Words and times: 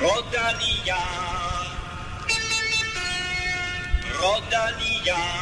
Rodalia. 0.00 0.96
Rodalia. 4.18 5.40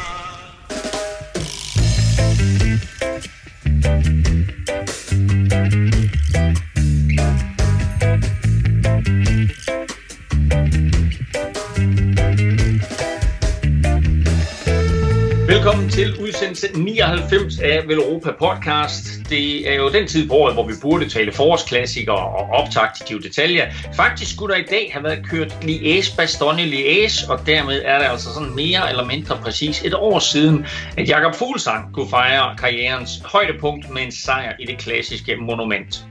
Velkommen 15.69 15.89
til 15.89 16.21
udsendelse 16.21 16.67
99 16.75 17.59
af 17.59 17.87
Velropa 17.87 18.31
Podcast. 18.31 19.29
Det 19.29 19.69
er 19.69 19.75
jo 19.75 19.89
den 19.89 20.07
tid 20.07 20.27
på 20.27 20.33
året, 20.33 20.53
hvor 20.53 20.67
vi 20.67 20.73
burde 20.81 21.09
tale 21.09 21.31
forårsklassikere 21.31 22.15
og 22.15 22.49
optaktive 22.49 23.19
detaljer. 23.21 23.71
Faktisk 23.95 24.35
skulle 24.35 24.53
der 24.53 24.59
i 24.59 24.65
dag 24.69 24.89
have 24.93 25.03
været 25.03 25.25
kørt 25.29 25.51
Liège-Bastogne 25.51 26.61
Liège, 26.61 27.31
og 27.31 27.39
dermed 27.45 27.81
er 27.85 27.99
det 27.99 28.05
altså 28.05 28.33
sådan 28.33 28.55
mere 28.55 28.89
eller 28.89 29.05
mindre 29.05 29.37
præcis 29.43 29.81
et 29.85 29.93
år 29.93 30.19
siden, 30.19 30.65
at 30.97 31.09
Jakob 31.09 31.35
Fuglsang 31.35 31.93
kunne 31.93 32.09
fejre 32.09 32.57
karrierens 32.57 33.11
højdepunkt 33.25 33.89
med 33.89 34.01
en 34.01 34.11
sejr 34.11 34.53
i 34.59 34.65
det 34.65 34.77
klassiske 34.77 35.35
monument. 35.35 36.05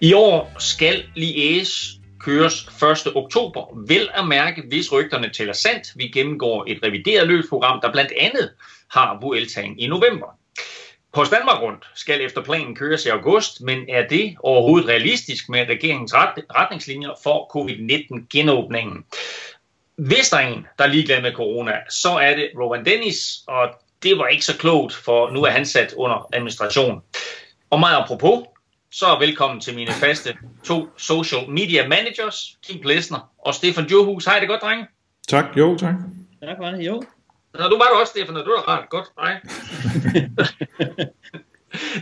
I 0.00 0.12
år 0.12 0.52
skal 0.58 1.02
Liège 1.16 1.97
køres 2.20 2.82
1. 3.06 3.16
oktober. 3.16 3.84
Vel 3.88 4.10
at 4.14 4.28
mærke, 4.28 4.62
hvis 4.68 4.92
rygterne 4.92 5.30
tæller 5.30 5.52
sandt. 5.52 5.88
Vi 5.96 6.08
gennemgår 6.08 6.64
et 6.68 6.78
revideret 6.82 7.28
løbsprogram, 7.28 7.80
der 7.80 7.92
blandt 7.92 8.12
andet 8.20 8.50
har 8.90 9.18
Vueltaen 9.20 9.78
i 9.78 9.86
november. 9.86 10.26
På 11.12 11.24
Danmark 11.24 11.62
rundt 11.62 11.84
skal 11.94 12.20
efter 12.20 12.42
planen 12.42 12.76
køres 12.76 13.06
i 13.06 13.08
august, 13.08 13.60
men 13.60 13.78
er 13.88 14.08
det 14.08 14.36
overhovedet 14.40 14.88
realistisk 14.88 15.48
med 15.48 15.68
regeringens 15.68 16.14
ret, 16.14 16.44
retningslinjer 16.54 17.10
for 17.22 17.50
covid-19 17.56 18.26
genåbningen? 18.30 19.04
Hvis 19.96 20.30
der 20.30 20.36
er 20.36 20.48
en, 20.48 20.66
der 20.78 20.84
er 20.84 20.88
ligeglad 20.88 21.22
med 21.22 21.32
corona, 21.32 21.72
så 21.90 22.08
er 22.08 22.36
det 22.36 22.50
Rowan 22.60 22.84
Dennis, 22.84 23.42
og 23.46 23.68
det 24.02 24.18
var 24.18 24.26
ikke 24.26 24.44
så 24.44 24.56
klogt, 24.58 24.94
for 24.94 25.30
nu 25.30 25.42
er 25.42 25.50
han 25.50 25.66
sat 25.66 25.94
under 25.96 26.28
administration. 26.32 27.02
Og 27.70 27.80
meget 27.80 28.02
apropos, 28.02 28.46
så 28.90 29.18
velkommen 29.18 29.60
til 29.60 29.74
mine 29.74 29.92
faste 29.92 30.36
to 30.64 30.88
social 30.96 31.50
media 31.50 31.88
managers, 31.88 32.58
Kim 32.66 32.82
Plesner 32.82 33.30
og 33.38 33.54
Stefan 33.54 33.86
Johus. 33.86 34.24
Hej, 34.24 34.38
det 34.38 34.48
godt, 34.48 34.60
drenge? 34.60 34.86
Tak, 35.28 35.44
jo, 35.56 35.76
tak. 35.76 35.94
Tak 36.42 36.58
det, 36.58 36.86
jo. 36.86 37.02
Nå, 37.54 37.68
du 37.68 37.78
var 37.78 37.88
du 37.92 38.00
også, 38.00 38.10
Stefan, 38.10 38.36
og 38.36 38.44
du 38.44 38.50
er 38.50 38.68
rart. 38.68 38.88
Godt, 38.88 39.06
hej. 39.20 39.40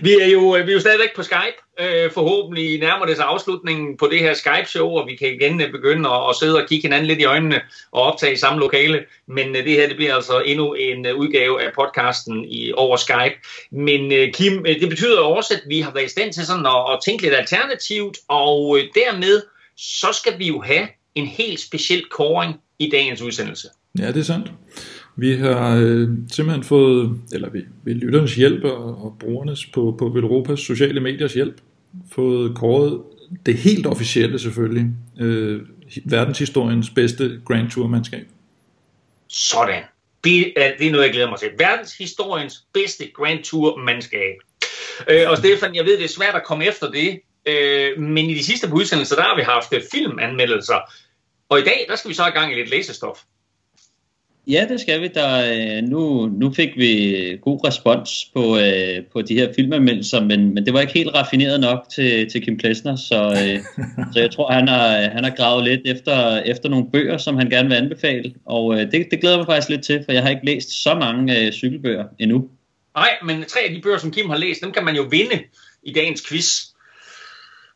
vi 0.03 0.12
er 0.20 0.27
jo, 0.27 0.56
øh, 0.56 0.67
vi 0.67 0.70
er 0.70 0.75
jo 0.75 0.81
stadigvæk 0.81 1.17
på 1.17 1.22
Skype. 1.22 1.59
Øh, 1.81 2.11
forhåbentlig 2.11 2.81
nærmer 2.81 3.06
det 3.06 3.17
sig 3.17 3.25
afslutningen 3.25 3.97
på 3.97 4.06
det 4.06 4.19
her 4.19 4.34
Skype-show, 4.34 4.89
og 4.89 5.06
vi 5.06 5.17
kan 5.17 5.34
igen 5.34 5.61
øh, 5.61 5.70
begynde 5.70 6.08
at, 6.08 6.28
at 6.31 6.36
sidde 6.36 6.62
og 6.62 6.69
kigge 6.69 6.83
hinanden 6.83 7.06
lidt 7.06 7.20
i 7.20 7.25
øjnene 7.25 7.61
og 7.92 8.03
optage 8.03 8.33
i 8.33 8.36
samme 8.36 8.61
lokale. 8.61 9.05
Men 9.28 9.56
øh, 9.56 9.64
det 9.64 9.73
her 9.73 9.89
det 9.89 9.97
bliver 9.97 10.14
altså 10.14 10.41
endnu 10.41 10.73
en 10.73 11.06
øh, 11.06 11.17
udgave 11.17 11.62
af 11.62 11.73
podcasten 11.75 12.45
i, 12.45 12.73
over 12.73 12.97
Skype. 12.97 13.36
Men 13.70 14.12
øh, 14.12 14.33
Kim, 14.33 14.67
øh, 14.67 14.81
det 14.81 14.89
betyder 14.89 15.20
også, 15.20 15.55
at 15.55 15.62
vi 15.69 15.80
har 15.80 15.92
været 15.92 16.06
i 16.06 16.11
stand 16.11 16.33
til 16.33 16.47
sådan 16.47 16.67
at, 16.67 16.92
at 16.92 16.98
tænke 17.05 17.23
lidt 17.23 17.34
alternativt, 17.34 18.19
og 18.28 18.78
øh, 18.78 18.84
dermed 18.95 19.42
så 19.77 20.08
skal 20.12 20.39
vi 20.39 20.47
jo 20.47 20.61
have 20.61 20.89
en 21.14 21.27
helt 21.27 21.61
speciel 21.61 22.05
koring 22.11 22.55
i 22.78 22.91
dagens 22.91 23.23
udsendelse. 23.23 23.69
Ja, 23.98 24.06
det 24.06 24.17
er 24.17 24.25
sandt. 24.25 24.51
Vi 25.17 25.36
har 25.36 25.77
øh, 25.77 26.09
simpelthen 26.33 26.64
fået, 26.64 27.20
eller 27.33 27.50
vi, 27.50 27.64
ved 27.84 27.95
lytternes 27.95 28.34
hjælp 28.34 28.64
og, 28.64 29.05
og 29.05 29.17
brugernes 29.20 29.67
på, 29.67 29.97
på 29.98 30.08
Velropas 30.08 30.61
sociale 30.61 31.00
mediers 31.00 31.34
hjælp, 31.34 31.61
fået 32.12 32.56
kåret 32.56 33.03
det 33.47 33.55
helt 33.55 33.86
officielle 33.86 34.39
selvfølgelig, 34.39 34.86
øh, 35.20 35.62
verdenshistoriens 36.05 36.91
bedste 36.91 37.41
Grand 37.45 37.70
Tour-mandskab. 37.70 38.27
Sådan. 39.28 39.83
Det 40.25 40.53
er, 40.56 40.73
det 40.78 40.86
er 40.86 40.91
noget, 40.91 41.05
jeg 41.05 41.12
glæder 41.12 41.30
mig 41.30 41.39
til. 41.39 41.51
Verdenshistoriens 41.58 42.64
bedste 42.73 43.11
Grand 43.14 43.45
Tour-mandskab. 43.45 44.35
Øh, 45.11 45.30
og 45.30 45.36
Stefan, 45.39 45.74
jeg 45.74 45.85
ved, 45.85 45.96
det 45.98 46.05
er 46.05 46.08
svært 46.08 46.35
at 46.35 46.45
komme 46.45 46.67
efter 46.67 46.91
det, 46.91 47.20
øh, 47.46 48.01
men 48.02 48.30
i 48.30 48.35
de 48.35 48.45
sidste 48.45 48.68
på 48.68 48.74
udsendelser, 48.74 49.17
der 49.17 49.23
har 49.23 49.36
vi 49.36 49.42
haft 49.42 49.74
filmanmeldelser. 49.92 50.79
Og 51.48 51.58
i 51.58 51.62
dag, 51.62 51.86
der 51.89 51.96
skal 51.96 52.08
vi 52.08 52.14
så 52.14 52.27
i 52.27 52.30
gang 52.30 52.52
i 52.52 52.55
lidt 52.55 52.70
læsestof. 52.70 53.18
Ja, 54.46 54.67
det 54.68 54.80
skal 54.80 55.01
vi. 55.01 55.08
Der, 55.08 55.52
øh, 55.52 55.83
nu, 55.83 56.27
nu 56.27 56.52
fik 56.52 56.77
vi 56.77 57.39
god 57.42 57.67
respons 57.67 58.11
på, 58.34 58.58
øh, 58.58 59.05
på 59.12 59.23
de 59.23 59.34
her 59.34 59.52
filmanmeldelser, 59.57 60.20
men, 60.20 60.55
men 60.55 60.67
det 60.67 60.73
var 60.73 60.80
ikke 60.80 60.92
helt 60.92 61.14
raffineret 61.14 61.61
nok 61.61 61.86
til, 61.95 62.30
til 62.30 62.42
Kim 62.42 62.58
Plesner, 62.58 62.96
så, 62.96 63.23
øh, 63.24 63.85
så 64.12 64.20
jeg 64.20 64.30
tror, 64.30 64.52
han 64.52 64.68
har, 64.68 64.89
han 64.89 65.24
har 65.24 65.35
gravet 65.36 65.64
lidt 65.64 65.80
efter, 65.85 66.39
efter 66.39 66.68
nogle 66.68 66.90
bøger, 66.92 67.18
som 67.18 67.36
han 67.36 67.51
gerne 67.51 67.68
vil 67.68 67.77
anbefale, 67.77 68.35
og 68.45 68.74
øh, 68.74 68.92
det, 68.92 69.06
det 69.11 69.20
glæder 69.20 69.36
mig 69.36 69.46
faktisk 69.46 69.68
lidt 69.68 69.85
til, 69.85 70.02
for 70.05 70.12
jeg 70.12 70.23
har 70.23 70.30
ikke 70.30 70.46
læst 70.46 70.83
så 70.83 70.95
mange 70.95 71.40
øh, 71.40 71.52
cykelbøger 71.52 72.05
endnu. 72.18 72.48
Nej, 72.96 73.11
men 73.23 73.45
tre 73.45 73.61
af 73.61 73.74
de 73.74 73.80
bøger, 73.80 73.98
som 73.98 74.11
Kim 74.11 74.30
har 74.30 74.39
læst, 74.39 74.61
dem 74.62 74.73
kan 74.73 74.85
man 74.85 74.96
jo 74.96 75.02
vinde 75.02 75.42
i 75.83 75.92
dagens 75.92 76.27
quiz. 76.29 76.62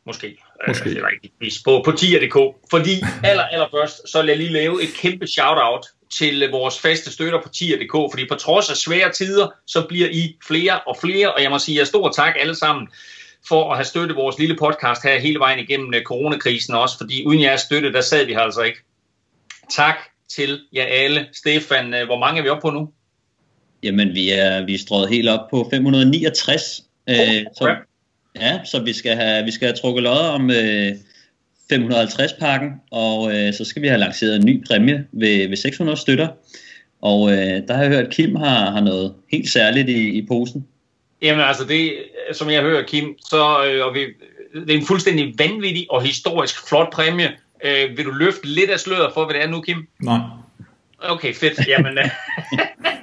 Måske. 0.05 0.37
Måske. 0.67 0.89
Øh, 0.89 0.95
det 0.95 1.01
er 1.01 1.07
rigtig 1.07 1.31
quiz 1.41 1.63
på, 1.63 1.81
på 1.85 1.91
tier.dk. 1.91 2.37
Fordi 2.69 2.91
aller, 3.29 3.43
allerførst, 3.43 4.09
så 4.09 4.21
vil 4.21 4.27
jeg 4.27 4.37
lige 4.37 4.51
lave 4.51 4.83
et 4.83 4.89
kæmpe 5.01 5.27
shout-out 5.27 5.85
til 6.17 6.49
vores 6.51 6.79
faste 6.79 7.11
støtter 7.11 7.41
på 7.41 7.49
tier.dk, 7.49 8.11
fordi 8.11 8.27
på 8.29 8.35
trods 8.35 8.69
af 8.69 8.75
svære 8.77 9.11
tider, 9.11 9.47
så 9.67 9.85
bliver 9.87 10.07
I 10.11 10.37
flere 10.47 10.79
og 10.79 10.97
flere, 11.01 11.33
og 11.33 11.43
jeg 11.43 11.51
må 11.51 11.59
sige 11.59 11.77
jer 11.77 11.83
stor 11.85 12.09
tak 12.09 12.33
alle 12.39 12.55
sammen 12.55 12.87
for 13.47 13.71
at 13.71 13.77
have 13.77 13.85
støttet 13.85 14.15
vores 14.17 14.39
lille 14.39 14.55
podcast 14.55 15.03
her 15.03 15.19
hele 15.19 15.39
vejen 15.39 15.59
igennem 15.59 15.93
øh, 15.93 16.03
coronakrisen 16.03 16.73
også, 16.73 16.97
fordi 16.97 17.25
uden 17.25 17.41
jeres 17.41 17.61
støtte, 17.61 17.93
der 17.93 18.01
sad 18.01 18.25
vi 18.25 18.33
her 18.33 18.39
altså 18.39 18.61
ikke. 18.61 18.79
Tak 19.69 19.95
til 20.29 20.59
jer 20.73 20.85
alle. 20.85 21.27
Stefan, 21.33 21.93
øh, 21.93 22.05
hvor 22.05 22.19
mange 22.19 22.39
er 22.39 22.43
vi 22.43 22.49
oppe 22.49 22.61
på 22.61 22.69
nu? 22.69 22.89
Jamen, 23.83 24.15
vi 24.15 24.29
er, 24.29 24.65
vi 24.65 24.73
er 24.73 24.79
strået 24.79 25.09
helt 25.09 25.29
op 25.29 25.49
på 25.49 25.67
569. 25.71 26.83
Oh, 27.07 27.13
øh, 27.13 27.45
så, 27.57 27.75
ja, 28.35 28.59
så 28.65 28.79
vi 28.79 28.93
skal 28.93 29.15
have, 29.15 29.45
vi 29.45 29.51
skal 29.51 29.67
have 29.67 29.77
trukket 29.77 30.03
lodder 30.03 30.29
om 30.29 30.51
øh, 30.51 30.95
550-pakken, 31.71 32.69
og 32.91 33.35
øh, 33.35 33.53
så 33.53 33.65
skal 33.65 33.81
vi 33.81 33.87
have 33.87 33.99
lanceret 33.99 34.35
en 34.35 34.45
ny 34.45 34.65
præmie 34.67 35.05
ved, 35.11 35.47
ved 35.47 35.57
600 35.57 35.97
støtter. 35.97 36.27
Og 37.01 37.31
øh, 37.31 37.37
der 37.67 37.73
har 37.73 37.81
jeg 37.83 37.91
hørt, 37.91 38.05
at 38.05 38.13
Kim 38.13 38.35
har, 38.35 38.71
har 38.71 38.81
noget 38.81 39.13
helt 39.31 39.49
særligt 39.49 39.89
i, 39.89 40.09
i 40.09 40.27
posen. 40.27 40.67
Jamen 41.21 41.45
altså, 41.45 41.65
det, 41.65 41.93
som 42.33 42.49
jeg 42.49 42.61
hører, 42.61 42.83
Kim, 42.83 43.15
så 43.19 43.65
øh, 43.65 43.85
og 43.85 43.93
vi, 43.93 43.99
det 44.53 44.73
er 44.73 44.77
en 44.77 44.85
fuldstændig 44.85 45.33
vanvittig 45.37 45.87
og 45.89 46.01
historisk 46.01 46.67
flot 46.67 46.93
præmie. 46.93 47.31
Øh, 47.63 47.97
vil 47.97 48.05
du 48.05 48.11
løfte 48.11 48.47
lidt 48.47 48.69
af 48.69 48.79
sløret 48.79 49.13
for, 49.13 49.25
hvad 49.25 49.35
det 49.35 49.43
er 49.43 49.47
nu, 49.47 49.61
Kim? 49.61 49.87
Nej. 49.99 50.19
Okay, 50.99 51.33
fedt. 51.33 51.67
Jamen, 51.67 51.97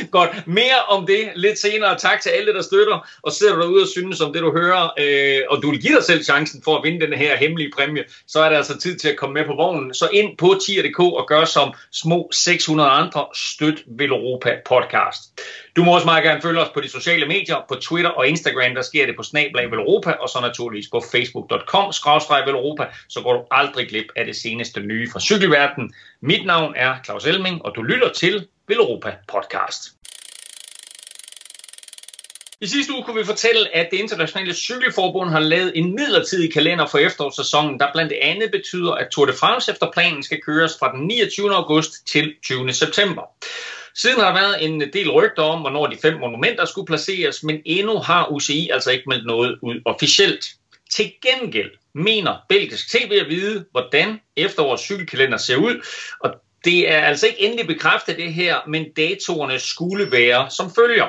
Godt, 0.10 0.46
mere 0.46 0.82
om 0.88 1.06
det 1.06 1.28
lidt 1.34 1.58
senere. 1.58 1.98
Tak 1.98 2.20
til 2.20 2.30
alle, 2.30 2.54
der 2.54 2.62
støtter, 2.62 3.08
og 3.22 3.32
sidder 3.32 3.54
du 3.54 3.60
derude 3.60 3.82
og 3.82 3.88
synes 3.88 4.20
om 4.20 4.32
det, 4.32 4.42
du 4.42 4.52
hører, 4.52 4.88
øh, 4.98 5.42
og 5.50 5.62
du 5.62 5.70
vil 5.70 5.80
give 5.80 5.96
dig 5.96 6.04
selv 6.04 6.24
chancen 6.24 6.62
for 6.64 6.76
at 6.76 6.84
vinde 6.84 7.06
den 7.06 7.18
her 7.18 7.36
hemmelige 7.36 7.70
præmie, 7.76 8.04
så 8.26 8.40
er 8.40 8.48
det 8.48 8.56
altså 8.56 8.78
tid 8.78 8.98
til 8.98 9.08
at 9.08 9.16
komme 9.16 9.34
med 9.34 9.44
på 9.44 9.54
vognen. 9.54 9.94
Så 9.94 10.08
ind 10.12 10.36
på 10.38 10.58
tier.dk 10.66 10.98
og 10.98 11.26
gør 11.28 11.44
som 11.44 11.72
små 11.92 12.30
600 12.32 12.90
andre, 12.90 13.26
støt 13.34 13.82
Veloropa 13.86 14.56
podcast. 14.66 15.20
Du 15.76 15.84
må 15.84 15.94
også 15.94 16.06
meget 16.06 16.24
gerne 16.24 16.42
følge 16.42 16.60
os 16.60 16.68
på 16.74 16.80
de 16.80 16.88
sociale 16.88 17.26
medier, 17.26 17.56
på 17.68 17.74
Twitter 17.74 18.10
og 18.10 18.28
Instagram, 18.28 18.74
der 18.74 18.82
sker 18.82 19.06
det 19.06 19.16
på 19.16 19.22
Snablag 19.22 19.70
Veloropa, 19.70 20.10
og 20.10 20.28
så 20.28 20.38
naturligvis 20.40 20.88
på 20.92 21.02
facebook.com 21.12 21.92
Veloropa, 22.46 22.86
så 23.08 23.20
går 23.20 23.32
du 23.32 23.42
aldrig 23.50 23.88
glip 23.88 24.06
af 24.16 24.24
det 24.26 24.36
seneste 24.36 24.80
nye 24.80 25.10
fra 25.12 25.20
cykelverdenen. 25.20 25.94
Mit 26.20 26.46
navn 26.46 26.72
er 26.76 26.94
Claus 27.04 27.26
Elming, 27.26 27.64
og 27.64 27.72
du 27.76 27.82
lytter 27.82 28.12
til 28.12 28.46
Veloropa 28.70 29.16
podcast. 29.28 29.82
I 32.60 32.66
sidste 32.66 32.92
uge 32.92 33.04
kunne 33.04 33.20
vi 33.20 33.24
fortælle, 33.24 33.76
at 33.76 33.88
det 33.90 33.96
internationale 33.96 34.54
cykelforbund 34.54 35.30
har 35.30 35.40
lavet 35.40 35.72
en 35.74 35.94
midlertidig 35.94 36.52
kalender 36.52 36.86
for 36.86 36.98
efterårssæsonen, 36.98 37.80
der 37.80 37.92
blandt 37.92 38.12
andet 38.12 38.50
betyder, 38.50 38.92
at 38.92 39.08
Tour 39.12 39.26
de 39.26 39.32
France 39.32 39.72
efter 39.72 39.90
planen 39.92 40.22
skal 40.22 40.40
køres 40.40 40.72
fra 40.78 40.92
den 40.92 41.06
29. 41.06 41.54
august 41.54 42.06
til 42.06 42.34
20. 42.44 42.72
september. 42.72 43.22
Siden 43.94 44.20
har 44.20 44.32
der 44.32 44.40
været 44.40 44.64
en 44.64 44.80
del 44.92 45.10
rygter 45.10 45.42
om, 45.42 45.60
hvornår 45.60 45.86
de 45.86 45.96
fem 46.02 46.20
monumenter 46.20 46.64
skulle 46.64 46.86
placeres, 46.86 47.42
men 47.42 47.62
endnu 47.64 47.98
har 47.98 48.28
UCI 48.32 48.70
altså 48.72 48.90
ikke 48.90 49.08
meldt 49.08 49.26
noget 49.26 49.58
ud 49.62 49.80
officielt. 49.84 50.46
Til 50.90 51.12
gengæld 51.22 51.70
mener 51.94 52.36
belgisk 52.48 52.90
TV 52.90 53.18
at 53.20 53.28
vide, 53.28 53.64
hvordan 53.70 54.20
efterårets 54.36 54.82
cykelkalender 54.82 55.38
ser 55.38 55.56
ud, 55.56 55.86
og 56.20 56.30
det 56.64 56.90
er 56.90 57.00
altså 57.00 57.26
ikke 57.26 57.40
endelig 57.40 57.66
bekræftet 57.66 58.16
det 58.16 58.34
her, 58.34 58.56
men 58.66 58.92
datoerne 58.92 59.58
skulle 59.58 60.12
være 60.12 60.50
som 60.50 60.74
følger. 60.74 61.06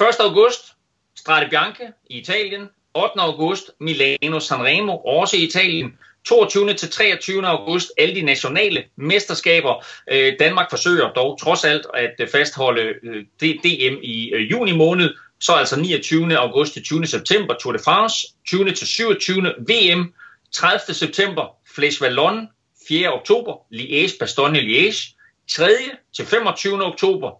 1. 0.00 0.06
august, 0.20 0.72
Strade 1.16 1.48
Bianche 1.50 1.92
i 2.10 2.18
Italien. 2.18 2.68
8. 2.94 3.20
august, 3.20 3.70
Milano 3.80 4.40
Sanremo, 4.40 4.96
også 4.96 5.36
i 5.36 5.42
Italien. 5.42 5.98
22. 6.24 6.74
til 6.74 6.90
23. 6.90 7.46
august, 7.46 7.92
alle 7.98 8.14
de 8.14 8.22
nationale 8.22 8.84
mesterskaber. 8.96 9.84
Øh, 10.10 10.32
Danmark 10.38 10.70
forsøger 10.70 11.12
dog 11.12 11.40
trods 11.40 11.64
alt 11.64 11.86
at 11.94 12.14
øh, 12.18 12.28
fastholde 12.28 12.94
øh, 13.02 13.24
DM 13.40 13.98
i 14.02 14.32
øh, 14.34 14.50
juni 14.50 14.72
måned. 14.72 15.14
Så 15.40 15.52
altså 15.52 15.80
29. 15.80 16.36
august 16.36 16.72
til 16.72 16.84
20. 16.84 17.06
september 17.06 17.54
Tour 17.54 17.72
de 17.72 17.78
France, 17.84 18.26
20. 18.46 18.72
til 18.72 18.86
27. 18.86 19.54
VM, 19.58 20.14
30. 20.52 20.94
september, 20.94 21.56
Flesh 21.74 22.02
Wallon, 22.02 22.48
4. 22.88 23.12
oktober, 23.12 23.66
Liège, 23.70 24.18
Bastogne, 24.18 24.60
Liège. 24.60 25.16
3. 25.48 25.66
til 26.16 26.26
25. 26.26 26.84
oktober, 26.84 27.30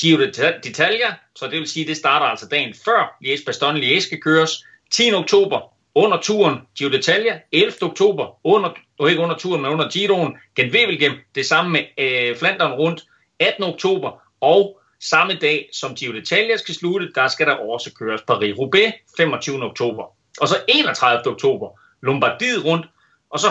Giro 0.00 0.22
d'Italia, 0.22 1.14
så 1.36 1.46
det 1.46 1.58
vil 1.58 1.68
sige, 1.68 1.86
det 1.86 1.96
starter 1.96 2.26
altså 2.26 2.48
dagen 2.48 2.74
før 2.84 3.16
Liège, 3.24 3.44
Bastogne, 3.46 3.80
Liège 3.80 4.00
skal 4.00 4.20
køres. 4.20 4.64
10. 4.90 5.12
oktober, 5.12 5.74
under 5.94 6.20
turen 6.20 6.58
Giro 6.78 6.90
d'Italia, 6.90 7.48
11. 7.52 7.72
oktober, 7.82 8.38
under, 8.44 8.70
og 8.98 9.10
ikke 9.10 9.22
under 9.22 9.36
turen, 9.36 9.62
men 9.62 9.70
under 9.70 9.90
Giroen, 9.90 10.36
Gent 10.56 10.74
Wevelgem, 10.74 11.12
det 11.34 11.46
samme 11.46 11.70
med 11.70 11.82
øh, 11.98 12.36
Flandern 12.36 12.72
rundt, 12.72 13.02
18. 13.38 13.64
oktober, 13.64 14.10
og 14.40 14.80
samme 15.00 15.34
dag 15.34 15.68
som 15.72 15.94
Giro 15.94 16.12
d'Italia 16.12 16.56
skal 16.56 16.74
slutte, 16.74 17.12
der 17.14 17.28
skal 17.28 17.46
der 17.46 17.54
også 17.54 17.94
køres 17.94 18.20
Paris-Roubaix, 18.20 18.92
25. 19.16 19.62
oktober. 19.64 20.04
Og 20.40 20.48
så 20.48 20.54
31. 20.68 21.32
oktober, 21.32 21.80
Lombardiet 22.02 22.64
rundt, 22.64 22.86
og 23.34 23.40
så 23.40 23.48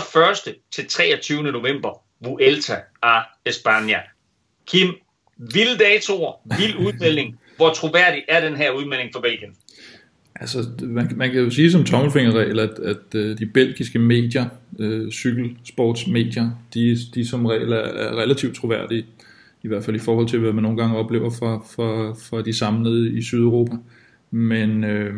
1. 0.48 0.56
til 0.72 0.86
23. 0.86 1.44
november, 1.44 2.04
Vuelta 2.26 2.76
a 3.02 3.20
España. 3.50 4.00
Kim, 4.68 4.94
vilde 5.38 5.78
datoer, 5.78 6.58
vild 6.58 6.76
udmelding. 6.88 7.40
Hvor 7.58 7.74
troværdig 7.74 8.24
er 8.28 8.50
den 8.50 8.58
her 8.58 8.72
udmelding 8.72 9.10
for 9.14 9.22
Belgien? 9.22 9.56
Altså, 10.36 10.70
man, 10.82 11.12
man 11.16 11.32
kan 11.32 11.42
jo 11.42 11.50
sige 11.50 11.72
som 11.72 11.84
tommelfingerregel, 11.84 12.60
at, 12.60 12.80
at 12.80 13.16
øh, 13.16 13.38
de 13.38 13.46
belgiske 13.46 14.00
medier, 14.00 14.46
øh, 14.80 15.12
cykelsportsmedier, 15.12 16.50
de, 16.74 16.98
de 17.16 17.28
som 17.28 17.46
regel 17.46 17.72
er, 17.72 17.78
er 17.78 18.16
relativt 18.16 18.56
troværdige, 18.56 19.06
i 19.64 19.68
hvert 19.68 19.84
fald 19.84 19.96
i 19.96 20.00
forhold 20.00 20.28
til, 20.28 20.40
hvad 20.40 20.54
man 20.54 20.64
nogle 20.64 20.78
gange 20.78 20.98
oplever 20.98 21.30
fra, 21.30 21.58
fra, 21.76 22.14
fra 22.14 22.42
de 22.42 22.54
samlede 22.54 23.18
i 23.18 23.22
Sydeuropa. 23.22 23.76
Men, 24.32 24.84
øh, 24.84 25.14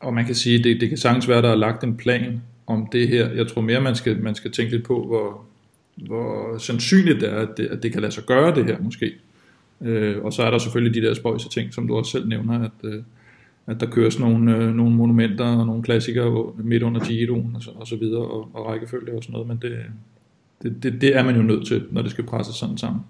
og 0.00 0.14
man 0.14 0.26
kan 0.26 0.34
sige, 0.34 0.62
det, 0.62 0.80
det 0.80 0.88
kan 0.88 0.98
sagtens 0.98 1.28
være, 1.28 1.42
der 1.42 1.50
er 1.50 1.56
lagt 1.56 1.84
en 1.84 1.96
plan 1.96 2.42
om 2.66 2.88
det 2.92 3.08
her. 3.08 3.30
Jeg 3.30 3.48
tror 3.48 3.60
mere, 3.60 3.80
man 3.80 3.96
skal, 3.96 4.22
man 4.22 4.34
skal 4.34 4.52
tænke 4.52 4.72
lidt 4.72 4.84
på, 4.84 5.04
hvor, 5.06 5.44
hvor 5.96 6.58
sandsynligt 6.58 7.20
det 7.20 7.28
er, 7.28 7.36
at 7.36 7.48
det, 7.56 7.66
at 7.66 7.82
det 7.82 7.92
kan 7.92 8.00
lade 8.00 8.12
sig 8.12 8.24
gøre 8.24 8.54
det 8.54 8.64
her 8.64 8.78
måske. 8.80 9.12
Øh, 9.80 10.24
og 10.24 10.32
så 10.32 10.42
er 10.42 10.50
der 10.50 10.58
selvfølgelig 10.58 11.02
de 11.02 11.08
der 11.08 11.14
spøjse 11.14 11.48
ting, 11.48 11.74
som 11.74 11.88
du 11.88 11.96
også 11.96 12.10
selv 12.10 12.28
nævner, 12.28 12.64
at, 12.64 12.90
øh, 12.90 13.02
at 13.66 13.80
der 13.80 13.86
køres 13.90 14.18
nogle, 14.18 14.56
øh, 14.56 14.74
nogle 14.74 14.96
monumenter 14.96 15.44
og 15.44 15.66
nogle 15.66 15.82
klassikere 15.82 16.52
midt 16.58 16.82
under 16.82 17.04
Giroen 17.04 17.56
og 17.56 17.62
så, 17.62 17.70
og 17.70 17.86
så 17.86 17.96
videre, 17.96 18.22
og, 18.22 18.50
og 18.54 18.66
rækkefølge 18.66 19.16
og 19.16 19.22
sådan 19.22 19.32
noget, 19.32 19.48
men 19.48 19.58
det, 19.62 19.78
det, 20.62 20.82
det, 20.82 21.00
det 21.00 21.16
er 21.16 21.22
man 21.22 21.36
jo 21.36 21.42
nødt 21.42 21.66
til, 21.66 21.84
når 21.90 22.02
det 22.02 22.10
skal 22.10 22.24
presses 22.24 22.56
sådan 22.56 22.78
sammen. 22.78 23.02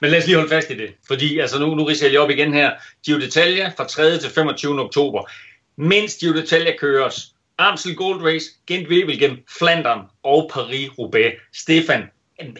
Men 0.00 0.10
lad 0.10 0.18
os 0.18 0.26
lige 0.26 0.36
holde 0.36 0.50
fast 0.50 0.70
i 0.70 0.74
det, 0.74 0.90
fordi 1.06 1.38
altså 1.38 1.58
nu, 1.58 1.74
nu 1.74 1.84
riser 1.84 2.06
jeg 2.06 2.10
lige 2.10 2.20
op 2.20 2.30
igen 2.30 2.52
her. 2.52 2.70
Giro 3.04 3.18
d'Italia 3.18 3.76
fra 3.76 3.84
3. 3.84 4.18
til 4.18 4.30
25. 4.30 4.80
oktober. 4.80 5.30
Mens 5.76 6.16
Giro 6.20 6.32
d'Italia 6.32 6.78
køres, 6.78 7.34
Amstel 7.58 7.94
Gold 7.94 8.22
Race, 8.22 8.46
Gent 8.66 8.88
Wevelgem, 8.88 9.36
Flandern 9.58 10.00
og 10.22 10.50
Paris-Roubaix. 10.54 11.32
Stefan, 11.54 12.02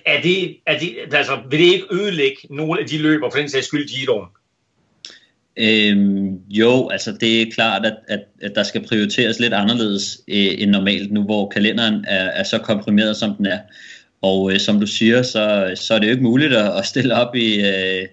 er 0.07 0.21
det, 0.23 0.57
er 0.67 0.79
det, 0.79 0.97
altså, 1.13 1.39
vil 1.51 1.59
det 1.59 1.73
ikke 1.73 1.87
ødelægge 1.93 2.37
nogle 2.51 2.81
af 2.81 2.87
de 2.87 2.99
løber, 2.99 3.31
for 3.31 3.39
den 3.39 3.49
sags 3.49 3.67
skyld 3.67 3.89
Giroen? 3.89 4.29
Øhm, 5.57 6.41
jo, 6.49 6.89
altså 6.89 7.13
det 7.21 7.43
er 7.43 7.51
klart, 7.53 7.87
at, 7.87 7.97
at, 8.09 8.21
at 8.43 8.53
der 8.55 8.63
skal 8.63 8.87
prioriteres 8.87 9.39
lidt 9.39 9.55
anderledes 9.55 10.21
øh, 10.29 10.55
end 10.59 10.71
normalt 10.71 11.13
nu, 11.13 11.23
hvor 11.23 11.49
kalenderen 11.49 12.05
er, 12.09 12.25
er 12.25 12.43
så 12.43 12.59
komprimeret, 12.59 13.17
som 13.17 13.35
den 13.35 13.47
er. 13.47 13.59
Og 14.23 14.53
øh, 14.53 14.61
som 14.61 14.81
du 14.81 14.87
siger, 14.87 15.23
så, 15.23 15.73
så 15.75 15.95
er 15.95 15.99
det 15.99 16.07
jo 16.07 16.11
ikke 16.11 16.23
muligt 16.23 16.53
at, 16.53 16.79
at 16.79 16.87
stille 16.87 17.15
op 17.15 17.35
i 17.35 17.55
øh, 17.55 18.07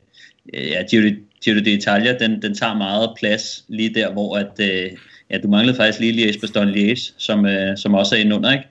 ja, 0.53 0.83
Giro, 0.89 1.15
Giro 1.43 1.57
d'Italia. 1.57 2.19
Den, 2.19 2.41
den 2.41 2.55
tager 2.55 2.73
meget 2.73 3.09
plads 3.17 3.65
lige 3.67 3.93
der, 3.93 4.11
hvor 4.11 4.37
at, 4.37 4.59
øh, 4.59 4.91
ja, 5.29 5.37
du 5.37 5.47
manglede 5.47 5.77
faktisk 5.77 5.99
lige 5.99 6.29
Liège 6.29 6.39
Bastogne 6.39 6.73
Liège, 6.73 7.13
som, 7.17 7.45
øh, 7.45 7.77
som 7.77 7.93
også 7.93 8.15
er 8.15 8.19
inde 8.19 8.35
under, 8.35 8.51
ikke? 8.51 8.65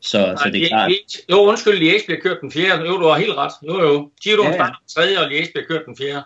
Så, 0.00 0.18
Nej, 0.18 0.36
så 0.36 0.50
det 0.52 0.62
er 0.62 0.68
klart. 0.68 0.90
Jo, 1.30 1.36
undskyld, 1.36 1.78
Liège 1.78 2.06
bliver 2.06 2.20
kørt 2.20 2.36
den 2.40 2.52
fjerde. 2.52 2.86
Jo, 2.86 2.96
du 3.00 3.06
har 3.06 3.18
helt 3.18 3.34
ret. 3.36 3.52
Jo, 3.68 3.82
jo. 3.82 4.10
Giro 4.22 4.42
ja, 4.42 4.48
ja. 4.48 4.54
starter 4.54 4.74
den 4.74 4.88
tredje, 4.94 5.18
og 5.18 5.26
Liège 5.26 5.52
bliver 5.52 5.66
kørt 5.68 5.82
den 5.86 5.96
fjerde. 5.96 6.22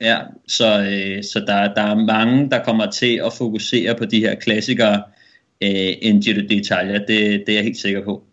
Ja, 0.00 0.18
så, 0.48 0.80
øh, 0.80 1.24
så 1.24 1.40
der, 1.46 1.74
der 1.74 1.82
er 1.82 1.94
mange, 1.94 2.50
der 2.50 2.64
kommer 2.64 2.90
til 2.90 3.20
at 3.26 3.32
fokusere 3.32 3.94
på 3.94 4.04
de 4.04 4.20
her 4.20 4.34
klassikere 4.34 5.02
øh, 5.62 5.92
end 6.02 6.22
Giro 6.22 6.40
d'Italia. 6.40 6.98
Det, 6.98 7.42
det 7.46 7.48
er 7.48 7.54
jeg 7.54 7.62
helt 7.62 7.80
sikker 7.80 8.04
på. 8.04 8.24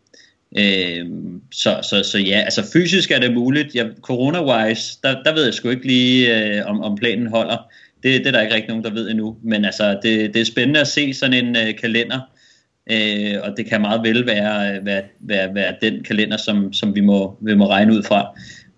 Øh, 0.57 1.05
så, 1.51 1.79
så, 1.81 2.03
så 2.03 2.17
ja, 2.17 2.39
altså 2.39 2.71
fysisk 2.73 3.11
er 3.11 3.19
det 3.19 3.33
muligt. 3.33 3.75
Ja, 3.75 3.83
Corona-wise, 3.83 4.99
der, 5.03 5.23
der 5.23 5.33
ved 5.33 5.43
jeg 5.43 5.53
sgu 5.53 5.69
ikke 5.69 5.87
lige, 5.87 6.37
øh, 6.37 6.65
om, 6.65 6.81
om 6.81 6.97
planen 6.97 7.27
holder. 7.27 7.57
Det, 8.03 8.19
det 8.19 8.27
er 8.27 8.31
der 8.31 8.41
ikke 8.41 8.55
rigtig 8.55 8.69
nogen, 8.69 8.83
der 8.83 8.93
ved 8.93 9.09
endnu. 9.09 9.37
Men 9.43 9.65
altså, 9.65 9.99
det, 10.03 10.33
det 10.33 10.41
er 10.41 10.45
spændende 10.45 10.79
at 10.79 10.87
se 10.87 11.13
sådan 11.13 11.45
en 11.45 11.55
øh, 11.55 11.77
kalender, 11.81 12.19
øh, 12.91 13.35
og 13.43 13.57
det 13.57 13.65
kan 13.65 13.81
meget 13.81 14.03
vel 14.03 14.25
være, 14.25 14.75
øh, 14.75 14.85
være, 14.85 15.03
være, 15.19 15.55
være 15.55 15.75
den 15.81 16.03
kalender, 16.03 16.37
som, 16.37 16.73
som 16.73 16.95
vi, 16.95 17.01
må, 17.01 17.37
vi 17.41 17.55
må 17.55 17.69
regne 17.69 17.93
ud 17.93 18.03
fra. 18.03 18.27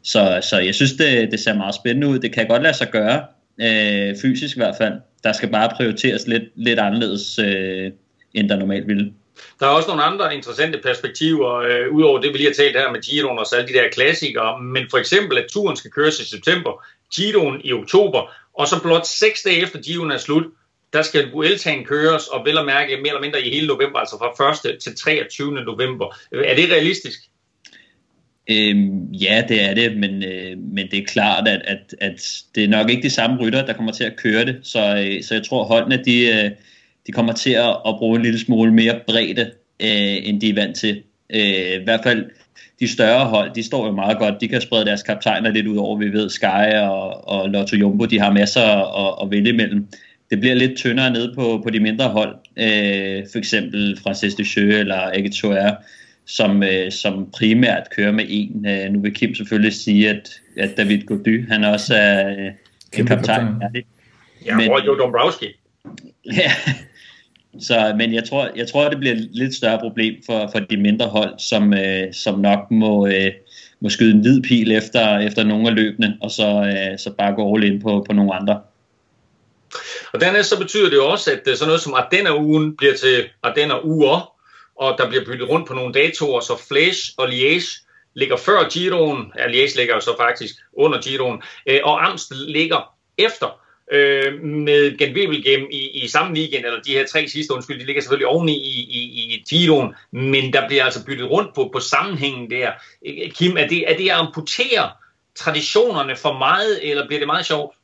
Så, 0.04 0.40
så 0.50 0.60
jeg 0.60 0.76
synes, 0.76 0.94
det, 0.94 1.32
det 1.32 1.40
ser 1.40 1.54
meget 1.54 1.76
spændende 1.76 2.08
ud. 2.08 2.20
Det 2.20 2.34
kan 2.34 2.48
godt 2.48 2.64
lade 2.64 2.78
sig 2.78 2.92
gøre, 2.92 3.26
øh, 3.62 4.16
fysisk 4.22 4.58
i 4.58 4.60
hvert 4.60 4.76
fald. 4.78 4.94
Der 5.24 5.34
skal 5.34 5.50
bare 5.50 5.70
prioriteres 5.76 6.28
lidt, 6.28 6.44
lidt 6.56 6.80
anderledes, 6.80 7.40
øh, 7.40 7.92
end 8.34 8.50
der 8.50 8.56
normalt 8.56 8.88
ville. 8.88 9.14
Der 9.60 9.66
er 9.66 9.70
også 9.70 9.88
nogle 9.88 10.04
andre 10.04 10.36
interessante 10.36 10.80
perspektiver, 10.84 11.56
øh, 11.56 11.92
udover 11.92 12.22
det, 12.22 12.34
vi 12.34 12.38
lige 12.38 12.48
har 12.48 12.54
talt 12.54 12.78
her 12.78 12.92
med 12.92 13.02
Giroen 13.02 13.40
og 13.40 13.46
så 13.46 13.56
alle 13.56 13.68
de 13.68 13.74
der 13.74 13.90
klassikere, 13.90 14.64
men 14.64 14.84
for 14.90 14.98
eksempel, 14.98 15.38
at 15.38 15.46
turen 15.50 15.78
skal 15.78 15.92
køres 15.92 16.20
i 16.20 16.30
september, 16.30 16.86
Giroen 17.16 17.62
i 17.64 17.74
oktober, 17.74 18.34
og 18.62 18.68
så 18.68 18.82
blot 18.82 19.08
seks 19.08 19.42
dage 19.42 19.62
efter 19.62 19.82
Giroen 19.82 20.12
er 20.12 20.18
slut, 20.18 20.44
der 20.94 21.02
skal 21.02 21.32
Vueltaen 21.32 21.86
køres, 21.86 22.28
og 22.28 22.46
vel 22.46 22.58
at 22.58 22.66
mærke 22.66 22.98
mere 22.98 23.08
eller 23.08 23.22
mindre 23.22 23.42
i 23.42 23.54
hele 23.54 23.68
november, 23.68 24.00
altså 24.00 24.16
fra 24.18 24.70
1. 24.70 24.80
til 24.80 24.96
23. 24.96 25.52
november. 25.52 26.18
Er 26.32 26.56
det 26.56 26.72
realistisk? 26.72 27.20
Øhm, 28.50 29.12
ja, 29.12 29.44
det 29.50 29.62
er 29.70 29.74
det, 29.74 29.98
men, 29.98 30.24
øh, 30.24 30.58
men 30.58 30.88
det 30.92 31.00
er 31.00 31.06
klart, 31.06 31.48
at, 31.48 31.62
at, 31.66 31.96
at 32.00 32.44
det 32.56 32.64
er 32.64 32.68
nok 32.68 32.90
ikke 32.90 33.04
de 33.04 33.10
samme 33.10 33.38
rytter, 33.42 33.66
der 33.66 33.74
kommer 33.74 33.92
til 33.92 34.04
at 34.04 34.18
køre 34.18 34.46
det. 34.46 34.60
Så, 34.64 34.80
øh, 34.80 35.24
så 35.24 35.34
jeg 35.34 35.44
tror, 35.44 35.64
holdene 35.64 36.04
de, 36.06 36.28
øh, 36.28 36.52
de 37.08 37.12
kommer 37.12 37.34
til 37.34 37.52
at, 37.52 37.78
at 37.88 37.96
bruge 37.98 38.16
en 38.16 38.24
lille 38.24 38.40
smule 38.40 38.74
mere 38.74 39.00
bredde, 39.08 39.52
øh, 39.80 40.28
end 40.28 40.42
de 40.42 40.50
er 40.50 40.54
vant 40.54 40.78
til. 40.78 41.04
Øh, 41.30 41.82
I 41.82 41.84
hvert 41.84 42.04
fald 42.04 42.26
de 42.80 42.88
større 42.88 43.26
hold, 43.26 43.54
de 43.56 43.64
står 43.64 43.86
jo 43.86 43.92
meget 43.92 44.18
godt. 44.18 44.42
De 44.42 44.48
kan 44.48 44.62
sprede 44.62 44.86
deres 44.86 45.04
kaptajner 45.04 45.52
lidt 45.52 45.68
ud 45.68 45.78
over. 45.78 45.98
Vi 45.98 46.14
ved, 46.14 46.30
Sky 46.30 46.74
og, 46.76 47.28
og 47.28 47.50
Lotto 47.50 47.76
Jumbo, 47.76 48.06
de 48.06 48.20
har 48.20 48.32
masser 48.32 48.62
at, 49.08 49.24
at 49.24 49.32
vælge 49.32 49.50
imellem. 49.50 49.88
Det 50.30 50.40
bliver 50.40 50.56
lidt 50.56 50.78
tyndere 50.78 51.12
nede 51.12 51.34
på, 51.36 51.62
på 51.64 51.70
de 51.70 51.80
mindre 51.80 52.10
hold. 52.10 52.36
Øh, 52.58 53.24
for 53.32 53.38
eksempel 53.38 54.00
Francis 54.04 54.36
Descheux 54.36 54.76
eller 54.76 54.98
Egetoire 55.14 55.76
som, 56.26 56.64
øh, 56.64 56.92
som 56.92 57.32
primært 57.32 57.84
kører 57.96 58.12
med 58.12 58.26
en. 58.28 58.66
Øh, 58.66 58.92
nu 58.92 59.00
vil 59.02 59.14
Kim 59.14 59.36
selvfølgelig 59.36 59.74
sige, 59.74 60.10
at, 60.10 60.42
at 60.58 60.78
David 60.78 61.02
Gody, 61.02 61.50
han 61.50 61.64
også 61.64 61.96
er 61.96 62.30
øh, 62.30 62.52
en 62.94 63.06
kaptajn. 63.06 63.46
Ja, 64.46 64.58
men, 64.58 64.72
og 64.72 64.86
jo 64.86 64.96
Dombrowski. 64.96 65.46
Ja, 66.26 66.52
så, 67.60 67.94
men 67.98 68.14
jeg 68.14 68.24
tror, 68.24 68.50
jeg 68.56 68.68
tror, 68.68 68.90
det 68.90 69.00
bliver 69.00 69.16
et 69.16 69.30
lidt 69.32 69.56
større 69.56 69.80
problem 69.80 70.16
for, 70.26 70.50
for 70.52 70.60
de 70.60 70.78
mindre 70.78 71.08
hold, 71.08 71.40
som, 71.40 71.74
øh, 71.74 72.14
som 72.14 72.40
nok 72.40 72.72
må, 72.72 73.08
øh, 73.08 73.32
må 73.80 73.90
skyde 73.90 74.12
en 74.12 74.22
hvid 74.22 74.42
pil 74.42 74.72
efter, 74.72 75.20
efter 75.20 75.44
nogle 75.44 75.68
af 75.68 75.76
løbene, 75.76 76.18
og 76.22 76.32
så, 76.32 76.48
øh, 76.48 77.00
så 77.00 77.12
bare 77.18 77.36
gå 77.36 77.56
all 77.56 77.64
ind 77.64 77.82
på, 77.82 78.06
på 78.10 78.14
nogle 78.14 78.34
andre. 78.34 78.62
Og 80.14 80.22
dernæst 80.22 80.50
så 80.50 80.60
betyder 80.60 80.90
det 80.90 80.96
jo 80.96 81.08
også, 81.08 81.32
at 81.32 81.48
øh, 81.48 81.56
sådan 81.56 81.68
noget 81.68 81.82
som 81.82 81.94
Ardenner-ugen 81.94 82.78
bliver 82.78 82.94
til 82.94 83.30
Ardenner-uger, 83.44 84.34
og 84.76 84.96
der 84.98 85.10
bliver 85.10 85.26
byttet 85.26 85.50
rundt 85.50 85.68
på 85.68 85.74
nogle 85.74 85.94
datoer, 85.94 86.40
så 86.40 86.62
Flash 86.68 87.14
og 87.18 87.28
Liège 87.28 87.88
ligger 88.14 88.38
før 88.38 88.70
Giroen, 88.70 89.32
ja, 89.38 89.46
Liège 89.46 89.78
ligger 89.78 89.94
jo 89.94 90.00
så 90.00 90.16
faktisk 90.20 90.56
under 90.74 91.02
Giroen, 91.02 91.42
øh, 91.66 91.80
og 91.84 92.10
Amst 92.10 92.34
ligger 92.48 92.94
efter 93.18 93.61
øh, 93.92 94.44
med 94.44 94.98
Gent 94.98 95.18
Wevelgem 95.18 95.68
i, 95.72 96.04
i 96.04 96.08
samme 96.08 96.34
weekend, 96.34 96.66
eller 96.66 96.82
de 96.82 96.92
her 96.92 97.06
tre 97.08 97.28
sidste, 97.28 97.54
undskyld, 97.54 97.80
de 97.80 97.86
ligger 97.86 98.02
selvfølgelig 98.02 98.28
oveni 98.28 98.54
i, 98.54 98.80
i, 98.90 99.34
i 99.34 99.44
Giroen, 99.50 99.94
men 100.12 100.54
der 100.54 100.68
bliver 100.68 100.84
altså 100.84 101.06
byttet 101.06 101.32
rundt 101.32 101.56
på, 101.56 101.70
på 101.74 101.80
sammenhængen 101.80 102.50
der. 102.50 102.72
Øh, 103.06 103.32
Kim, 103.32 103.58
er 103.58 103.68
det, 103.68 103.92
er 103.92 103.98
det 103.98 104.10
at 104.10 104.16
amputere 104.16 104.90
traditionerne 105.36 106.16
for 106.16 106.38
meget, 106.38 106.90
eller 106.90 107.08
bliver 107.08 107.20
det 107.20 107.28
meget 107.28 107.46
sjovt? 107.46 107.76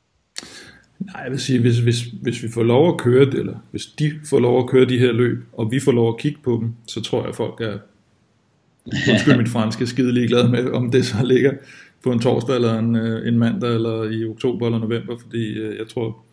Nej, 1.00 1.22
jeg 1.24 1.32
vil 1.32 1.39
sige, 1.39 1.60
hvis, 1.60 1.77
hvis, 1.77 1.98
hvis 2.22 2.44
vi 2.44 2.48
får 2.54 2.63
lov 2.63 2.94
at 2.94 3.00
køre 3.00 3.25
det, 3.25 3.34
eller 3.34 3.56
hvis 3.72 3.86
de 3.86 4.12
får 4.30 4.39
lov 4.39 4.63
at 4.63 4.70
køre 4.70 4.86
de 4.86 5.00
her 5.00 5.12
løb, 5.12 5.44
og 5.54 5.72
vi 5.72 5.80
får 5.80 5.92
lov 5.92 6.13
at 6.13 6.20
kigge 6.20 6.39
på 6.44 6.60
dem, 6.62 6.74
så 6.88 7.01
tror 7.01 7.20
jeg, 7.20 7.30
at 7.30 7.36
folk 7.36 7.62
er, 7.62 7.77
undskyld 9.12 9.38
mit 9.38 9.50
franske, 9.50 9.88
skide 9.88 10.13
ligeglade 10.13 10.50
med, 10.50 10.72
om 10.72 10.92
det 10.92 11.06
så 11.06 11.16
ligger 11.24 11.51
på 12.08 12.14
en 12.14 12.20
torsdag, 12.20 12.56
eller 12.56 12.80
en, 12.80 12.96
øh, 12.96 13.28
en 13.28 13.40
mandag, 13.40 13.74
eller 13.76 14.04
i 14.04 14.26
oktober 14.26 14.66
eller 14.66 14.80
november, 14.80 15.18
fordi 15.22 15.44
øh, 15.54 15.78
jeg 15.78 15.88
tror, 15.88 16.26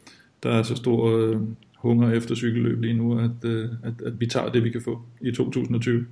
der 0.42 0.50
er 0.50 0.62
så 0.62 0.76
stor 0.76 1.16
øh, 1.16 1.36
hunger 1.76 2.12
efter 2.12 2.34
cykelløb 2.34 2.80
lige 2.80 2.94
nu, 2.94 3.18
at, 3.18 3.50
øh, 3.50 3.68
at, 3.84 4.06
at 4.06 4.20
vi 4.20 4.26
tager 4.26 4.48
det, 4.48 4.64
vi 4.64 4.70
kan 4.70 4.82
få 4.82 5.02
i 5.20 5.32
2020. 5.32 6.06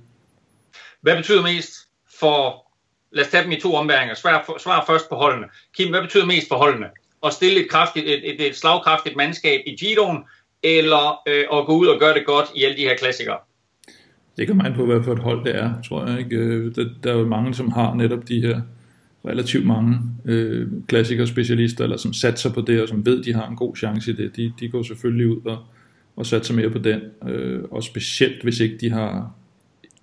Hvad 1.01 1.15
betyder 1.15 1.41
mest 1.41 1.73
for, 2.19 2.65
lad 3.11 3.23
os 3.25 3.31
tage 3.31 3.43
dem 3.43 3.51
i 3.51 3.59
to 3.59 3.75
omværinger, 3.75 4.15
svar, 4.15 4.57
svar 4.59 4.83
først 4.87 5.09
på 5.09 5.15
holdene. 5.15 5.47
Kim, 5.77 5.89
hvad 5.89 6.01
betyder 6.01 6.25
mest 6.25 6.47
for 6.47 6.55
holdene? 6.55 6.87
at 7.25 7.33
stille 7.33 7.59
et, 7.63 7.69
kraftigt, 7.69 8.05
et, 8.05 8.33
et, 8.33 8.47
et 8.47 8.55
slagkraftigt 8.55 9.15
mandskab 9.15 9.61
i 9.65 9.75
Giroen, 9.75 10.17
eller 10.63 11.21
øh, 11.27 11.59
at 11.59 11.65
gå 11.65 11.77
ud 11.77 11.87
og 11.87 11.99
gøre 11.99 12.13
det 12.13 12.25
godt 12.25 12.45
i 12.55 12.63
alle 12.63 12.77
de 12.77 12.81
her 12.81 12.97
klassikere? 12.97 13.37
Det 14.37 14.47
kan 14.47 14.57
man 14.57 14.73
på, 14.73 14.85
hvad 14.85 15.03
for 15.03 15.13
et 15.13 15.19
hold 15.19 15.45
det 15.45 15.55
er, 15.55 15.73
tror 15.87 16.05
jeg. 16.05 16.19
Ikke? 16.19 16.69
Der, 16.69 16.85
der 17.03 17.13
er 17.13 17.17
jo 17.17 17.27
mange, 17.27 17.53
som 17.53 17.71
har 17.71 17.93
netop 17.93 18.27
de 18.27 18.41
her 18.41 18.61
relativt 19.27 19.65
mange 19.65 19.99
øh, 20.25 20.67
klassikerspecialister, 20.87 21.83
eller 21.83 21.97
som 21.97 22.13
satser 22.13 22.53
på 22.53 22.61
det, 22.61 22.81
og 22.81 22.87
som 22.87 23.05
ved, 23.05 23.23
de 23.23 23.33
har 23.33 23.49
en 23.49 23.55
god 23.55 23.75
chance 23.75 24.11
i 24.11 24.15
det. 24.15 24.35
De, 24.35 24.53
de 24.59 24.69
går 24.69 24.83
selvfølgelig 24.83 25.27
ud 25.27 25.41
og, 25.45 25.57
og 26.15 26.25
satser 26.25 26.53
mere 26.53 26.69
på 26.69 26.77
den. 26.77 27.01
Øh, 27.27 27.63
og 27.71 27.83
specielt, 27.83 28.43
hvis 28.43 28.59
ikke 28.59 28.77
de 28.77 28.89
har 28.89 29.31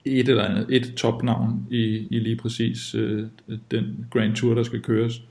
et 0.05 0.29
eller 0.29 0.45
andet, 0.45 0.67
et 0.69 0.95
topnavn 0.97 1.67
i, 1.71 2.07
i 2.11 2.19
lige 2.19 2.37
præcis 2.37 2.95
øh, 2.95 3.27
den 3.71 4.07
Grand 4.11 4.35
Tour, 4.35 4.55
der 4.55 4.63
skal 4.63 4.81
køres. 4.81 5.23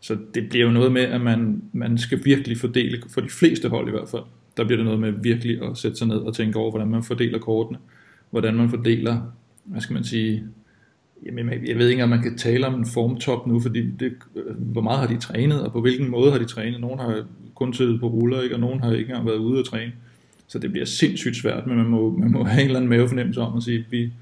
Så 0.00 0.16
det 0.34 0.48
bliver 0.48 0.66
jo 0.66 0.72
noget 0.72 0.92
med, 0.92 1.02
at 1.02 1.20
man, 1.20 1.62
man 1.72 1.98
skal 1.98 2.24
virkelig 2.24 2.58
fordele, 2.58 3.02
for 3.08 3.20
de 3.20 3.28
fleste 3.28 3.68
hold 3.68 3.88
i 3.88 3.90
hvert 3.90 4.08
fald, 4.08 4.22
der 4.56 4.64
bliver 4.64 4.76
det 4.76 4.84
noget 4.84 5.00
med 5.00 5.12
virkelig 5.22 5.62
at 5.62 5.76
sætte 5.78 5.96
sig 5.96 6.06
ned 6.06 6.16
og 6.16 6.34
tænke 6.34 6.58
over, 6.58 6.70
hvordan 6.70 6.88
man 6.88 7.02
fordeler 7.02 7.38
kortene, 7.38 7.78
hvordan 8.30 8.54
man 8.54 8.70
fordeler, 8.70 9.32
hvad 9.64 9.80
skal 9.80 9.94
man 9.94 10.04
sige, 10.04 10.44
jamen, 11.26 11.66
jeg 11.66 11.78
ved 11.78 11.88
ikke, 11.88 12.02
om 12.02 12.08
man 12.08 12.22
kan 12.22 12.36
tale 12.36 12.66
om 12.66 12.74
en 12.74 12.86
formtop 12.86 13.46
nu, 13.46 13.60
fordi 13.60 13.90
det, 13.90 14.12
øh, 14.36 14.56
hvor 14.56 14.80
meget 14.80 15.00
har 15.00 15.06
de 15.06 15.20
trænet, 15.20 15.62
og 15.62 15.72
på 15.72 15.80
hvilken 15.80 16.10
måde 16.10 16.30
har 16.30 16.38
de 16.38 16.44
trænet. 16.44 16.80
Nogle 16.80 17.00
har 17.00 17.24
kun 17.54 17.74
siddet 17.74 18.00
på 18.00 18.08
ruller, 18.08 18.42
ikke? 18.42 18.54
og 18.54 18.60
nogen 18.60 18.80
har 18.80 18.92
ikke 18.92 19.08
engang 19.08 19.26
været 19.26 19.38
ude 19.38 19.58
at 19.58 19.64
træne. 19.64 19.92
Så 20.48 20.58
det 20.58 20.72
bliver 20.72 20.86
sindssygt 20.86 21.36
svært, 21.36 21.66
men 21.66 21.76
man 21.76 21.86
må, 21.86 22.16
man 22.18 22.30
må 22.30 22.44
have 22.44 22.60
en 22.60 22.66
eller 22.66 22.76
anden 22.76 22.90
mavefornemmelse 22.90 23.40
om 23.40 23.56
at 23.56 23.62
sige, 23.62 23.78
at 23.78 23.84
vi, 23.90 24.12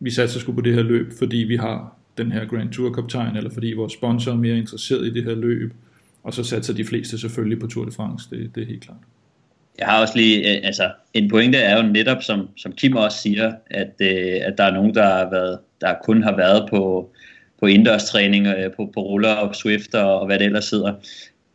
vi 0.00 0.10
satser 0.10 0.40
sgu 0.40 0.52
på 0.52 0.60
det 0.60 0.74
her 0.74 0.82
løb, 0.82 1.12
fordi 1.18 1.36
vi 1.36 1.56
har 1.56 1.96
den 2.18 2.32
her 2.32 2.44
Grand 2.46 2.70
Tour 2.70 2.92
kaptajn, 2.92 3.36
eller 3.36 3.50
fordi 3.50 3.72
vores 3.72 3.92
sponsor 3.92 4.32
er 4.32 4.36
mere 4.36 4.58
interesseret 4.58 5.06
i 5.06 5.10
det 5.10 5.24
her 5.24 5.34
løb, 5.34 5.72
og 6.22 6.34
så 6.34 6.44
satser 6.44 6.74
de 6.74 6.84
fleste 6.84 7.18
selvfølgelig 7.18 7.58
på 7.58 7.66
Tour 7.66 7.84
de 7.84 7.90
France, 7.90 8.30
det, 8.30 8.54
det 8.54 8.62
er 8.62 8.66
helt 8.66 8.82
klart. 8.82 8.98
Jeg 9.78 9.86
har 9.86 10.00
også 10.00 10.16
lige, 10.16 10.56
øh, 10.56 10.66
altså 10.66 10.90
en 11.14 11.30
pointe 11.30 11.58
er 11.58 11.76
jo 11.76 11.82
netop, 11.82 12.22
som, 12.22 12.48
som 12.56 12.72
Kim 12.72 12.96
også 12.96 13.18
siger, 13.18 13.52
at, 13.70 13.92
øh, 14.00 14.40
at 14.42 14.54
der 14.58 14.64
er 14.64 14.72
nogen, 14.72 14.94
der, 14.94 15.02
har 15.02 15.30
været, 15.30 15.58
der 15.80 15.94
kun 16.04 16.22
har 16.22 16.36
været 16.36 16.70
på, 16.70 17.10
på 17.60 17.66
indendørstræning, 17.66 18.46
øh, 18.46 18.72
på, 18.76 18.90
på 18.94 19.00
ruller 19.00 19.32
og 19.32 19.54
Swift 19.54 19.94
og, 19.94 20.20
og 20.20 20.26
hvad 20.26 20.38
det 20.38 20.44
ellers 20.44 20.64
sidder. 20.64 20.94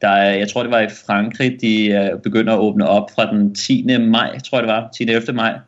Der 0.02 0.10
er, 0.10 0.36
jeg 0.36 0.50
tror 0.50 0.64
det 0.64 0.72
var 0.72 0.80
i 0.80 0.90
Frankrig, 1.06 1.58
de 1.62 1.88
øh, 1.88 2.22
begynder 2.24 2.54
at 2.54 2.60
åbne 2.60 2.88
op 2.88 3.12
fra 3.16 3.32
den 3.32 3.56
10. 3.56 3.98
maj, 4.00 4.40
tror 4.40 4.58
jeg 4.58 4.68
det 4.68 4.74
var, 4.74 4.90
10. 4.98 5.04
11. 5.04 5.34
maj, 5.34 5.60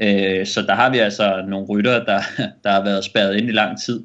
Øh, 0.00 0.46
så 0.46 0.62
der 0.62 0.74
har 0.74 0.90
vi 0.90 0.98
altså 0.98 1.44
nogle 1.48 1.66
rytter, 1.66 2.04
der, 2.04 2.20
der 2.64 2.70
har 2.70 2.84
været 2.84 3.04
spærret 3.04 3.36
ind 3.36 3.48
i 3.48 3.52
lang 3.52 3.80
tid. 3.80 4.02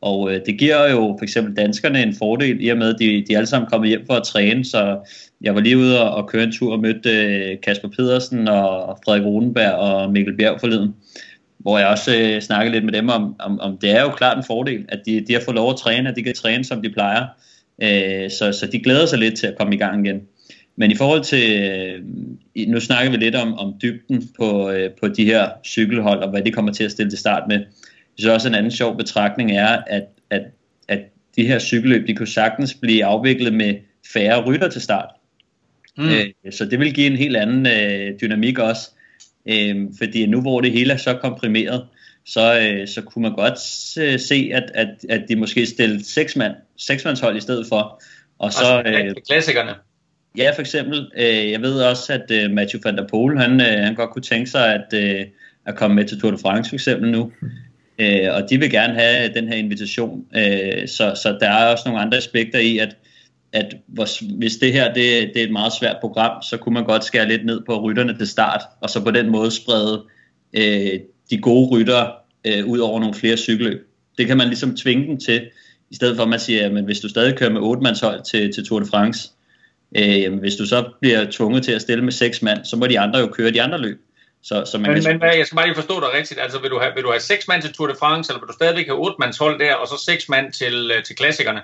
Og 0.00 0.32
øh, 0.32 0.40
det 0.46 0.58
giver 0.58 0.90
jo 0.90 1.16
for 1.18 1.22
eksempel 1.22 1.56
danskerne 1.56 2.02
en 2.02 2.14
fordel, 2.14 2.64
i 2.64 2.68
og 2.68 2.78
med, 2.78 2.94
at 2.94 2.98
de, 2.98 3.24
de 3.28 3.36
alle 3.36 3.46
sammen 3.46 3.70
kommet 3.70 3.88
hjem 3.88 4.06
for 4.06 4.14
at 4.14 4.22
træne. 4.22 4.64
Så 4.64 5.10
jeg 5.44 5.54
var 5.54 5.60
lige 5.60 5.78
ude 5.78 6.10
og, 6.10 6.28
køre 6.28 6.44
en 6.44 6.52
tur 6.52 6.72
og 6.72 6.80
mødte 6.80 7.10
øh, 7.10 7.60
Kasper 7.60 7.88
Pedersen 7.88 8.48
og 8.48 8.98
Frederik 9.04 9.24
Rodenberg 9.24 9.72
og 9.72 10.12
Mikkel 10.12 10.36
Bjerg 10.36 10.60
forleden. 10.60 10.94
Hvor 11.58 11.78
jeg 11.78 11.88
også 11.88 12.16
øh, 12.16 12.40
snakkede 12.40 12.72
lidt 12.72 12.84
med 12.84 12.92
dem 12.92 13.08
om, 13.08 13.36
om, 13.38 13.60
om 13.60 13.78
det 13.78 13.90
er 13.90 14.02
jo 14.02 14.10
klart 14.10 14.36
en 14.36 14.44
fordel, 14.46 14.84
at 14.88 15.00
de, 15.06 15.24
de 15.28 15.32
har 15.32 15.40
fået 15.40 15.54
lov 15.54 15.70
at 15.70 15.76
træne, 15.76 16.08
at 16.08 16.16
de 16.16 16.22
kan 16.22 16.34
træne, 16.34 16.64
som 16.64 16.82
de 16.82 16.90
plejer. 16.90 17.26
Øh, 17.82 18.30
så, 18.30 18.52
så 18.52 18.68
de 18.72 18.78
glæder 18.78 19.06
sig 19.06 19.18
lidt 19.18 19.36
til 19.36 19.46
at 19.46 19.58
komme 19.58 19.74
i 19.74 19.78
gang 19.78 20.06
igen. 20.06 20.20
Men 20.76 20.90
i 20.90 20.94
forhold 20.94 21.24
til, 21.24 21.62
øh, 21.62 22.02
nu 22.68 22.80
snakker 22.80 23.10
vi 23.10 23.16
lidt 23.16 23.34
om, 23.34 23.54
om 23.58 23.74
dybden 23.82 24.28
på, 24.38 24.70
øh, 24.70 24.90
på 25.00 25.08
de 25.08 25.24
her 25.24 25.48
cykelhold, 25.66 26.22
og 26.22 26.30
hvad 26.30 26.42
de 26.42 26.52
kommer 26.52 26.72
til 26.72 26.84
at 26.84 26.90
stille 26.90 27.10
til 27.10 27.18
start 27.18 27.42
med. 27.48 27.60
Så 28.18 28.32
også 28.32 28.48
en 28.48 28.54
anden 28.54 28.70
sjov 28.70 28.96
betragtning 28.96 29.50
er, 29.52 29.78
at, 29.86 30.06
at, 30.30 30.42
at 30.88 31.00
de 31.36 31.46
her 31.46 31.58
cykelløb, 31.58 32.06
de 32.06 32.14
kunne 32.14 32.26
sagtens 32.26 32.74
blive 32.74 33.04
afviklet 33.04 33.54
med 33.54 33.74
færre 34.12 34.44
rytter 34.44 34.68
til 34.68 34.80
start. 34.80 35.08
Mm. 35.98 36.08
Øh, 36.08 36.52
så 36.52 36.64
det 36.64 36.78
vil 36.78 36.94
give 36.94 37.06
en 37.06 37.16
helt 37.16 37.36
anden 37.36 37.66
øh, 37.66 38.20
dynamik 38.20 38.58
også. 38.58 38.90
Øh, 39.48 39.76
fordi 39.98 40.26
nu 40.26 40.40
hvor 40.40 40.60
det 40.60 40.72
hele 40.72 40.92
er 40.92 40.96
så 40.96 41.14
komprimeret, 41.14 41.86
så, 42.26 42.60
øh, 42.60 42.88
så 42.88 43.02
kunne 43.02 43.22
man 43.22 43.34
godt 43.34 43.58
øh, 43.98 44.20
se, 44.20 44.50
at, 44.52 44.70
at, 44.74 44.88
at 45.08 45.22
de 45.28 45.36
måske 45.36 45.66
stillede 45.66 46.04
seks 46.04 46.36
mand, 46.36 46.54
seksmandshold 46.76 47.36
i 47.36 47.40
stedet 47.40 47.66
for. 47.68 48.02
Og 48.38 48.52
så, 48.52 48.82
altså, 48.84 49.04
øh, 49.04 49.14
klassikerne. 49.28 49.74
Ja, 50.38 50.50
for 50.54 50.60
eksempel. 50.60 51.10
Øh, 51.16 51.50
jeg 51.50 51.60
ved 51.62 51.82
også, 51.82 52.12
at 52.12 52.30
øh, 52.30 52.50
Mathieu 52.50 52.80
van 52.84 52.96
der 52.96 53.08
Poel, 53.08 53.38
han, 53.38 53.60
øh, 53.60 53.84
han 53.84 53.94
godt 53.94 54.10
kunne 54.10 54.22
tænke 54.22 54.50
sig 54.50 54.74
at, 54.74 54.94
øh, 54.94 55.26
at 55.66 55.76
komme 55.76 55.94
med 55.94 56.04
til 56.04 56.20
Tour 56.20 56.30
de 56.30 56.38
France 56.38 56.68
for 56.68 56.74
eksempel 56.74 57.10
nu. 57.10 57.32
Øh, 57.98 58.28
og 58.34 58.50
de 58.50 58.58
vil 58.58 58.70
gerne 58.70 58.94
have 58.94 59.34
den 59.34 59.48
her 59.48 59.56
invitation. 59.56 60.26
Øh, 60.36 60.88
så, 60.88 61.20
så 61.22 61.36
der 61.40 61.50
er 61.50 61.72
også 61.72 61.82
nogle 61.86 62.00
andre 62.00 62.18
aspekter 62.18 62.58
i, 62.58 62.78
at, 62.78 62.96
at 63.54 63.74
hvis 64.38 64.56
det 64.56 64.72
her 64.72 64.94
det, 64.94 65.30
det 65.34 65.36
er 65.36 65.44
et 65.44 65.52
meget 65.52 65.72
svært 65.72 65.96
program, 66.00 66.42
så 66.42 66.56
kunne 66.56 66.74
man 66.74 66.84
godt 66.84 67.04
skære 67.04 67.28
lidt 67.28 67.46
ned 67.46 67.60
på 67.66 67.80
rytterne 67.80 68.18
til 68.18 68.28
start, 68.28 68.60
og 68.80 68.90
så 68.90 69.04
på 69.04 69.10
den 69.10 69.30
måde 69.30 69.50
sprede 69.50 70.04
øh, 70.52 71.00
de 71.30 71.38
gode 71.38 71.70
rytter 71.76 72.12
øh, 72.44 72.66
ud 72.66 72.78
over 72.78 73.00
nogle 73.00 73.14
flere 73.14 73.36
cykelløb. 73.36 73.88
Det 74.18 74.26
kan 74.26 74.36
man 74.36 74.46
ligesom 74.46 74.76
tvinge 74.76 75.06
dem 75.06 75.20
til, 75.20 75.50
i 75.90 75.94
stedet 75.94 76.16
for 76.16 76.22
at 76.22 76.28
man 76.28 76.40
siger, 76.40 76.66
at 76.66 76.84
hvis 76.84 77.00
du 77.00 77.08
stadig 77.08 77.36
kører 77.36 77.50
med 77.50 77.60
otte 77.60 78.22
til, 78.24 78.52
til 78.52 78.66
Tour 78.66 78.80
de 78.80 78.86
France, 78.86 79.30
Øh, 79.98 80.38
hvis 80.38 80.56
du 80.56 80.66
så 80.66 80.90
bliver 81.00 81.26
tvunget 81.30 81.64
til 81.64 81.72
at 81.72 81.80
stille 81.80 82.04
med 82.04 82.12
seks 82.12 82.42
mand, 82.42 82.64
så 82.64 82.76
må 82.76 82.86
de 82.86 83.00
andre 83.00 83.18
jo 83.18 83.26
køre 83.26 83.50
de 83.50 83.62
andre 83.62 83.78
løb. 83.78 84.00
Så, 84.42 84.64
så 84.64 84.78
man 84.78 84.92
men, 84.92 85.02
kan... 85.02 85.18
men 85.18 85.38
jeg 85.38 85.46
skal 85.46 85.56
bare 85.56 85.66
lige 85.66 85.74
forstå 85.74 86.00
dig 86.00 86.08
rigtigt. 86.18 86.40
Altså 86.40 86.58
vil 86.60 86.70
du 86.70 86.78
have, 86.78 86.92
vil 86.94 87.02
du 87.02 87.10
have 87.10 87.20
seks 87.20 87.48
mand 87.48 87.62
til 87.62 87.72
Tour 87.72 87.86
de 87.86 87.94
France, 87.98 88.30
eller 88.30 88.40
vil 88.40 88.48
du 88.48 88.52
stadigvæk 88.52 88.86
have 88.86 88.98
otte 88.98 89.16
mands 89.18 89.38
hold 89.38 89.58
der, 89.60 89.74
og 89.74 89.88
så 89.88 90.04
seks 90.06 90.28
mand 90.28 90.52
til, 90.52 90.90
øh, 90.96 91.04
til 91.04 91.16
klassikerne? 91.16 91.60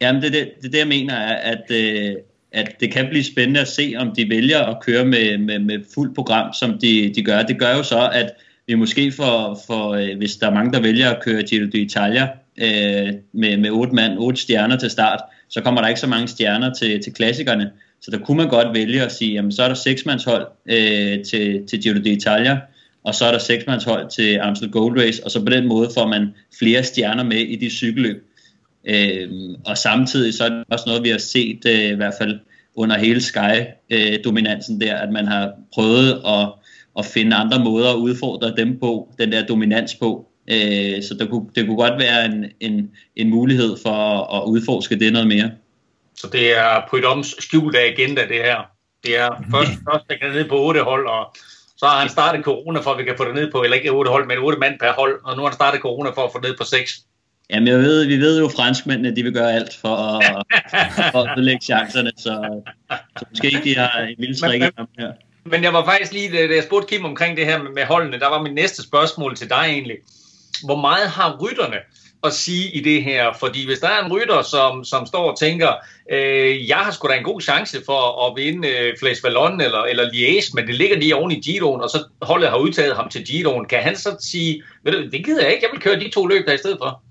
Jamen 0.00 0.22
det 0.22 0.28
er 0.28 0.32
det, 0.32 0.52
det, 0.62 0.72
det, 0.72 0.78
jeg 0.78 0.88
mener, 0.88 1.14
er, 1.14 1.34
at, 1.34 1.70
øh, 1.70 2.16
at 2.52 2.76
det 2.80 2.92
kan 2.92 3.06
blive 3.10 3.24
spændende 3.24 3.60
at 3.60 3.68
se, 3.68 3.94
om 3.98 4.14
de 4.14 4.30
vælger 4.30 4.58
at 4.58 4.80
køre 4.82 5.04
med, 5.04 5.38
med, 5.38 5.58
med 5.58 5.78
fuldt 5.94 6.14
program, 6.14 6.52
som 6.52 6.78
de, 6.78 7.12
de 7.14 7.22
gør. 7.22 7.42
Det 7.42 7.58
gør 7.58 7.76
jo 7.76 7.82
så, 7.82 8.10
at 8.12 8.32
vi 8.66 8.74
måske 8.74 9.12
får, 9.12 9.62
for, 9.66 9.90
øh, 9.90 10.16
hvis 10.18 10.36
der 10.36 10.46
er 10.46 10.54
mange, 10.54 10.72
der 10.72 10.80
vælger 10.80 11.10
at 11.10 11.22
køre 11.22 11.42
Giro 11.42 11.64
d'Italia 11.64 12.26
øh, 12.64 13.14
med, 13.32 13.56
med 13.56 13.70
otte 13.70 13.94
mand, 13.94 14.18
otte 14.18 14.40
stjerner 14.40 14.76
til 14.76 14.90
start, 14.90 15.20
så 15.48 15.60
kommer 15.60 15.80
der 15.80 15.88
ikke 15.88 16.00
så 16.00 16.06
mange 16.06 16.28
stjerner 16.28 16.74
til, 16.74 17.02
til 17.02 17.12
klassikerne. 17.12 17.70
Så 18.00 18.10
der 18.10 18.18
kunne 18.18 18.36
man 18.36 18.48
godt 18.48 18.74
vælge 18.74 19.02
at 19.02 19.12
sige, 19.12 19.32
jamen 19.32 19.52
så 19.52 19.62
er 19.62 19.68
der 19.68 19.74
seksmandshold 19.74 20.46
øh, 20.66 21.24
til, 21.24 21.66
til 21.66 21.82
Giro 21.82 21.98
d'Italia, 21.98 22.56
og 23.04 23.14
så 23.14 23.24
er 23.24 23.32
der 23.32 23.38
seksmandshold 23.38 24.10
til 24.10 24.38
Amstel 24.38 24.70
Gold 24.70 25.00
Race, 25.00 25.24
og 25.24 25.30
så 25.30 25.40
på 25.44 25.50
den 25.50 25.68
måde 25.68 25.90
får 25.94 26.06
man 26.06 26.34
flere 26.58 26.82
stjerner 26.82 27.24
med 27.24 27.38
i 27.38 27.56
de 27.56 27.70
cykelløb. 27.70 28.29
Øh, 28.84 29.30
og 29.66 29.78
samtidig 29.78 30.34
så 30.34 30.44
er 30.44 30.48
det 30.48 30.64
også 30.70 30.84
noget, 30.86 31.02
vi 31.02 31.08
har 31.08 31.18
set 31.18 31.60
øh, 31.66 31.92
i 31.92 31.94
hvert 31.94 32.14
fald 32.20 32.40
under 32.74 32.98
hele 32.98 33.20
Sky-dominansen 33.20 34.80
der, 34.80 34.96
at 34.96 35.12
man 35.12 35.26
har 35.26 35.52
prøvet 35.74 36.22
at, 36.26 36.48
at 36.98 37.06
finde 37.06 37.36
andre 37.36 37.64
måder 37.64 37.90
at 37.90 37.96
udfordre 37.96 38.54
dem 38.56 38.78
på, 38.80 39.14
den 39.18 39.32
der 39.32 39.46
dominans 39.46 39.94
på, 39.94 40.30
Øh, 40.50 41.02
så 41.02 41.14
der 41.18 41.26
kunne, 41.26 41.46
det 41.54 41.66
kunne 41.66 41.76
godt 41.76 41.98
være 41.98 42.24
en, 42.24 42.44
en, 42.60 42.90
en 43.16 43.30
mulighed 43.30 43.76
for 43.82 43.90
at, 43.90 44.36
at 44.36 44.46
udforske 44.46 44.98
det 44.98 45.12
noget 45.12 45.28
mere. 45.28 45.50
Så 46.16 46.28
det 46.32 46.58
er 46.58 46.82
Prydoms 46.90 47.34
skjulte 47.38 47.78
agenda, 47.78 48.22
det 48.28 48.36
her. 48.36 48.58
Det 49.04 49.18
er 49.18 49.28
først, 49.50 49.70
først 49.90 50.04
der 50.08 50.16
kan 50.16 50.30
ned 50.30 50.48
på 50.48 50.58
otte 50.66 50.82
hold, 50.82 51.06
og 51.06 51.34
så 51.76 51.86
har 51.86 52.00
han 52.00 52.08
startet 52.08 52.44
corona 52.44 52.80
for, 52.80 52.90
at 52.90 52.98
vi 52.98 53.04
kan 53.04 53.14
få 53.16 53.24
det 53.24 53.34
ned 53.34 53.52
på, 53.52 53.62
eller 53.62 53.76
ikke 53.76 53.90
otte 53.90 54.10
hold, 54.10 54.26
men 54.26 54.38
otte 54.38 54.58
mand 54.58 54.78
per 54.80 54.92
hold, 54.92 55.20
og 55.24 55.36
nu 55.36 55.42
har 55.42 55.48
han 55.48 55.54
startet 55.54 55.80
corona 55.80 56.10
for 56.10 56.24
at 56.24 56.32
få 56.32 56.38
det 56.38 56.48
ned 56.48 56.56
på 56.56 56.64
seks. 56.64 56.90
Jamen, 57.52 57.68
jeg 57.68 57.78
ved, 57.78 58.06
vi 58.06 58.16
ved 58.16 58.38
jo, 58.38 58.46
at 58.46 58.52
franskmændene 58.52 59.16
de 59.16 59.22
vil 59.22 59.32
gøre 59.32 59.52
alt 59.52 59.76
for 59.76 59.96
at, 59.96 60.44
for 61.12 61.22
at 61.22 61.38
lægge 61.38 61.60
chancerne, 61.64 62.12
så, 62.16 62.62
så 63.18 63.24
måske 63.30 63.46
ikke 63.46 63.64
de 63.64 63.76
har 63.76 64.00
en 64.00 64.16
lille 64.18 64.36
strik 64.36 64.62
her. 64.62 65.12
Men 65.44 65.62
jeg 65.62 65.72
var 65.72 65.84
faktisk 65.84 66.12
lige, 66.12 66.48
da 66.48 66.54
jeg 66.54 66.62
spurgte 66.62 66.96
Kim 66.96 67.04
omkring 67.04 67.36
det 67.36 67.46
her 67.46 67.62
med 67.62 67.84
holdene, 67.84 68.20
der 68.20 68.28
var 68.28 68.42
min 68.42 68.54
næste 68.54 68.82
spørgsmål 68.82 69.36
til 69.36 69.50
dig 69.50 69.64
egentlig 69.68 69.96
hvor 70.64 70.76
meget 70.76 71.08
har 71.08 71.38
rytterne 71.42 71.76
at 72.24 72.32
sige 72.32 72.70
i 72.70 72.80
det 72.80 73.04
her? 73.04 73.32
Fordi 73.40 73.66
hvis 73.66 73.78
der 73.78 73.88
er 73.88 74.04
en 74.04 74.12
rytter, 74.12 74.42
som, 74.42 74.84
som 74.84 75.06
står 75.06 75.30
og 75.30 75.38
tænker, 75.38 75.72
øh, 76.12 76.68
jeg 76.68 76.76
har 76.76 76.90
sgu 76.90 77.08
da 77.08 77.14
en 77.14 77.24
god 77.24 77.40
chance 77.40 77.78
for 77.86 78.26
at 78.26 78.36
vinde 78.36 78.68
øh, 78.68 78.94
Flash 78.98 79.24
Vallon 79.24 79.60
eller, 79.60 79.82
eller 79.82 80.04
Liège, 80.04 80.50
men 80.54 80.66
det 80.66 80.74
ligger 80.74 80.96
lige 80.96 81.16
oven 81.16 81.30
i 81.30 81.40
Giroen, 81.40 81.80
og 81.80 81.90
så 81.90 82.04
holdet 82.22 82.48
har 82.48 82.56
udtaget 82.56 82.96
ham 82.96 83.08
til 83.08 83.24
Giroen, 83.24 83.64
kan 83.64 83.82
han 83.82 83.96
så 83.96 84.16
sige, 84.20 84.62
ved 84.84 84.92
du, 84.92 85.10
det 85.10 85.24
gider 85.24 85.42
jeg 85.42 85.52
ikke, 85.52 85.64
jeg 85.64 85.72
vil 85.72 85.80
køre 85.80 86.00
de 86.00 86.10
to 86.10 86.26
løb 86.26 86.46
der 86.46 86.52
i 86.52 86.58
stedet 86.58 86.78
for? 86.82 87.02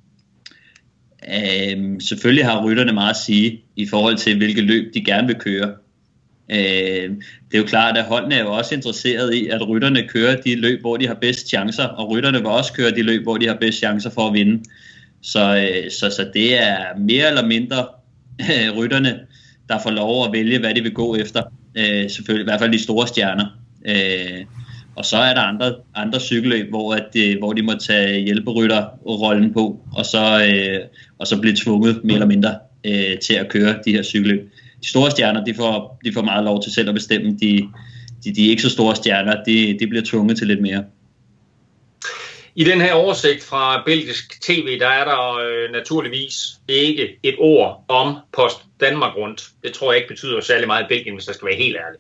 Øhm, 1.30 2.00
selvfølgelig 2.00 2.46
har 2.46 2.66
rytterne 2.66 2.94
meget 2.94 3.10
at 3.10 3.16
sige 3.26 3.62
i 3.76 3.88
forhold 3.88 4.18
til, 4.18 4.38
hvilke 4.38 4.62
løb 4.62 4.94
de 4.94 5.04
gerne 5.04 5.28
vil 5.28 5.36
køre. 5.36 5.74
Øh, 6.52 7.10
det 7.52 7.54
er 7.54 7.58
jo 7.58 7.64
klart, 7.64 7.98
at 7.98 8.04
holdene 8.04 8.36
er 8.36 8.44
jo 8.44 8.52
også 8.52 8.76
interesseret 8.76 9.34
i, 9.34 9.48
at 9.48 9.68
rytterne 9.68 10.08
kører 10.08 10.42
de 10.42 10.56
løb, 10.56 10.82
hvor 10.82 10.98
de 10.98 11.08
har 11.08 11.14
bedst 11.14 11.48
chancer, 11.48 11.84
og 11.84 12.10
rytterne 12.10 12.38
vil 12.38 12.48
også 12.48 12.74
køre 12.74 12.92
de 12.92 13.02
løb, 13.02 13.24
hvor 13.24 13.38
de 13.38 13.48
har 13.48 13.58
bedst 13.62 13.78
chancer 13.78 14.10
for 14.10 14.28
at 14.28 14.34
vinde. 14.34 14.64
Så, 15.22 15.56
øh, 15.56 15.92
så, 15.92 16.10
så 16.10 16.32
det 16.34 16.62
er 16.62 16.78
mere 16.98 17.28
eller 17.28 17.46
mindre 17.46 17.88
øh, 18.42 18.78
rytterne, 18.78 19.20
der 19.70 19.80
får 19.84 19.92
lov 19.92 20.26
at 20.26 20.32
vælge, 20.34 20.60
hvad 20.60 20.76
de 20.76 20.82
vil 20.82 20.94
gå 20.94 21.16
efter. 21.16 21.44
Øh, 21.76 22.10
selvfølgelig, 22.10 22.44
i 22.44 22.50
hvert 22.50 22.60
fald 22.60 22.72
de 22.72 22.84
store 22.84 23.08
stjerner. 23.08 23.46
Øh, 23.86 24.46
og 25.00 25.06
så 25.06 25.18
er 25.18 25.34
der 25.34 25.42
andre, 25.42 25.76
andre 25.96 26.20
cykelløb, 26.20 26.70
hvor, 26.70 26.94
at 26.94 27.06
de, 27.14 27.36
hvor 27.40 27.54
de 27.54 27.62
må 27.62 27.74
tage 27.74 28.20
hjælperytterrollen 28.20 29.54
på, 29.54 29.80
og 29.96 30.06
så, 30.06 30.24
øh, 30.46 30.80
og 31.20 31.28
så 31.28 31.42
blive 31.42 31.56
tvunget 31.56 32.02
mere 32.04 32.14
eller 32.14 32.28
mindre 32.28 32.56
øh, 32.86 33.20
til 33.20 33.34
at 33.34 33.50
køre 33.50 33.76
de 33.86 33.92
her 33.92 34.04
cykelløb 34.04 34.52
de 34.84 34.90
store 34.90 35.12
stjerner, 35.12 35.44
de 35.44 35.54
får, 35.54 36.00
de 36.06 36.14
får 36.14 36.22
meget 36.22 36.44
lov 36.44 36.64
til 36.64 36.72
selv 36.72 36.90
at 36.90 36.96
bestemme. 36.96 37.38
De, 37.42 37.68
de, 38.24 38.34
de 38.36 38.48
ikke 38.48 38.62
så 38.62 38.70
store 38.70 38.96
stjerner, 38.96 39.44
de, 39.44 39.78
de 39.80 39.88
bliver 39.88 40.04
tvunget 40.06 40.38
til 40.38 40.48
lidt 40.48 40.62
mere. 40.62 40.84
I 42.56 42.64
den 42.64 42.82
her 42.82 42.94
oversigt 42.94 43.44
fra 43.44 43.84
belgisk 43.86 44.42
tv, 44.42 44.80
der 44.80 44.88
er 44.88 45.06
der 45.06 45.36
øh, 45.36 45.72
naturligvis 45.72 46.34
ikke 46.68 47.20
et 47.24 47.36
ord 47.40 47.86
om 47.88 48.16
Post 48.34 48.58
Danmark 48.80 49.18
rundt. 49.18 49.44
Det 49.64 49.74
tror 49.74 49.92
jeg 49.92 50.02
ikke 50.02 50.14
betyder 50.14 50.42
særlig 50.42 50.68
meget 50.68 50.84
i 50.84 50.88
Belgien, 50.88 51.16
hvis 51.16 51.28
jeg 51.28 51.36
skal 51.36 51.46
være 51.46 51.56
helt 51.56 51.78
ærlig. 51.78 52.00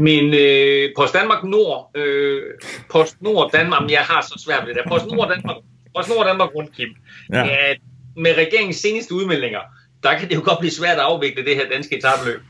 Men 0.00 0.34
øh, 0.34 0.90
Post 0.96 1.14
Danmark 1.14 1.44
Nord, 1.44 1.90
øh, 1.94 2.42
Post 2.90 3.22
Nord 3.22 3.52
Danmark, 3.52 3.90
jeg 3.90 4.00
har 4.00 4.22
så 4.22 4.42
svært 4.46 4.66
ved 4.66 4.74
det 4.74 4.82
der. 4.84 4.90
Post 4.90 5.06
Nord 5.06 5.28
Danmark, 5.28 5.56
Post 5.96 6.08
Nord 6.08 6.26
Danmark 6.26 6.54
rundt, 6.54 6.76
Kim. 6.76 6.88
Ja. 7.32 7.44
Ja, 7.44 7.74
med 8.16 8.34
regeringens 8.36 8.76
seneste 8.76 9.14
udmeldinger, 9.14 9.60
der 10.02 10.18
kan 10.18 10.28
det 10.28 10.34
jo 10.34 10.40
godt 10.44 10.58
blive 10.58 10.72
svært 10.72 10.96
at 10.96 11.02
afvikle 11.02 11.44
det 11.44 11.56
her 11.56 11.68
danske 11.72 11.98
etabløb. 11.98 12.40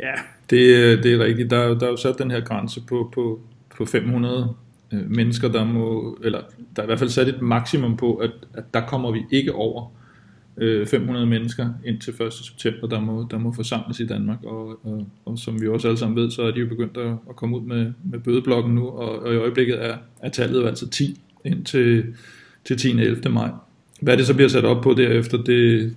Ja, 0.00 0.14
det, 0.50 1.04
det 1.04 1.12
er 1.14 1.24
rigtigt. 1.24 1.50
Der, 1.50 1.78
der 1.78 1.86
er 1.86 1.90
jo 1.90 1.96
sat 1.96 2.18
den 2.18 2.30
her 2.30 2.40
grænse 2.40 2.80
på, 2.88 3.10
på, 3.14 3.40
på 3.76 3.86
500 3.86 4.54
øh, 4.92 5.10
mennesker, 5.10 5.48
der 5.48 5.64
må, 5.64 6.18
eller 6.24 6.40
der 6.76 6.82
er 6.82 6.86
i 6.86 6.86
hvert 6.86 6.98
fald 6.98 7.10
sat 7.10 7.28
et 7.28 7.42
maksimum 7.42 7.96
på, 7.96 8.14
at, 8.14 8.30
at 8.54 8.74
der 8.74 8.80
kommer 8.80 9.12
vi 9.12 9.20
ikke 9.30 9.54
over 9.54 9.92
øh, 10.56 10.86
500 10.86 11.26
mennesker 11.26 11.68
indtil 11.84 12.14
1. 12.22 12.32
september, 12.32 12.88
der 12.88 13.00
må, 13.00 13.26
der 13.30 13.38
må 13.38 13.52
forsamles 13.52 14.00
i 14.00 14.06
Danmark, 14.06 14.44
og, 14.44 14.86
og, 14.86 15.06
og 15.24 15.38
som 15.38 15.60
vi 15.60 15.68
også 15.68 15.88
alle 15.88 15.98
sammen 15.98 16.16
ved, 16.16 16.30
så 16.30 16.42
er 16.42 16.50
de 16.50 16.60
jo 16.60 16.68
begyndt 16.68 16.96
at, 16.96 17.12
at 17.28 17.36
komme 17.36 17.56
ud 17.56 17.62
med, 17.62 17.92
med 18.04 18.18
bødeblokken 18.18 18.74
nu, 18.74 18.88
og, 18.88 19.22
og 19.22 19.34
i 19.34 19.36
øjeblikket 19.36 19.84
er, 19.84 19.96
er 20.22 20.28
tallet 20.28 20.60
jo 20.60 20.66
altså 20.66 20.88
10 20.88 21.20
indtil 21.44 22.14
til 22.64 22.76
10. 22.76 22.90
11. 22.90 23.30
maj. 23.30 23.50
Hvad 24.00 24.16
det 24.16 24.26
så 24.26 24.34
bliver 24.34 24.48
sat 24.48 24.64
op 24.64 24.82
på 24.82 24.94
derefter, 24.94 25.42
det, 25.42 25.94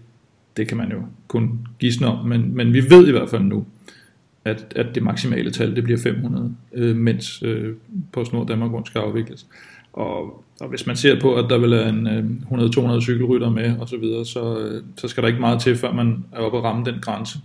det 0.58 0.68
kan 0.68 0.78
man 0.78 0.92
jo 0.92 1.02
kun 1.28 1.68
gisne 1.80 2.08
om, 2.08 2.26
men, 2.26 2.56
men 2.56 2.74
vi 2.74 2.90
ved 2.90 3.08
i 3.08 3.12
hvert 3.12 3.30
fald 3.30 3.44
nu, 3.44 3.66
at, 4.46 4.74
at 4.76 4.96
det 4.96 5.04
maksimale 5.04 5.52
tal 5.52 5.76
det 5.76 5.84
bliver 5.84 6.00
500, 6.00 6.56
øh, 6.74 6.96
mens 6.96 7.44
øh, 7.46 7.74
PostNord 8.12 8.48
Danmark 8.48 8.72
rundt 8.72 8.88
skal 8.88 9.00
afvikles. 9.00 9.46
Og, 9.94 10.44
og 10.62 10.70
hvis 10.70 10.88
man 10.88 10.96
ser 10.96 11.22
på, 11.22 11.36
at 11.36 11.46
der 11.50 11.58
vil 11.58 11.72
være 11.72 11.90
en 11.90 12.08
øh, 12.08 12.24
100-200 12.96 13.02
cykelrytter 13.02 13.50
med 13.50 13.76
osv., 13.80 13.88
så, 13.88 13.98
videre, 13.98 14.26
så, 14.26 14.60
øh, 14.60 14.84
så 14.98 15.08
skal 15.08 15.24
der 15.24 15.28
ikke 15.28 15.40
meget 15.40 15.62
til, 15.62 15.76
før 15.76 15.94
man 15.94 16.26
er 16.32 16.40
oppe 16.40 16.58
at 16.58 16.64
ramme 16.64 16.86
den 16.86 16.96
grænse. 17.02 17.40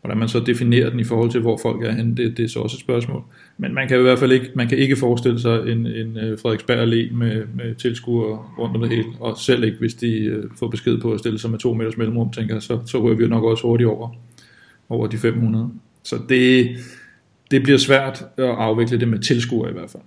Hvordan 0.00 0.18
man 0.18 0.28
så 0.28 0.40
definerer 0.40 0.90
den 0.90 1.00
i 1.00 1.04
forhold 1.04 1.30
til, 1.30 1.40
hvor 1.40 1.58
folk 1.62 1.82
er 1.82 1.92
henne, 1.92 2.16
det, 2.16 2.36
det 2.36 2.44
er 2.44 2.48
så 2.48 2.60
også 2.60 2.76
et 2.76 2.80
spørgsmål. 2.80 3.22
Men 3.58 3.74
man 3.74 3.88
kan 3.88 3.98
i 3.98 4.02
hvert 4.02 4.18
fald 4.18 4.32
ikke, 4.32 4.50
man 4.54 4.68
kan 4.68 4.78
ikke 4.78 4.96
forestille 4.96 5.40
sig 5.40 5.72
en, 5.72 5.86
en 5.86 6.16
øh, 6.16 6.38
Frederiksberg 6.38 6.78
Allé 6.78 7.14
med, 7.16 7.46
med 7.54 7.74
tilskuere 7.74 8.38
rundt 8.58 8.76
om 8.76 8.82
det 8.82 8.90
hele, 8.90 9.08
og 9.20 9.38
selv 9.38 9.64
ikke, 9.64 9.78
hvis 9.78 9.94
de 9.94 10.16
øh, 10.16 10.44
får 10.58 10.68
besked 10.68 10.98
på 11.00 11.12
at 11.12 11.18
stille 11.18 11.38
sig 11.38 11.50
med 11.50 11.58
to 11.58 11.74
meters 11.74 11.96
mellemrum, 11.96 12.32
tænker 12.32 12.54
jeg, 12.54 12.62
så, 12.62 12.78
så 12.86 13.02
rører 13.02 13.14
vi 13.14 13.26
nok 13.26 13.44
også 13.44 13.62
hurtigt 13.62 13.88
over, 13.88 14.08
over 14.88 15.06
de 15.06 15.18
500. 15.18 15.70
Så 16.02 16.18
det, 16.28 16.76
det 17.50 17.62
bliver 17.62 17.78
svært 17.78 18.22
at 18.36 18.44
afvikle 18.44 19.00
det 19.00 19.08
med 19.08 19.18
tilskuere 19.18 19.70
i 19.70 19.72
hvert 19.72 19.90
fald 19.90 20.02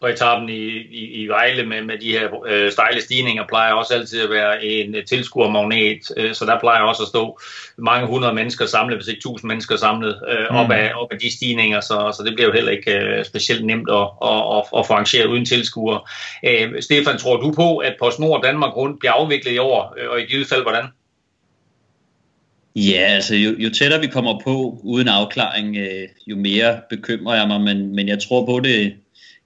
og 0.00 0.10
etappen 0.10 0.48
i, 0.48 0.68
i, 0.76 1.22
i 1.22 1.26
Vejle 1.26 1.66
med, 1.66 1.82
med 1.82 1.98
de 1.98 2.10
her 2.10 2.28
øh, 2.48 2.72
stejle 2.72 3.00
stigninger 3.00 3.46
plejer 3.48 3.72
også 3.72 3.94
altid 3.94 4.22
at 4.22 4.30
være 4.30 4.64
en 4.64 4.94
øh, 4.94 5.04
tilskuermagnet, 5.04 5.98
øh, 6.16 6.34
så 6.34 6.44
der 6.44 6.60
plejer 6.60 6.82
også 6.82 7.02
at 7.02 7.08
stå 7.08 7.40
mange 7.78 8.06
hundrede 8.06 8.34
mennesker 8.34 8.66
samlet, 8.66 8.98
hvis 8.98 9.08
ikke 9.08 9.20
tusind 9.20 9.48
mennesker 9.48 9.76
samlet 9.76 10.20
øh, 10.28 10.46
mm. 10.50 10.56
op, 10.56 10.70
af, 10.70 10.92
op 10.94 11.12
af 11.12 11.18
de 11.18 11.36
stigninger, 11.36 11.80
så, 11.80 12.14
så 12.16 12.22
det 12.26 12.34
bliver 12.34 12.48
jo 12.48 12.54
heller 12.54 12.72
ikke 12.72 12.98
øh, 12.98 13.24
specielt 13.24 13.66
nemt 13.66 13.90
at, 13.90 14.08
at, 14.24 14.42
at, 14.56 14.62
at 14.78 14.86
få 14.86 14.92
arrangeret 14.92 15.26
uden 15.26 15.44
tilskuere. 15.44 16.00
Øh, 16.44 16.82
Stefan, 16.82 17.18
tror 17.18 17.36
du 17.36 17.52
på, 17.52 17.76
at 17.76 17.96
PostNord 17.98 18.42
Danmark 18.42 18.76
rundt 18.76 18.98
bliver 18.98 19.12
afviklet 19.12 19.52
i 19.52 19.58
år, 19.58 19.94
øh, 19.98 20.10
og 20.10 20.20
i 20.20 20.24
givet 20.24 20.46
fald 20.46 20.62
hvordan? 20.62 20.84
Ja, 22.76 23.00
altså 23.08 23.34
jo, 23.34 23.54
jo 23.58 23.70
tættere 23.70 24.00
vi 24.00 24.06
kommer 24.06 24.40
på 24.44 24.80
uden 24.84 25.08
afklaring, 25.08 25.76
øh, 25.76 26.08
jo 26.26 26.36
mere 26.36 26.80
bekymrer 26.90 27.36
jeg 27.36 27.48
mig, 27.48 27.60
men, 27.60 27.94
men 27.94 28.08
jeg 28.08 28.18
tror 28.18 28.46
på 28.46 28.60
det, 28.60 28.84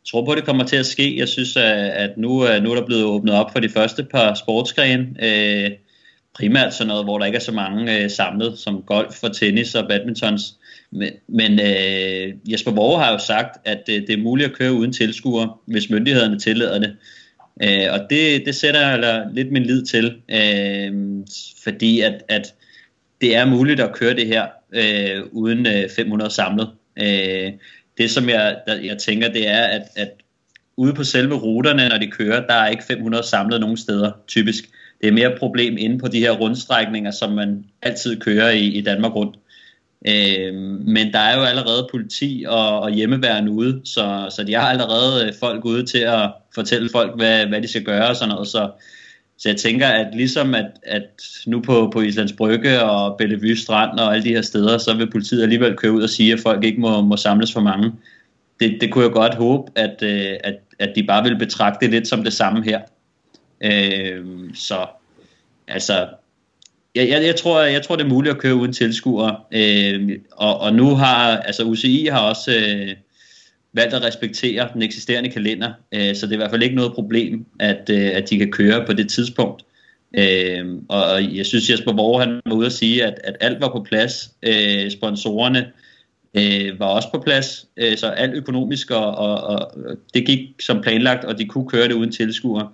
jeg 0.02 0.06
tror 0.10 0.24
på, 0.24 0.34
det 0.34 0.44
kommer 0.44 0.64
til 0.64 0.76
at 0.76 0.86
ske. 0.86 1.18
Jeg 1.18 1.28
synes, 1.28 1.56
at 1.56 2.10
nu, 2.16 2.46
øh, 2.46 2.62
nu 2.62 2.70
er 2.70 2.74
der 2.74 2.86
blevet 2.86 3.04
åbnet 3.04 3.34
op 3.34 3.52
for 3.52 3.60
de 3.60 3.68
første 3.68 4.04
par 4.04 4.34
sportsgrene. 4.34 5.08
Øh, 5.22 5.70
primært 6.34 6.74
sådan 6.74 6.88
noget, 6.88 7.04
hvor 7.04 7.18
der 7.18 7.26
ikke 7.26 7.36
er 7.36 7.40
så 7.40 7.52
mange 7.52 7.98
øh, 7.98 8.10
samlet, 8.10 8.58
som 8.58 8.82
golf 8.82 9.22
og 9.22 9.36
tennis 9.36 9.74
og 9.74 9.88
badmintons. 9.88 10.42
Men, 10.90 11.10
men 11.28 11.60
øh, 11.60 12.34
Jesper 12.52 12.72
Borg 12.72 13.00
har 13.00 13.12
jo 13.12 13.18
sagt, 13.18 13.68
at 13.68 13.86
det, 13.86 14.04
det 14.06 14.12
er 14.12 14.22
muligt 14.22 14.50
at 14.50 14.56
køre 14.56 14.72
uden 14.72 14.92
tilskuer, 14.92 15.60
hvis 15.66 15.90
myndighederne 15.90 16.38
tillader 16.38 16.78
det. 16.78 16.96
Øh, 17.62 17.92
og 17.92 18.00
det, 18.10 18.46
det 18.46 18.54
sætter 18.54 18.80
jeg 18.80 19.26
lidt 19.32 19.52
min 19.52 19.62
lid 19.62 19.82
til, 19.84 20.16
øh, 20.28 20.92
fordi 21.64 22.00
at, 22.00 22.22
at 22.28 22.54
det 23.22 23.36
er 23.36 23.44
muligt 23.44 23.80
at 23.80 23.92
køre 23.92 24.14
det 24.14 24.26
her 24.26 24.46
øh, 24.72 25.22
uden 25.32 25.66
øh, 25.66 25.90
500 25.96 26.30
samlet. 26.30 26.70
Øh, 27.02 27.52
det 27.98 28.10
som 28.10 28.28
jeg, 28.28 28.56
der, 28.66 28.74
jeg 28.74 28.98
tænker, 28.98 29.32
det 29.32 29.48
er, 29.48 29.62
at, 29.62 29.82
at 29.96 30.10
ude 30.76 30.94
på 30.94 31.04
selve 31.04 31.34
ruterne, 31.34 31.88
når 31.88 31.98
de 31.98 32.10
kører, 32.10 32.46
der 32.46 32.54
er 32.54 32.68
ikke 32.68 32.84
500 32.84 33.24
samlet 33.24 33.60
nogen 33.60 33.76
steder, 33.76 34.12
typisk. 34.26 34.64
Det 35.00 35.08
er 35.08 35.12
mere 35.12 35.32
et 35.32 35.38
problem 35.38 35.76
inde 35.78 35.98
på 35.98 36.08
de 36.08 36.20
her 36.20 36.30
rundstrækninger, 36.30 37.10
som 37.10 37.32
man 37.32 37.64
altid 37.82 38.20
kører 38.20 38.50
i, 38.50 38.66
i 38.66 38.80
Danmark 38.80 39.14
rundt. 39.14 39.36
Øh, 40.08 40.54
men 40.86 41.12
der 41.12 41.18
er 41.18 41.36
jo 41.36 41.42
allerede 41.42 41.88
politi 41.90 42.44
og, 42.48 42.80
og 42.80 42.90
hjemmeværende 42.90 43.50
ude, 43.50 43.80
så, 43.84 44.26
så 44.36 44.44
de 44.44 44.54
har 44.54 44.68
allerede 44.68 45.26
øh, 45.26 45.32
folk 45.40 45.64
ude 45.64 45.86
til 45.86 45.98
at 45.98 46.32
fortælle 46.54 46.88
folk, 46.92 47.16
hvad, 47.16 47.46
hvad 47.46 47.62
de 47.62 47.68
skal 47.68 47.84
gøre 47.84 48.08
og 48.08 48.16
sådan 48.16 48.28
noget. 48.28 48.48
Så, 48.48 48.70
så 49.42 49.48
jeg 49.48 49.56
tænker, 49.56 49.86
at 49.86 50.14
ligesom 50.14 50.54
at, 50.54 50.66
at 50.82 51.22
nu 51.46 51.60
på, 51.60 51.90
på 51.92 52.00
Islands 52.00 52.32
Brygge 52.32 52.82
og 52.82 53.16
Bellevue 53.18 53.56
Strand 53.56 53.98
og 53.98 54.14
alle 54.14 54.24
de 54.24 54.34
her 54.34 54.42
steder, 54.42 54.78
så 54.78 54.94
vil 54.94 55.10
politiet 55.10 55.42
alligevel 55.42 55.76
køre 55.76 55.92
ud 55.92 56.02
og 56.02 56.10
sige, 56.10 56.32
at 56.32 56.40
folk 56.40 56.64
ikke 56.64 56.80
må, 56.80 57.00
må 57.00 57.16
samles 57.16 57.52
for 57.52 57.60
mange. 57.60 57.92
Det, 58.60 58.78
det 58.80 58.92
kunne 58.92 59.04
jeg 59.04 59.12
godt 59.12 59.34
håbe, 59.34 59.72
at, 59.74 60.02
øh, 60.02 60.34
at, 60.44 60.54
at 60.78 60.92
de 60.96 61.02
bare 61.02 61.22
vil 61.22 61.38
betragte 61.38 61.86
det 61.86 61.90
lidt 61.90 62.08
som 62.08 62.24
det 62.24 62.32
samme 62.32 62.64
her. 62.64 62.80
Øh, 63.60 64.24
så 64.54 64.86
altså, 65.68 66.08
jeg, 66.94 67.08
jeg, 67.08 67.24
jeg, 67.24 67.36
tror, 67.36 67.60
jeg 67.60 67.82
tror, 67.82 67.96
det 67.96 68.04
er 68.04 68.08
muligt 68.08 68.34
at 68.34 68.40
køre 68.40 68.54
uden 68.54 68.72
tilskuere. 68.72 69.36
Øh, 69.52 70.18
og, 70.32 70.60
og 70.60 70.74
nu 70.74 70.94
har, 70.94 71.36
altså 71.36 71.64
UCI 71.64 72.08
har 72.12 72.20
også... 72.20 72.52
Øh, 72.52 72.96
valgt 73.72 73.94
at 73.94 74.02
respektere 74.02 74.68
den 74.74 74.82
eksisterende 74.82 75.30
kalender, 75.30 75.72
øh, 75.92 76.14
så 76.14 76.26
det 76.26 76.32
er 76.32 76.36
i 76.36 76.36
hvert 76.36 76.50
fald 76.50 76.62
ikke 76.62 76.76
noget 76.76 76.92
problem, 76.92 77.46
at, 77.60 77.90
øh, 77.90 78.10
at 78.14 78.30
de 78.30 78.38
kan 78.38 78.50
køre 78.50 78.86
på 78.86 78.92
det 78.92 79.08
tidspunkt. 79.08 79.62
Øh, 80.18 80.66
og 80.88 81.36
jeg 81.36 81.46
synes, 81.46 81.70
Jesper 81.70 81.92
Borg 81.92 82.20
han 82.20 82.40
var 82.46 82.54
ude 82.54 82.66
at 82.66 82.72
sige, 82.72 83.04
at, 83.04 83.14
at 83.24 83.36
alt 83.40 83.60
var 83.60 83.68
på 83.68 83.82
plads. 83.88 84.30
Øh, 84.42 84.90
sponsorerne 84.90 85.66
øh, 86.34 86.80
var 86.80 86.86
også 86.86 87.08
på 87.14 87.20
plads, 87.20 87.66
øh, 87.76 87.96
så 87.96 88.06
alt 88.06 88.34
økonomisk, 88.34 88.90
og, 88.90 89.14
og, 89.14 89.36
og 89.36 89.72
det 90.14 90.26
gik 90.26 90.40
som 90.60 90.80
planlagt, 90.80 91.24
og 91.24 91.38
de 91.38 91.44
kunne 91.44 91.68
køre 91.68 91.88
det 91.88 91.94
uden 91.94 92.12
tilskuere. 92.12 92.68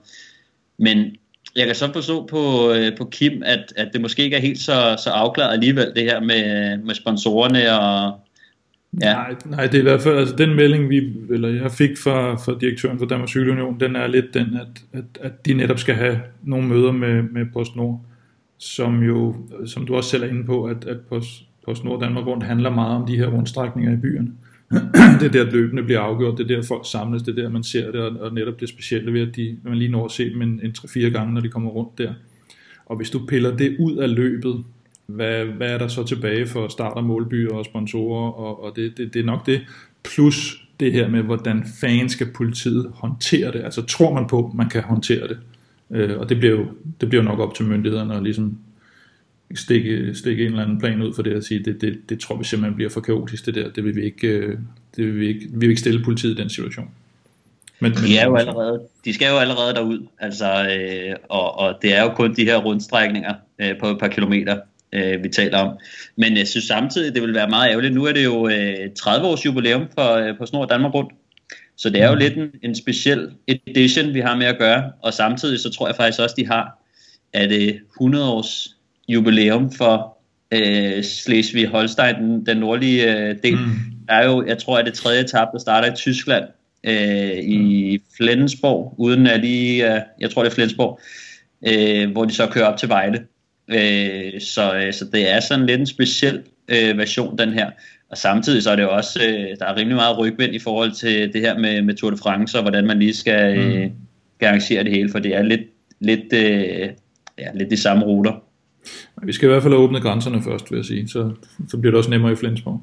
Men 0.78 1.16
jeg 1.56 1.66
kan 1.66 1.74
så 1.74 1.92
forstå 1.92 2.26
på, 2.26 2.72
øh, 2.72 2.96
på 2.96 3.04
Kim, 3.04 3.42
at, 3.44 3.72
at 3.76 3.88
det 3.92 4.00
måske 4.00 4.22
ikke 4.22 4.36
er 4.36 4.40
helt 4.40 4.60
så, 4.60 5.00
så 5.04 5.10
afklaret 5.10 5.52
alligevel, 5.52 5.92
det 5.96 6.02
her 6.02 6.20
med, 6.20 6.76
med 6.78 6.94
sponsorerne 6.94 7.78
og, 7.80 8.20
Ja. 9.00 9.14
Nej, 9.14 9.34
nej, 9.44 9.66
det 9.66 9.74
er 9.74 9.78
i 9.78 9.82
hvert 9.82 10.00
fald, 10.00 10.18
altså 10.18 10.36
den 10.36 10.54
melding, 10.54 10.88
vi, 10.88 11.12
eller 11.30 11.48
jeg 11.48 11.72
fik 11.72 11.98
fra, 11.98 12.34
fra 12.34 12.58
direktøren 12.60 12.98
for 12.98 13.06
Danmarks 13.06 13.30
Cykelunion, 13.30 13.80
den 13.80 13.96
er 13.96 14.06
lidt 14.06 14.34
den, 14.34 14.46
at, 14.56 14.82
at, 14.92 15.04
at 15.20 15.46
de 15.46 15.54
netop 15.54 15.78
skal 15.78 15.94
have 15.94 16.20
nogle 16.42 16.68
møder 16.68 16.92
med, 16.92 17.22
med 17.22 17.46
PostNord, 17.52 18.00
som 18.58 19.02
jo, 19.02 19.36
som 19.66 19.86
du 19.86 19.96
også 19.96 20.10
selv 20.10 20.22
er 20.22 20.26
inde 20.26 20.44
på, 20.44 20.64
at, 20.64 20.84
at 20.84 21.00
Post, 21.00 21.44
PostNord 21.64 22.00
Danmark 22.00 22.26
rundt 22.26 22.44
handler 22.44 22.70
meget 22.70 22.96
om 22.96 23.06
de 23.06 23.16
her 23.16 23.26
rundstrækninger 23.26 23.92
i 23.92 23.96
byerne. 23.96 24.32
det 25.20 25.26
er 25.26 25.44
der, 25.44 25.50
løbende 25.50 25.82
bliver 25.82 26.00
afgjort, 26.00 26.38
det 26.38 26.50
er 26.50 26.56
der, 26.56 26.62
folk 26.62 26.90
samles, 26.90 27.22
det 27.22 27.38
er 27.38 27.42
der, 27.42 27.48
man 27.48 27.62
ser 27.62 27.90
det, 27.90 28.00
og, 28.00 28.20
og 28.20 28.34
netop 28.34 28.60
det 28.60 28.68
specielle 28.68 29.12
ved, 29.12 29.28
at 29.28 29.36
de, 29.36 29.56
man 29.62 29.74
lige 29.74 29.90
når 29.90 30.04
at 30.04 30.10
se 30.10 30.30
dem 30.30 30.42
en, 30.42 30.60
en 30.62 30.74
3-4 30.78 31.00
gange, 31.00 31.34
når 31.34 31.40
de 31.40 31.48
kommer 31.48 31.70
rundt 31.70 31.98
der. 31.98 32.12
Og 32.86 32.96
hvis 32.96 33.10
du 33.10 33.26
piller 33.26 33.56
det 33.56 33.76
ud 33.78 33.96
af 33.96 34.14
løbet, 34.14 34.64
hvad, 35.08 35.44
hvad 35.44 35.70
er 35.70 35.78
der 35.78 35.88
så 35.88 36.04
tilbage 36.04 36.46
for 36.46 36.68
start- 36.68 36.96
og 36.96 37.04
målbyer 37.04 37.54
og 37.54 37.64
sponsorer, 37.64 38.32
og, 38.32 38.64
og 38.64 38.76
det, 38.76 38.96
det, 38.96 39.14
det 39.14 39.20
er 39.20 39.24
nok 39.24 39.46
det, 39.46 39.60
plus 40.04 40.64
det 40.80 40.92
her 40.92 41.08
med, 41.08 41.22
hvordan 41.22 41.64
fanden 41.80 42.08
skal 42.08 42.26
politiet 42.34 42.90
håndtere 42.94 43.52
det, 43.52 43.64
altså 43.64 43.82
tror 43.82 44.14
man 44.14 44.26
på, 44.26 44.52
man 44.54 44.68
kan 44.68 44.82
håndtere 44.82 45.28
det, 45.28 45.38
øh, 45.90 46.18
og 46.18 46.28
det 46.28 46.38
bliver 46.38 46.54
jo 46.54 46.66
det 47.00 47.08
bliver 47.08 47.24
jo 47.24 47.28
nok 47.28 47.38
op 47.38 47.54
til 47.54 47.64
myndighederne 47.64 48.16
at 48.16 48.22
ligesom 48.22 48.58
stikke, 49.54 50.14
stikke 50.14 50.42
en 50.42 50.50
eller 50.50 50.62
anden 50.62 50.80
plan 50.80 51.02
ud 51.02 51.14
for 51.14 51.22
det 51.22 51.32
at 51.32 51.44
sige, 51.44 51.64
det, 51.64 51.80
det, 51.80 51.98
det 52.08 52.20
tror 52.20 52.36
vi 52.36 52.44
simpelthen 52.44 52.76
bliver 52.76 52.90
for 52.90 53.00
kaotisk 53.00 53.46
det 53.46 53.54
der, 53.54 53.70
det 53.70 53.84
vil 53.84 53.96
vi 53.96 54.02
ikke, 54.02 54.28
øh, 54.28 54.58
det 54.96 55.06
vil 55.06 55.20
vi 55.20 55.28
ikke, 55.28 55.40
vi 55.40 55.58
vil 55.58 55.68
ikke 55.68 55.80
stille 55.80 56.04
politiet 56.04 56.38
i 56.38 56.42
den 56.42 56.50
situation. 56.50 56.90
Men, 57.80 57.92
men, 57.92 58.02
de, 58.02 58.18
er 58.18 58.26
jo 58.26 58.36
allerede, 58.36 58.82
de 59.04 59.14
skal 59.14 59.30
jo 59.30 59.36
allerede 59.36 59.74
derud, 59.74 60.06
altså, 60.18 60.68
øh, 60.68 61.16
og, 61.28 61.58
og 61.58 61.78
det 61.82 61.96
er 61.96 62.02
jo 62.02 62.08
kun 62.08 62.34
de 62.34 62.44
her 62.44 62.56
rundstrækninger 62.56 63.34
øh, 63.58 63.78
på 63.80 63.86
et 63.86 63.98
par 63.98 64.08
kilometer, 64.08 64.60
øh, 64.92 65.22
vi 65.22 65.28
taler 65.28 65.58
om. 65.58 65.78
Men 66.16 66.36
jeg 66.36 66.48
synes 66.48 66.64
samtidig, 66.64 67.14
det 67.14 67.22
vil 67.22 67.34
være 67.34 67.48
meget 67.48 67.70
ærgerligt. 67.70 67.94
Nu 67.94 68.04
er 68.04 68.12
det 68.12 68.24
jo 68.24 68.48
øh, 68.48 68.90
30 68.96 69.26
års 69.26 69.46
jubilæum 69.46 69.88
for, 69.94 70.14
øh, 70.14 70.38
på 70.38 70.46
Snor 70.46 70.64
Danmark 70.64 70.94
Rundt. 70.94 71.12
Så 71.76 71.90
det 71.90 72.02
er 72.02 72.06
jo 72.06 72.14
mm. 72.14 72.18
lidt 72.18 72.36
en, 72.36 72.50
en 72.62 72.74
speciel 72.74 73.30
edition, 73.66 74.14
vi 74.14 74.20
har 74.20 74.36
med 74.36 74.46
at 74.46 74.58
gøre. 74.58 74.92
Og 75.02 75.14
samtidig 75.14 75.60
så 75.60 75.70
tror 75.70 75.86
jeg 75.86 75.96
faktisk 75.96 76.20
også, 76.20 76.34
de 76.38 76.46
har, 76.46 76.82
at 77.32 77.50
det 77.50 77.80
100 77.96 78.32
års 78.32 78.68
jubilæum 79.08 79.72
for 79.72 80.18
øh, 80.52 80.98
Slesvig-Holstein, 81.02 82.22
den, 82.22 82.46
den 82.46 82.56
nordlige 82.56 83.16
øh, 83.16 83.36
del. 83.42 83.56
Mm. 83.56 83.70
Der 84.08 84.14
er 84.14 84.26
jo, 84.26 84.46
jeg 84.46 84.58
tror, 84.58 84.78
at 84.78 84.86
det 84.86 84.94
tredje 84.94 85.20
etape, 85.20 85.50
der 85.52 85.58
starter 85.58 85.92
i 85.92 85.96
Tyskland 85.96 86.44
øh, 86.84 87.38
i 87.38 87.98
Flensborg, 88.16 88.94
uden 88.98 89.26
at 89.26 89.42
de, 89.42 89.80
uh, 89.84 90.22
jeg 90.22 90.30
tror 90.30 90.42
det 90.42 90.50
er 90.50 90.54
Flensborg, 90.54 91.00
øh, 91.66 92.10
hvor 92.12 92.24
de 92.24 92.34
så 92.34 92.46
kører 92.46 92.64
op 92.64 92.78
til 92.78 92.88
Vejle. 92.88 93.26
Øh, 93.68 94.40
så, 94.40 94.74
øh, 94.74 94.92
så 94.92 95.04
det 95.12 95.32
er 95.34 95.40
sådan 95.40 95.66
lidt 95.66 95.80
en 95.80 95.86
speciel 95.86 96.42
øh, 96.68 96.98
version, 96.98 97.38
den 97.38 97.52
her. 97.52 97.70
Og 98.10 98.18
samtidig 98.18 98.62
så 98.62 98.70
er 98.70 98.76
det 98.76 98.82
jo 98.82 98.90
også, 98.90 99.20
øh, 99.22 99.58
der 99.58 99.66
er 99.66 99.76
rimelig 99.76 99.96
meget 99.96 100.18
rygvind 100.18 100.54
i 100.54 100.58
forhold 100.58 100.92
til 100.92 101.32
det 101.32 101.40
her 101.40 101.58
med, 101.58 101.82
med 101.82 101.94
Tour 101.94 102.10
de 102.10 102.16
France, 102.16 102.58
og 102.58 102.62
hvordan 102.62 102.86
man 102.86 102.98
lige 102.98 103.14
skal, 103.14 103.58
øh, 103.58 103.82
mm. 103.84 103.92
skal 104.36 104.46
arrangere 104.46 104.84
det 104.84 104.92
hele, 104.92 105.10
for 105.10 105.18
det 105.18 105.34
er 105.34 105.42
lidt, 105.42 105.60
lidt, 106.00 106.32
øh, 106.32 106.88
ja, 107.38 107.48
lidt 107.54 107.70
de 107.70 107.76
samme 107.76 108.04
ruter. 108.04 108.32
Vi 109.22 109.32
skal 109.32 109.48
i 109.48 109.50
hvert 109.50 109.62
fald 109.62 109.74
have 109.74 109.82
åbnet 109.82 110.02
grænserne 110.02 110.42
først, 110.42 110.70
vil 110.70 110.76
jeg 110.76 110.84
sige, 110.84 111.08
så, 111.08 111.32
så 111.68 111.76
bliver 111.76 111.90
det 111.90 111.98
også 111.98 112.10
nemmere 112.10 112.32
i 112.32 112.36
Flensborg. 112.36 112.82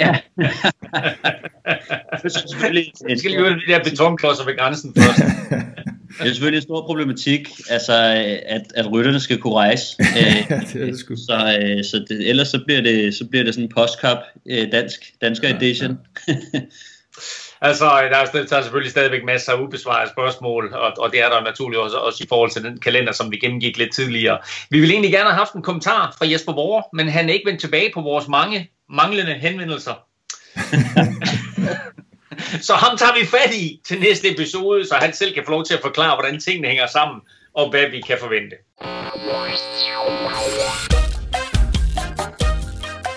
ja. 0.00 0.16
det 2.22 2.24
er 2.24 2.28
selvfølgelig, 2.48 2.92
jeg 3.08 3.18
skal 3.18 3.30
lige 3.30 3.44
de 3.44 3.72
der 3.72 3.84
betonklodser 3.84 4.44
ved 4.44 4.58
grænsen 4.58 4.94
først. 4.96 5.22
det 6.18 6.28
er 6.28 6.32
selvfølgelig 6.32 6.58
en 6.58 6.62
stor 6.62 6.86
problematik, 6.86 7.50
altså, 7.68 7.92
at, 8.46 8.62
at 8.74 8.92
rytterne 8.92 9.20
skal 9.20 9.38
kunne 9.38 9.54
rejse. 9.54 9.96
ja, 10.16 10.60
det 10.72 10.82
er 10.82 10.86
det 10.86 10.98
sgu. 10.98 11.16
Så, 11.16 11.58
øh, 11.62 11.84
så 11.84 12.04
det, 12.08 12.28
ellers 12.28 12.48
så 12.48 12.60
bliver 12.66 12.80
det, 12.80 13.14
så 13.14 13.24
bliver 13.30 13.44
det 13.44 13.54
sådan 13.54 13.64
en 13.64 13.72
postcup 13.74 14.18
øh, 14.50 14.72
dansk, 14.72 15.12
dansker 15.20 15.48
ja, 15.48 15.56
edition. 15.56 15.98
Ja. 16.28 16.34
Altså, 17.62 17.84
der 17.84 18.16
er, 18.16 18.44
der 18.46 18.56
er 18.56 18.62
selvfølgelig 18.62 18.90
stadigvæk 18.90 19.24
masser 19.24 19.52
af 19.52 19.62
ubesvarede 19.62 20.10
spørgsmål, 20.10 20.72
og, 20.72 20.92
og 20.98 21.12
det 21.12 21.22
er 21.22 21.28
der 21.28 21.44
naturligt 21.44 21.82
også, 21.82 21.96
også 21.96 22.24
i 22.24 22.26
forhold 22.28 22.50
til 22.50 22.62
den 22.62 22.78
kalender, 22.78 23.12
som 23.12 23.30
vi 23.30 23.36
gennemgik 23.36 23.78
lidt 23.78 23.94
tidligere. 23.94 24.38
Vi 24.70 24.80
ville 24.80 24.92
egentlig 24.94 25.12
gerne 25.12 25.30
have 25.30 25.38
haft 25.38 25.52
en 25.52 25.62
kommentar 25.62 26.14
fra 26.18 26.30
Jesper 26.30 26.52
Vore, 26.52 26.82
men 26.92 27.08
han 27.08 27.28
er 27.28 27.32
ikke 27.32 27.46
vendt 27.46 27.60
tilbage 27.60 27.90
på 27.94 28.00
vores 28.00 28.28
mange 28.28 28.70
manglende 28.88 29.32
henvendelser. 29.34 29.94
så 32.68 32.74
ham 32.74 32.96
tager 32.96 33.14
vi 33.20 33.26
fat 33.26 33.54
i 33.54 33.80
til 33.84 34.00
næste 34.00 34.32
episode, 34.32 34.86
så 34.86 34.94
han 34.94 35.12
selv 35.12 35.34
kan 35.34 35.42
få 35.44 35.50
lov 35.50 35.64
til 35.64 35.74
at 35.74 35.80
forklare, 35.82 36.16
hvordan 36.16 36.40
tingene 36.40 36.68
hænger 36.68 36.86
sammen, 36.86 37.20
og 37.54 37.70
hvad 37.70 37.86
vi 37.90 38.00
kan 38.00 38.16
forvente. 38.20 38.56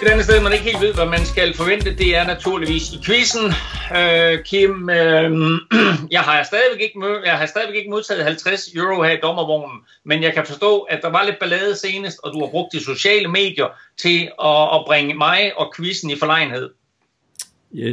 Et 0.01 0.07
andet 0.07 0.25
sted, 0.25 0.41
man 0.41 0.53
ikke 0.53 0.65
helt 0.65 0.81
ved, 0.81 0.93
hvad 0.93 1.05
man 1.05 1.25
skal 1.25 1.53
forvente, 1.53 1.95
det 1.97 2.15
er 2.15 2.23
naturligvis 2.27 2.93
i 2.93 2.99
quizzen. 3.05 3.53
Øh, 3.97 4.43
Kim, 4.43 4.89
øh, 4.89 5.31
jeg, 6.15 6.21
har 6.21 6.43
stadigvæk 6.43 6.81
ikke 6.81 6.99
jeg 7.25 7.37
har 7.37 7.45
stadigvæk 7.45 7.75
ikke 7.75 7.89
modtaget 7.89 8.23
50 8.23 8.67
euro 8.75 9.03
her 9.03 9.11
i 9.11 9.19
dommervognen, 9.23 9.79
men 10.05 10.23
jeg 10.23 10.33
kan 10.33 10.45
forstå, 10.45 10.79
at 10.79 10.99
der 11.01 11.09
var 11.09 11.23
lidt 11.23 11.39
ballade 11.39 11.75
senest, 11.75 12.19
og 12.23 12.33
du 12.33 12.39
har 12.39 12.47
brugt 12.51 12.73
de 12.73 12.83
sociale 12.83 13.27
medier 13.27 13.67
til 14.01 14.31
at, 14.43 14.75
at 14.75 14.83
bringe 14.87 15.13
mig 15.13 15.51
og 15.57 15.73
quizzen 15.75 16.09
i 16.09 16.19
forlegenhed. 16.19 16.69
Ja, 17.73 17.89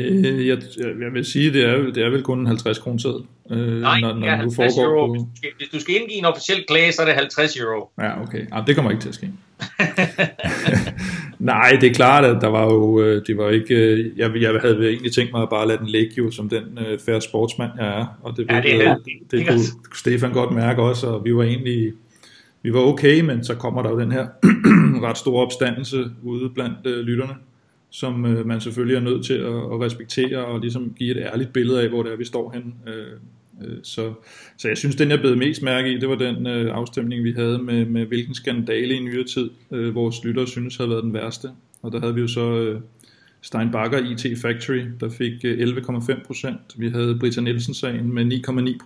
jeg, 0.47 0.59
jeg 0.79 1.13
vil 1.13 1.25
sige, 1.25 1.53
det 1.53 1.65
er, 1.65 1.77
det 1.77 2.05
er 2.05 2.11
vel 2.11 2.23
kun 2.23 2.41
en 2.41 2.47
50 2.47 2.79
kroner 2.79 2.99
seddel. 2.99 3.23
Øh, 3.51 3.81
Nej, 3.81 4.01
når, 4.01 4.15
når 4.15 4.27
ja, 4.27 4.37
50 4.37 4.79
euro. 4.79 5.07
På... 5.07 5.29
Hvis 5.59 5.69
du 5.69 5.81
skal 5.81 5.95
indgive 5.95 6.19
en 6.19 6.25
officiel 6.25 6.65
klage, 6.69 6.93
så 6.93 7.03
er 7.03 7.07
det 7.07 7.15
50 7.15 7.57
euro. 7.57 7.91
Ja, 8.01 8.23
okay. 8.23 8.47
Ja, 8.55 8.63
det 8.67 8.75
kommer 8.75 8.91
ikke 8.91 9.01
til 9.01 9.09
at 9.09 9.15
ske. 9.15 9.31
Nej, 11.39 11.79
det 11.81 11.91
er 11.91 11.95
klart, 11.95 12.25
at 12.25 12.37
der 12.41 12.49
var 12.49 12.65
jo, 12.65 13.01
øh, 13.01 13.23
det 13.27 13.37
var 13.37 13.51
ikke, 13.51 13.75
øh, 13.75 14.19
jeg, 14.19 14.31
jeg 14.41 14.61
havde 14.61 14.89
egentlig 14.89 15.13
tænkt 15.13 15.33
mig 15.33 15.43
at 15.43 15.49
bare 15.49 15.69
lade 15.69 15.79
den 15.79 15.87
ligge 15.87 16.13
jo, 16.19 16.31
som 16.31 16.49
den 16.49 16.65
uh, 16.79 16.99
færre 17.07 17.21
sportsmand 17.21 17.71
jeg 17.79 18.01
er, 18.01 18.07
og 18.23 18.37
det, 18.37 18.47
ja, 18.51 18.57
det, 18.57 18.65
det, 18.65 18.81
det, 18.81 18.97
det, 19.31 19.41
det 19.41 19.49
kunne 19.49 19.61
Stefan 19.95 20.33
godt 20.33 20.55
mærke 20.55 20.83
også, 20.83 21.07
og 21.07 21.25
vi 21.25 21.35
var 21.35 21.43
egentlig, 21.43 21.93
vi 22.63 22.73
var 22.73 22.81
okay, 22.81 23.21
men 23.21 23.45
så 23.45 23.55
kommer 23.55 23.83
der 23.83 23.91
jo 23.91 24.01
den 24.01 24.13
her 24.13 24.27
ret 25.09 25.19
store 25.19 25.43
opstandelse 25.43 26.05
ude 26.23 26.51
blandt 26.51 26.87
uh, 26.87 26.93
lytterne, 26.93 27.35
som 27.91 28.27
øh, 28.27 28.47
man 28.47 28.61
selvfølgelig 28.61 28.97
er 28.97 29.01
nødt 29.01 29.25
til 29.25 29.35
at, 29.35 29.55
at 29.55 29.81
respektere 29.81 30.45
og 30.45 30.61
ligesom 30.61 30.95
give 30.99 31.11
et 31.11 31.27
ærligt 31.33 31.53
billede 31.53 31.83
af, 31.83 31.89
hvor 31.89 32.03
det 32.03 32.13
er, 32.13 32.17
vi 32.17 32.25
står 32.25 32.51
hen. 32.51 32.75
Øh, 32.87 33.19
Øh, 33.65 33.79
så, 33.83 34.13
så 34.57 34.69
jeg 34.69 34.79
synes, 34.79 34.97
den 34.97 35.11
jeg 35.11 35.21
blev 35.21 35.37
mest 35.37 35.63
mærke 35.63 35.93
i, 35.93 35.99
det 35.99 36.09
var 36.09 36.15
den 36.15 36.47
øh, 36.47 36.77
afstemning, 36.77 37.25
vi 37.25 37.33
havde 37.33 37.59
med, 37.59 37.85
med 37.85 38.07
hvilken 38.07 38.35
skandale 38.35 38.95
i 38.95 39.01
nyere 39.01 39.25
tid, 39.25 39.51
øh, 39.71 39.95
vores 39.95 40.25
lyttere 40.25 40.47
synes 40.47 40.77
havde 40.77 40.91
været 40.91 41.05
den 41.05 41.15
værste. 41.15 41.49
Og 41.83 41.93
der 41.93 42.01
havde 42.01 42.15
vi 42.15 42.21
jo 42.21 42.29
så 42.29 42.61
øh, 42.61 42.81
Steinbacher 43.41 43.99
IT 43.99 44.39
Factory, 44.39 44.81
der 45.01 45.09
fik 45.09 45.33
øh, 45.45 45.69
11,5% 45.69 46.55
Vi 46.77 46.89
havde 46.89 47.19
Britta 47.21 47.41
Nielsen-sagen 47.41 48.15
med 48.15 48.25
9,9 48.25 48.79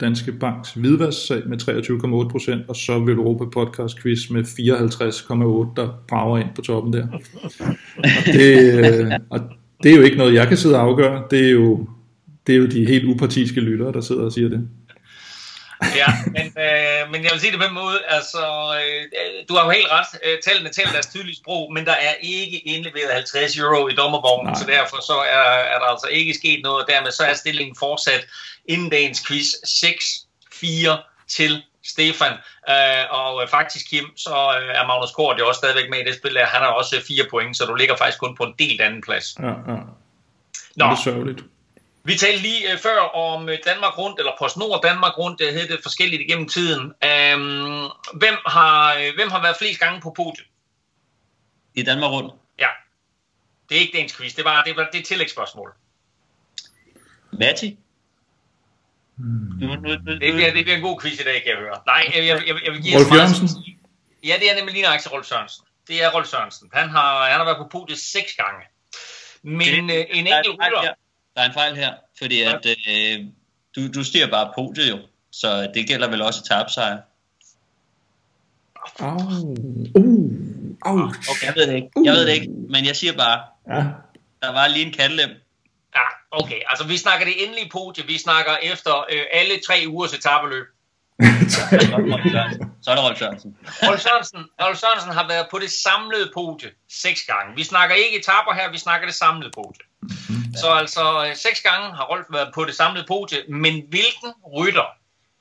Danske 0.00 0.32
Banks 0.32 0.72
hvidvasksag 0.74 1.42
med 1.46 1.62
23,8% 2.62 2.68
og 2.68 2.76
så 2.76 2.98
vil 2.98 3.14
Europa 3.14 3.44
Podcast 3.44 4.02
Quiz 4.02 4.30
med 4.30 4.42
54,8, 4.42 5.74
der 5.76 5.88
brager 6.08 6.38
ind 6.38 6.48
på 6.54 6.62
toppen 6.62 6.92
der. 6.92 7.06
Og 7.98 8.26
det, 8.26 8.78
øh, 8.78 9.12
og 9.30 9.40
det 9.82 9.92
er 9.92 9.96
jo 9.96 10.02
ikke 10.02 10.16
noget, 10.16 10.34
jeg 10.34 10.48
kan 10.48 10.56
sidde 10.56 10.76
og 10.76 10.82
afgøre. 10.82 11.22
Det 11.30 11.46
er 11.46 11.50
jo 11.50 11.86
det 12.46 12.54
er 12.54 12.56
jo 12.56 12.66
de 12.66 12.86
helt 12.86 13.04
upartiske 13.04 13.60
lyttere, 13.60 13.92
der 13.92 14.00
sidder 14.00 14.22
og 14.22 14.32
siger 14.32 14.48
det 14.48 14.68
ja, 16.00 16.06
men, 16.26 16.46
øh, 16.64 17.10
men 17.12 17.24
jeg 17.24 17.30
vil 17.32 17.40
sige 17.40 17.52
det 17.52 17.60
på 17.60 17.66
en 17.66 17.74
måde, 17.74 17.98
altså, 18.08 18.44
øh, 18.78 19.20
du 19.48 19.54
har 19.56 19.64
jo 19.64 19.70
helt 19.70 19.90
ret, 19.90 20.06
øh, 20.24 20.38
tallene 20.44 20.70
taler 20.70 20.92
deres 20.92 21.06
tydelige 21.06 21.36
sprog, 21.36 21.72
men 21.72 21.86
der 21.86 21.92
er 21.92 22.14
ikke 22.20 22.58
indleveret 22.58 23.12
50 23.12 23.58
euro 23.58 23.88
i 23.88 23.94
dommervognen, 23.94 24.52
Nej. 24.52 24.60
så 24.60 24.66
derfor 24.66 24.96
så 25.10 25.16
er, 25.36 25.44
er 25.74 25.78
der 25.78 25.86
altså 25.86 26.06
ikke 26.06 26.34
sket 26.34 26.60
noget, 26.62 26.82
og 26.82 26.88
dermed 26.88 27.10
så 27.10 27.24
er 27.24 27.34
stillingen 27.34 27.76
fortsat 27.78 28.26
inden 28.64 28.90
dagens 28.90 29.26
quiz 29.26 29.48
6-4 29.54 31.26
til 31.28 31.62
Stefan, 31.84 32.32
øh, 32.68 33.04
og 33.10 33.48
faktisk 33.48 33.90
Kim, 33.90 34.16
så 34.16 34.30
øh, 34.30 34.68
er 34.78 34.86
Magnus 34.86 35.10
Kort 35.10 35.38
jo 35.38 35.48
også 35.48 35.58
stadigvæk 35.58 35.90
med 35.90 35.98
i 35.98 36.04
det 36.04 36.14
spil, 36.14 36.38
han 36.38 36.62
har 36.62 36.66
også 36.66 37.02
fire 37.08 37.24
point, 37.30 37.56
så 37.56 37.64
du 37.64 37.74
ligger 37.74 37.96
faktisk 37.96 38.18
kun 38.18 38.36
på 38.36 38.44
en 38.44 38.54
del 38.58 38.80
anden 38.82 39.02
plads. 39.02 39.36
Ja, 39.40 39.46
ja. 39.46 39.76
Nå. 40.76 40.84
Det 40.84 40.92
er 40.92 41.02
sørgeligt. 41.04 41.40
Vi 42.06 42.16
talte 42.16 42.42
lige 42.42 42.72
uh, 42.72 42.80
før 42.80 42.98
om 43.00 43.42
uh, 43.42 43.54
Danmark 43.66 43.98
Rundt, 43.98 44.18
eller 44.18 44.32
PostNord 44.38 44.82
Danmark 44.82 45.18
Rundt, 45.18 45.38
det 45.38 45.52
hedder 45.52 45.76
det 45.76 45.82
forskelligt 45.82 46.22
igennem 46.22 46.48
tiden. 46.48 46.82
Um, 46.82 47.90
hvem, 48.14 48.36
har, 48.46 48.96
uh, 48.96 49.14
hvem 49.14 49.30
har 49.30 49.42
været 49.42 49.56
flest 49.56 49.80
gange 49.80 50.00
på 50.00 50.10
podiet? 50.16 50.46
I 51.74 51.82
Danmark 51.82 52.10
Rundt? 52.10 52.34
Ja. 52.58 52.68
Det 53.68 53.76
er 53.76 53.80
ikke 53.80 53.92
dagens 53.92 54.16
quiz, 54.16 54.34
det 54.34 54.44
var 54.44 54.62
det, 54.62 54.76
var, 54.76 54.88
det 54.92 55.00
er 55.00 55.04
tillægsspørgsmål. 55.04 55.74
Matti? 57.32 57.78
Hmm. 59.16 59.58
Det, 59.58 60.34
bliver, 60.34 60.52
det 60.52 60.64
bliver 60.64 60.76
en 60.76 60.82
god 60.82 61.00
quiz 61.00 61.20
i 61.20 61.24
dag, 61.24 61.42
kan 61.42 61.50
jeg 61.50 61.56
høre. 61.56 61.80
Nej, 61.86 62.12
jeg, 62.14 62.26
jeg, 62.26 62.42
jeg, 62.46 62.64
jeg 62.64 62.72
vil 62.72 62.82
give 62.82 62.96
Rolf 62.96 63.12
Jørgensen? 63.14 63.48
Ja, 64.24 64.36
det 64.40 64.50
er 64.50 64.54
nemlig 64.56 64.74
lige 64.74 64.86
Axel 64.86 65.10
Rolf 65.10 65.26
Sørensen. 65.26 65.64
Det 65.88 66.02
er 66.02 66.10
Rolf 66.10 66.26
Sørensen. 66.26 66.70
Han 66.72 66.88
har, 66.88 67.28
han 67.28 67.36
har 67.36 67.44
været 67.44 67.56
på 67.56 67.68
podiet 67.78 67.98
seks 67.98 68.34
gange. 68.34 68.60
Men 69.42 69.88
det, 69.88 70.06
uh, 70.10 70.18
en 70.18 70.26
enkelt 70.26 70.58
rytter... 70.62 70.94
Der 71.34 71.40
er 71.42 71.46
en 71.46 71.52
fejl 71.52 71.76
her, 71.76 71.94
fordi 72.18 72.42
ja. 72.42 72.56
at 72.56 72.66
øh, 72.66 73.24
du, 73.76 73.92
du 73.92 74.04
stiger 74.04 74.30
bare 74.30 74.52
på 74.54 74.72
det 74.76 74.90
jo, 74.90 74.98
så 75.30 75.70
det 75.74 75.88
gælder 75.88 76.08
vel 76.08 76.22
også 76.22 76.42
tabsejr. 76.42 76.98
Au. 78.98 79.16
Uh. 79.94 80.32
Au. 80.82 80.98
Okay, 81.30 81.46
jeg 81.46 81.54
ved 81.56 81.66
det 81.66 81.74
ikke. 81.74 81.88
Jeg 82.04 82.12
ved 82.12 82.26
det 82.26 82.32
ikke, 82.32 82.48
men 82.48 82.86
jeg 82.86 82.96
siger 82.96 83.12
bare, 83.12 83.42
ja. 83.68 83.84
der 84.42 84.52
var 84.52 84.68
lige 84.68 84.86
en 84.86 84.92
kattelem. 84.92 85.30
Ja, 85.94 86.06
okay. 86.30 86.60
Altså, 86.66 86.86
vi 86.86 86.96
snakker 86.96 87.26
det 87.26 87.44
endelige 87.44 87.70
podie. 87.72 88.06
Vi 88.06 88.18
snakker 88.18 88.56
efter 88.62 89.04
øh, 89.10 89.22
alle 89.32 89.54
tre 89.66 89.84
ugers 89.88 90.14
etabeløb. 90.14 90.66
Så 92.82 92.90
er 92.90 92.94
det 92.94 93.04
Rolf 93.04 93.18
Sørensen. 93.18 93.56
Rolf 93.82 94.00
Sørensen, 94.00 94.44
Rolf 94.62 94.78
Sørensen 94.78 95.12
har 95.12 95.28
været 95.28 95.46
på 95.50 95.58
det 95.58 95.70
samlede 95.70 96.30
podie 96.34 96.70
seks 96.90 97.22
gange. 97.26 97.56
Vi 97.56 97.64
snakker 97.64 97.94
ikke 97.94 98.18
etaper 98.18 98.54
her, 98.54 98.70
vi 98.70 98.78
snakker 98.78 99.06
det 99.06 99.14
samlede 99.14 99.50
podie. 99.54 99.84
Mm-hmm. 100.02 100.54
Så 100.54 100.70
altså 100.70 101.26
øh, 101.26 101.36
seks 101.36 101.60
gange 101.60 101.96
har 101.96 102.04
Rolf 102.04 102.26
været 102.30 102.54
på 102.54 102.64
det 102.64 102.74
samlede 102.74 103.06
podie, 103.08 103.38
men 103.48 103.82
hvilken 103.88 104.32
rytter 104.56 104.88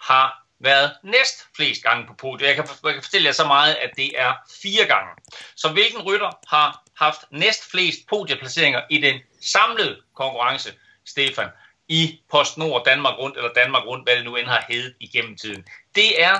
har 0.01 0.43
været 0.59 0.91
næst 1.03 1.37
flest 1.55 1.83
gange 1.83 2.07
på 2.07 2.13
podiet? 2.13 2.47
Jeg 2.47 2.55
kan, 2.55 2.65
jeg 2.83 2.93
kan 2.93 3.03
fortælle 3.03 3.25
jer 3.25 3.33
så 3.33 3.47
meget, 3.47 3.73
at 3.75 3.91
det 3.97 4.19
er 4.19 4.33
fire 4.63 4.85
gange. 4.85 5.11
Så 5.55 5.69
hvilken 5.69 6.01
rytter 6.01 6.31
har 6.47 6.83
haft 6.97 7.19
næst 7.31 7.71
flest 7.71 7.99
podieplaceringer 8.09 8.81
i 8.89 8.97
den 9.01 9.19
samlede 9.41 9.97
konkurrence, 10.15 10.73
Stefan, 11.05 11.49
i 11.87 12.19
PostNord 12.31 12.85
Danmark 12.85 13.17
Rundt, 13.17 13.37
eller 13.37 13.53
Danmark 13.53 13.85
Rundt, 13.85 14.05
hvad 14.05 14.15
det 14.15 14.25
nu 14.25 14.35
end 14.35 14.47
har 14.47 14.65
heddet 14.69 14.95
igennem 14.99 15.37
tiden? 15.37 15.65
Det 15.95 16.23
er 16.23 16.39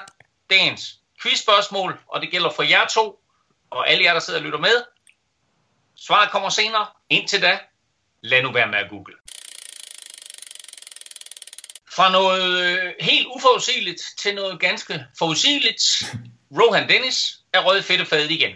dagens 0.49 0.99
quizspørgsmål, 1.21 1.99
og 2.07 2.21
det 2.21 2.31
gælder 2.31 2.49
for 2.51 2.63
jer 2.63 2.87
to, 2.87 3.19
og 3.69 3.89
alle 3.89 4.03
jer, 4.03 4.13
der 4.13 4.19
sidder 4.19 4.39
og 4.39 4.45
lytter 4.45 4.59
med. 4.59 4.83
Svaret 5.95 6.31
kommer 6.31 6.49
senere. 6.49 6.87
Indtil 7.09 7.41
da, 7.41 7.59
lad 8.21 8.43
nu 8.43 8.51
være 8.51 8.67
med 8.67 8.77
at 8.77 8.89
google. 8.89 9.15
Fra 11.95 12.11
noget 12.11 12.63
øh, 12.63 12.93
helt 12.99 13.27
uforudsigeligt 13.27 14.01
til 14.19 14.35
noget 14.35 14.59
ganske 14.59 15.05
forudsigeligt. 15.17 15.83
Rohan 16.51 16.89
Dennis 16.89 17.37
er 17.53 17.59
rød 17.65 17.81
fedtefadet 17.81 18.31
igen. 18.31 18.55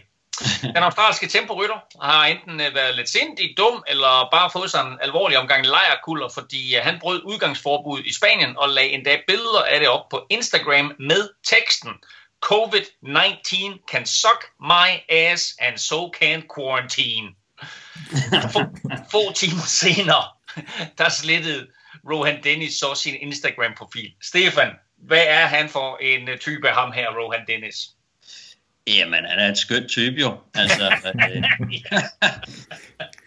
Den 0.62 0.84
australske 0.84 1.28
temporytter 1.28 1.80
har 2.02 2.26
enten 2.26 2.62
øh, 2.62 2.76
været 2.76 2.95
lidt 2.95 3.10
sindig, 3.10 3.58
dum, 3.58 3.84
eller 3.88 4.28
bare 4.32 4.50
fået 4.54 4.71
sig 4.71 4.82
en 4.82 4.97
alvorlig 5.02 5.38
omgang 5.38 5.65
lejerkulder, 5.65 6.30
fordi 6.34 6.76
øh, 6.76 6.84
han 6.84 7.00
brød 7.00 7.21
udgangsforbud 7.26 8.04
i 8.04 8.13
Spanien 8.13 8.58
og 8.58 8.69
lagde 8.69 8.89
endda 8.89 9.17
billeder 9.28 9.63
af 9.63 9.80
det 9.80 9.89
op 9.89 10.10
på 10.10 10.26
Instagram 10.30 10.95
med 11.00 11.30
teksten 11.43 11.91
COVID-19 12.45 13.86
can 13.91 14.06
suck 14.06 14.45
my 14.60 14.89
ass 15.10 15.56
and 15.60 15.78
so 15.78 16.12
can 16.19 16.43
quarantine. 16.56 17.28
få, 18.54 18.60
få 19.12 19.34
timer 19.34 19.65
senere 19.65 20.23
der 20.97 21.10
slettede 21.10 21.67
Rohan 22.12 22.43
Dennis 22.43 22.73
så 22.73 22.95
sin 22.95 23.15
Instagram-profil. 23.15 24.13
Stefan, 24.23 24.71
hvad 24.97 25.23
er 25.28 25.45
han 25.45 25.69
for 25.69 25.97
en 25.97 26.30
øh, 26.30 26.38
type, 26.38 26.67
ham 26.67 26.91
her, 26.91 27.10
Rohan 27.10 27.45
Dennis? 27.47 27.76
Jamen, 28.88 29.26
han 29.26 29.39
er 29.39 29.52
et 29.52 29.58
skønt 29.58 29.89
type 29.89 30.21
jo. 30.21 30.38
Altså, 30.56 30.84
øh, 31.06 31.43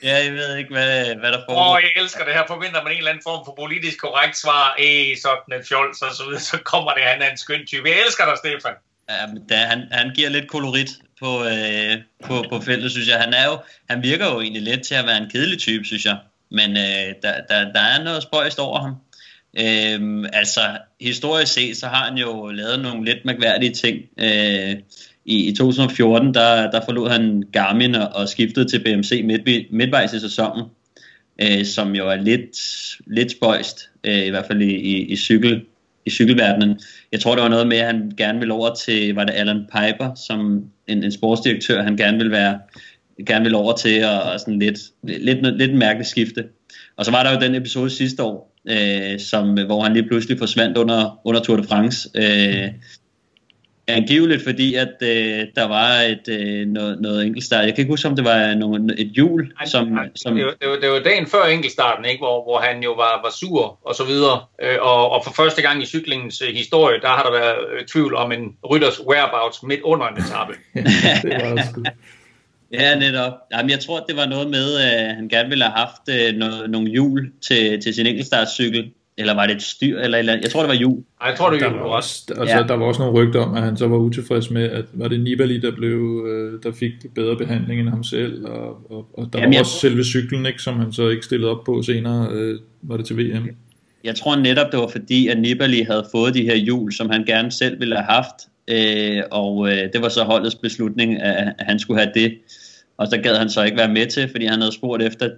ja, 0.02 0.24
jeg 0.24 0.32
ved 0.32 0.56
ikke, 0.56 0.70
hvad, 0.70 1.14
hvad 1.14 1.32
der 1.32 1.42
foregår. 1.48 1.62
Åh, 1.62 1.72
oh, 1.72 1.80
jeg 1.82 2.02
elsker 2.02 2.24
det 2.24 2.34
her. 2.34 2.42
Forventer 2.46 2.82
man 2.82 2.92
en 2.92 2.98
eller 2.98 3.10
anden 3.10 3.22
form 3.22 3.44
for 3.44 3.54
politisk 3.58 3.98
korrekt 4.00 4.36
svar, 4.38 4.76
eh, 4.78 5.16
sådan 5.16 5.58
en 5.58 5.64
fjols 5.68 6.02
og 6.02 6.14
så 6.14 6.24
videre, 6.24 6.40
så 6.40 6.58
kommer 6.64 6.90
det, 6.92 7.02
han 7.02 7.22
er 7.22 7.30
en 7.30 7.36
skøn 7.36 7.66
type. 7.66 7.88
Jeg 7.88 7.98
elsker 8.06 8.24
dig, 8.24 8.36
Stefan. 8.38 8.74
Ja, 9.10 9.26
men 9.26 9.46
da, 9.46 9.56
han, 9.56 9.88
han 9.92 10.10
giver 10.14 10.28
lidt 10.28 10.48
kolorit 10.48 10.90
på, 11.20 11.44
øh, 11.44 11.96
på, 12.24 12.44
på 12.50 12.60
feltet, 12.60 12.90
synes 12.90 13.08
jeg. 13.08 13.18
Han, 13.20 13.34
er 13.34 13.46
jo, 13.46 13.58
han 13.90 14.02
virker 14.02 14.26
jo 14.26 14.40
egentlig 14.40 14.62
lidt 14.62 14.82
til 14.82 14.94
at 14.94 15.06
være 15.06 15.18
en 15.18 15.30
kedelig 15.30 15.58
type, 15.58 15.84
synes 15.84 16.04
jeg. 16.04 16.18
Men 16.50 16.70
øh, 16.70 17.14
der, 17.22 17.34
der, 17.48 17.72
der 17.72 17.80
er 17.80 18.04
noget 18.04 18.22
spøjst 18.22 18.58
over 18.58 18.80
ham. 18.80 18.94
Øhm, 19.58 20.24
altså, 20.32 20.78
historisk 21.00 21.52
set, 21.52 21.76
så 21.76 21.86
har 21.86 22.04
han 22.04 22.18
jo 22.18 22.50
lavet 22.50 22.80
nogle 22.80 23.04
lidt 23.04 23.24
mærkværdige 23.24 23.74
ting. 23.74 23.96
Øh, 24.18 24.76
i, 25.30 25.48
I 25.48 25.54
2014, 25.54 26.34
der, 26.34 26.70
der 26.70 26.80
forlod 26.84 27.10
han 27.10 27.42
Garmin 27.52 27.94
og, 27.94 28.08
og 28.14 28.28
skiftede 28.28 28.68
til 28.68 28.84
BMC 28.84 29.22
midt, 29.24 29.72
midtvejs 29.72 30.12
i 30.12 30.20
sæsonen, 30.20 30.64
øh, 31.42 31.64
som 31.64 31.94
jo 31.94 32.08
er 32.08 32.16
lidt, 32.16 32.58
lidt 33.06 33.30
spøjst, 33.30 33.90
øh, 34.04 34.26
i 34.26 34.30
hvert 34.30 34.46
fald 34.46 34.62
i, 34.62 34.74
i, 34.74 35.04
i, 35.04 35.16
cykel, 35.16 35.64
i 36.06 36.10
cykelverdenen. 36.10 36.80
Jeg 37.12 37.20
tror, 37.20 37.34
det 37.34 37.42
var 37.42 37.48
noget 37.48 37.66
med, 37.66 37.76
at 37.76 37.86
han 37.86 38.12
gerne 38.16 38.38
ville 38.38 38.54
over 38.54 38.74
til, 38.74 39.14
var 39.14 39.24
det 39.24 39.32
Alan 39.32 39.66
Piper, 39.72 40.14
som 40.14 40.64
en, 40.86 41.04
en 41.04 41.12
sportsdirektør, 41.12 41.82
han 41.82 41.96
gerne 41.96 42.16
ville 42.16 42.32
være 42.32 42.58
gerne 43.26 43.44
vil 43.44 43.54
over 43.54 43.76
til, 43.76 44.04
og, 44.04 44.22
og 44.22 44.40
sådan 44.40 44.58
lidt, 44.58 44.78
lidt, 45.02 45.42
lidt 45.42 45.58
lidt 45.58 45.74
mærkeligt 45.74 46.08
skifte. 46.08 46.44
Og 46.96 47.04
så 47.04 47.10
var 47.10 47.22
der 47.22 47.32
jo 47.32 47.40
den 47.40 47.54
episode 47.54 47.90
sidste 47.90 48.22
år, 48.22 48.56
øh, 48.68 49.20
som, 49.20 49.54
hvor 49.66 49.82
han 49.82 49.92
lige 49.92 50.08
pludselig 50.08 50.38
forsvandt 50.38 50.78
under, 50.78 51.20
under 51.24 51.40
Tour 51.40 51.56
de 51.56 51.64
France. 51.64 52.08
Øh, 52.14 52.68
angiveligt 53.96 54.42
fordi, 54.44 54.74
at 54.74 54.94
øh, 55.02 55.46
der 55.56 55.68
var 55.68 55.90
et, 56.00 56.28
øh, 56.28 56.66
noget, 56.66 57.00
noget 57.00 57.26
enkeltstart. 57.26 57.64
Jeg 57.64 57.74
kan 57.74 57.82
ikke 57.82 57.92
huske, 57.92 58.08
om 58.08 58.16
det 58.16 58.24
var 58.24 58.54
nogle, 58.54 58.94
et 58.98 59.06
jul. 59.06 59.52
Som, 59.66 59.86
nej, 59.86 60.08
som... 60.16 60.34
Det, 60.34 60.44
var, 60.44 60.54
det, 60.60 60.68
var, 60.68 60.76
det 60.76 60.90
var 60.90 60.98
dagen 60.98 61.26
før 61.26 61.44
enkeltstarten, 61.44 62.04
ikke? 62.04 62.18
Hvor, 62.18 62.42
hvor 62.44 62.58
han 62.58 62.82
jo 62.82 62.92
var, 62.92 63.20
var 63.24 63.30
sur 63.40 63.78
og 63.84 63.94
så 63.94 64.04
videre. 64.04 64.40
Øh, 64.62 64.76
og, 64.80 65.10
og 65.10 65.24
for 65.24 65.32
første 65.32 65.62
gang 65.62 65.82
i 65.82 65.86
cyklingens 65.86 66.42
øh, 66.42 66.54
historie, 66.54 67.00
der 67.00 67.08
har 67.08 67.22
der 67.22 67.30
været 67.30 67.56
øh, 67.72 67.86
tvivl 67.86 68.14
om 68.14 68.32
en 68.32 68.56
rytters 68.70 69.00
whereabouts 69.08 69.62
midt 69.62 69.80
under 69.80 70.06
en 70.06 70.16
etape. 70.16 70.52
det 71.22 71.42
var 71.42 71.52
også 71.52 71.90
Ja, 72.72 72.98
netop. 72.98 73.32
Jamen, 73.52 73.70
jeg 73.70 73.80
tror, 73.80 74.00
det 74.00 74.16
var 74.16 74.26
noget 74.26 74.50
med, 74.50 74.76
at 74.76 75.14
han 75.14 75.28
gerne 75.28 75.48
ville 75.48 75.64
have 75.64 75.76
haft 75.76 76.08
øh, 76.08 76.36
noget, 76.36 76.70
nogle 76.70 76.90
hjul 76.90 77.32
til, 77.42 77.82
til 77.82 77.94
sin 77.94 78.06
enkeltstartscykel. 78.06 78.92
Eller 79.20 79.34
var 79.34 79.46
det 79.46 79.56
et 79.56 79.62
styr? 79.62 79.98
Eller, 79.98 80.18
eller, 80.18 80.32
jeg 80.42 80.50
tror, 80.50 80.60
det 80.60 80.68
var 80.68 80.74
hjul. 80.74 81.02
Ej, 81.20 81.28
jeg 81.28 81.38
tror, 81.38 81.50
det 81.50 81.60
der 81.60 81.70
var, 81.70 81.78
var 81.78 81.84
også, 81.84 82.24
altså, 82.38 82.56
ja. 82.56 82.62
der 82.62 82.74
var 82.74 82.86
også 82.86 83.02
nogle 83.02 83.18
rygter 83.18 83.40
om, 83.40 83.54
at 83.54 83.62
han 83.62 83.76
så 83.76 83.88
var 83.88 83.96
utilfreds 83.96 84.50
med, 84.50 84.70
at 84.70 84.84
var 84.92 85.08
det 85.08 85.20
Nibali, 85.20 85.60
der, 85.60 85.70
blev, 85.70 86.26
øh, 86.28 86.62
der 86.62 86.72
fik 86.72 86.92
bedre 87.14 87.36
behandling 87.36 87.80
end 87.80 87.88
ham 87.88 88.04
selv, 88.04 88.46
og, 88.46 88.90
og, 88.90 89.08
og 89.18 89.32
der 89.32 89.38
Jamen, 89.38 89.54
var 89.54 89.60
også 89.60 89.78
selve 89.78 90.04
cyklen, 90.04 90.46
ikke, 90.46 90.62
som 90.62 90.78
han 90.78 90.92
så 90.92 91.08
ikke 91.08 91.24
stillede 91.24 91.50
op 91.50 91.64
på 91.64 91.82
senere, 91.82 92.28
øh, 92.32 92.58
var 92.82 92.96
det 92.96 93.06
til 93.06 93.16
VM. 93.16 93.48
Jeg 94.04 94.14
tror 94.16 94.36
netop, 94.36 94.72
det 94.72 94.80
var 94.80 94.88
fordi, 94.88 95.28
at 95.28 95.40
Nibali 95.40 95.82
havde 95.82 96.06
fået 96.12 96.34
de 96.34 96.42
her 96.42 96.56
hjul, 96.56 96.92
som 96.92 97.10
han 97.10 97.24
gerne 97.24 97.52
selv 97.52 97.80
ville 97.80 97.96
have 97.96 98.06
haft, 98.08 98.36
øh, 98.68 99.22
og 99.30 99.68
øh, 99.68 99.92
det 99.92 100.02
var 100.02 100.08
så 100.08 100.24
holdets 100.24 100.54
beslutning, 100.54 101.22
at 101.22 101.54
han 101.58 101.78
skulle 101.78 102.00
have 102.00 102.12
det. 102.14 102.38
Og 103.00 103.06
så 103.06 103.18
gad 103.18 103.36
han 103.36 103.50
så 103.50 103.62
ikke 103.62 103.76
være 103.76 103.92
med 103.92 104.06
til, 104.06 104.28
fordi 104.30 104.46
han 104.46 104.60
havde 104.60 104.72
spurgt 104.72 105.02
efter, 105.02 105.30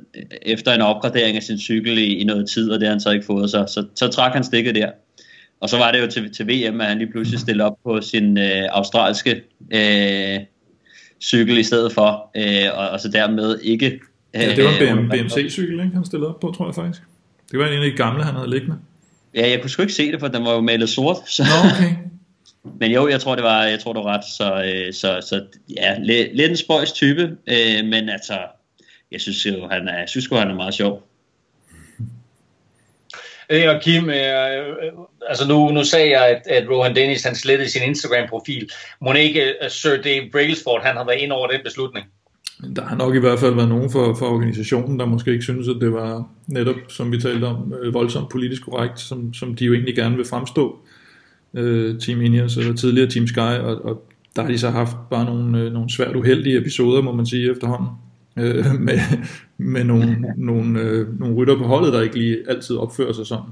efter 0.43 0.75
en 0.75 0.81
opgradering 0.81 1.37
af 1.37 1.43
sin 1.43 1.59
cykel 1.59 1.99
i, 1.99 2.07
i 2.07 2.25
noget 2.25 2.51
tid, 2.51 2.71
og 2.71 2.81
det 2.81 2.89
har 2.89 2.93
han 2.93 3.01
så 3.01 3.11
ikke 3.11 3.27
fået. 3.27 3.51
Så, 3.51 3.65
så, 3.69 3.87
så 3.95 4.09
trak 4.09 4.33
han 4.33 4.45
stikket 4.45 4.75
der. 4.75 4.91
Og 5.61 5.69
så 5.69 5.79
var 5.79 5.93
det 5.93 6.01
jo 6.01 6.07
til, 6.07 6.35
til 6.35 6.47
VM, 6.47 6.81
at 6.81 6.87
han 6.87 6.99
lige 6.99 7.11
pludselig 7.11 7.41
stillede 7.41 7.67
op 7.67 7.77
på 7.85 8.01
sin 8.01 8.39
øh, 8.39 8.63
australske 8.71 9.43
øh, 9.75 10.41
cykel 11.21 11.59
i 11.59 11.63
stedet 11.63 11.93
for, 11.93 12.31
øh, 12.37 12.79
og, 12.79 12.89
og 12.89 13.01
så 13.01 13.09
dermed 13.09 13.59
ikke... 13.63 13.87
Øh, 13.87 14.43
ja, 14.43 14.57
det 14.57 14.65
var 14.65 14.71
en 14.71 15.09
BMC-cykel, 15.09 15.73
ikke, 15.73 15.95
han 15.95 16.05
stillede 16.05 16.29
op 16.29 16.41
på, 16.41 16.53
tror 16.57 16.67
jeg 16.67 16.75
faktisk. 16.75 17.03
Det 17.51 17.59
var 17.59 17.67
en 17.67 17.83
af 17.83 17.91
de 17.91 17.97
gamle, 17.97 18.25
han 18.25 18.35
havde 18.35 18.51
liggende. 18.51 18.77
Ja, 19.35 19.51
jeg 19.51 19.61
kunne 19.61 19.71
sgu 19.71 19.83
ikke 19.83 19.95
se 19.95 20.13
det, 20.13 20.21
for 20.21 20.29
den 20.29 20.45
var 20.45 20.53
jo 20.53 20.61
malet 20.61 20.89
sort. 20.89 21.17
Så. 21.27 21.43
Nå, 21.43 21.71
okay. 21.71 21.95
Men 22.65 22.93
jo, 22.93 23.09
jeg 23.09 23.21
tror, 23.21 23.35
det 23.35 23.45
var, 23.45 23.65
jeg 23.65 23.81
tror, 23.81 23.93
det 23.93 24.05
var 24.05 24.15
ret. 24.15 24.25
Så, 24.25 24.65
øh, 24.65 24.93
så, 24.93 25.29
så 25.29 25.45
ja, 25.77 25.99
lidt 26.33 26.51
en 26.51 26.57
spøjs 26.57 26.93
type, 26.93 27.23
øh, 27.23 27.85
men 27.85 28.09
altså, 28.09 28.39
jeg 29.13 29.21
synes 29.21 29.47
jo, 29.47 29.69
han 29.71 29.89
er, 29.89 29.99
jeg 29.99 30.09
synes 30.09 30.31
jo, 30.31 30.37
han 30.37 30.51
er 30.51 30.55
meget 30.55 30.75
sjov. 30.75 31.03
Øh, 33.51 33.69
og 33.69 33.83
Kim, 33.83 34.11
øh, 34.11 34.17
øh, 34.17 34.93
altså 35.29 35.49
nu, 35.49 35.69
nu 35.69 35.85
sagde 35.85 36.11
jeg, 36.11 36.27
at, 36.27 36.43
at 36.47 36.71
Rohan 36.71 36.97
Dennis 36.97 37.25
han 37.25 37.35
slettede 37.35 37.71
sin 37.71 37.83
Instagram-profil. 37.83 38.71
Må 39.01 39.13
ikke 39.13 39.55
uh, 39.65 39.71
Sir 39.71 39.97
Dave 40.05 40.31
Brailsford, 40.33 40.83
han 40.83 40.97
har 40.97 41.05
været 41.05 41.21
ind 41.21 41.33
over 41.33 41.47
den 41.47 41.61
beslutning? 41.65 42.07
Der 42.77 42.83
har 42.83 42.97
nok 42.97 43.15
i 43.15 43.19
hvert 43.19 43.39
fald 43.39 43.55
været 43.55 43.69
nogen 43.69 43.91
for, 43.91 44.15
for 44.15 44.27
organisationen, 44.27 44.99
der 44.99 45.07
måske 45.07 45.31
ikke 45.31 45.43
synes, 45.43 45.69
at 45.69 45.77
det 45.81 45.93
var 45.93 46.29
netop, 46.47 46.77
som 46.89 47.13
vi 47.13 47.21
talte 47.21 47.45
om, 47.45 47.75
voldsomt 47.93 48.31
politisk 48.31 48.65
korrekt, 48.65 49.01
som, 49.01 49.35
som 49.35 49.55
de 49.55 49.65
jo 49.65 49.73
egentlig 49.73 49.97
gerne 49.97 50.17
vil 50.17 50.25
fremstå 50.25 50.79
øh, 51.55 51.99
Team 51.99 52.21
Ineos 52.23 52.57
eller 52.57 52.75
tidligere 52.75 53.11
Team 53.11 53.27
Sky, 53.27 53.39
og, 53.39 53.85
og 53.85 54.09
der 54.37 54.43
har 54.43 54.51
de 54.51 54.59
så 54.59 54.71
haft 54.71 54.97
bare 55.11 55.25
nogle, 55.25 55.61
øh, 55.61 55.73
nogle 55.73 55.91
svært 55.91 56.17
uheldige 56.17 56.59
episoder, 56.59 57.03
må 57.03 57.13
man 57.13 57.27
sige 57.27 57.51
efterhånden, 57.51 57.89
øh, 58.37 58.65
med, 58.87 58.99
med 59.59 59.85
nogle, 59.85 60.17
nogle, 60.37 60.81
øh, 60.81 61.21
nogle 61.21 61.35
rytter 61.37 61.59
på 61.59 61.65
holdet, 61.65 61.93
der 61.93 62.01
ikke 62.01 62.19
lige 62.19 62.39
altid 62.49 62.77
opfører 62.77 63.13
sig 63.13 63.27
sådan. 63.27 63.51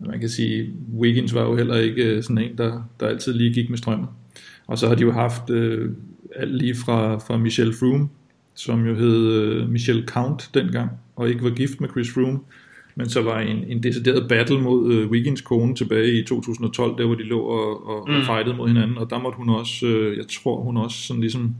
Man 0.00 0.20
kan 0.20 0.28
sige, 0.28 0.70
Wiggins 0.98 1.34
var 1.34 1.42
jo 1.42 1.56
heller 1.56 1.76
ikke 1.76 2.04
øh, 2.04 2.22
sådan 2.22 2.38
en, 2.38 2.58
der, 2.58 2.90
der 3.00 3.06
altid 3.06 3.32
lige 3.32 3.54
gik 3.54 3.70
med 3.70 3.78
strømmen. 3.78 4.06
Og 4.66 4.78
så 4.78 4.88
har 4.88 4.94
de 4.94 5.02
jo 5.02 5.12
haft 5.12 5.50
øh, 5.50 5.90
alt 6.36 6.54
lige 6.54 6.74
fra, 6.74 7.18
fra 7.18 7.36
Michel 7.36 7.74
Froome, 7.74 8.08
som 8.54 8.86
jo 8.86 8.94
hed 8.94 9.32
øh, 9.32 9.68
Michel 9.68 10.04
Count 10.06 10.50
dengang, 10.54 10.90
og 11.16 11.28
ikke 11.28 11.44
var 11.44 11.50
gift 11.50 11.80
med 11.80 11.88
Chris 11.88 12.12
Froome, 12.14 12.38
men 12.94 13.08
så 13.08 13.22
var 13.22 13.40
en, 13.40 13.64
en 13.68 13.82
decideret 13.82 14.28
battle 14.28 14.60
mod 14.60 14.84
uh, 14.84 15.10
Wiggins 15.10 15.40
kone 15.40 15.74
tilbage 15.74 16.20
i 16.20 16.24
2012, 16.24 16.98
der 16.98 17.06
hvor 17.06 17.14
de 17.14 17.22
lå 17.22 17.40
og, 17.40 17.86
og, 17.86 18.04
mm. 18.08 18.14
og 18.14 18.22
fightede 18.22 18.56
mod 18.56 18.68
hinanden, 18.68 18.98
og 18.98 19.10
der 19.10 19.18
måtte 19.18 19.36
hun 19.36 19.48
også, 19.48 19.86
uh, 19.86 20.16
jeg 20.16 20.24
tror 20.28 20.60
hun 20.60 20.76
også 20.76 20.96
sådan 20.96 21.20
ligesom, 21.20 21.54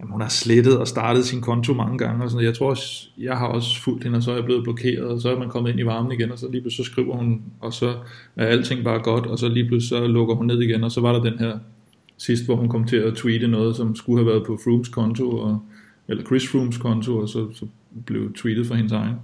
jamen 0.00 0.12
hun 0.12 0.20
har 0.20 0.28
slettet 0.28 0.78
og 0.78 0.88
startet 0.88 1.24
sin 1.24 1.40
konto 1.40 1.74
mange 1.74 1.98
gange, 1.98 2.24
og 2.24 2.30
sådan 2.30 2.46
jeg 2.46 2.54
tror 2.54 2.70
også, 2.70 3.08
jeg 3.18 3.36
har 3.36 3.46
også 3.46 3.82
fulgt 3.82 4.04
hende, 4.04 4.16
og 4.16 4.22
så 4.22 4.30
er 4.30 4.34
jeg 4.34 4.44
blevet 4.44 4.62
blokeret, 4.62 5.06
og 5.06 5.20
så 5.20 5.34
er 5.34 5.38
man 5.38 5.48
kommet 5.48 5.70
ind 5.70 5.80
i 5.80 5.86
varmen 5.86 6.12
igen, 6.12 6.32
og 6.32 6.38
så 6.38 6.50
lige 6.50 6.60
pludselig 6.60 6.86
så 6.86 6.92
skriver 6.92 7.16
hun, 7.16 7.42
og 7.60 7.72
så 7.72 7.94
er 8.36 8.46
alting 8.46 8.84
bare 8.84 9.02
godt, 9.02 9.26
og 9.26 9.38
så 9.38 9.48
lige 9.48 9.68
pludselig 9.68 9.88
så 9.88 10.06
lukker 10.06 10.34
hun 10.34 10.46
ned 10.46 10.60
igen, 10.60 10.84
og 10.84 10.92
så 10.92 11.00
var 11.00 11.12
der 11.12 11.30
den 11.30 11.38
her 11.38 11.58
sidst, 12.18 12.44
hvor 12.44 12.56
hun 12.56 12.68
kom 12.68 12.84
til 12.84 12.96
at 12.96 13.14
tweete 13.14 13.48
noget, 13.48 13.76
som 13.76 13.96
skulle 13.96 14.18
have 14.18 14.32
været 14.32 14.46
på 14.46 14.58
Frooms 14.64 14.88
konto, 14.88 15.30
og, 15.30 15.62
eller 16.08 16.24
Chris 16.24 16.48
Frooms 16.48 16.78
konto, 16.78 17.18
og 17.18 17.28
så, 17.28 17.46
så 17.54 17.66
blev 18.06 18.32
tweetet 18.34 18.66
fra 18.66 18.74
hendes 18.74 18.92
egen. 18.92 19.14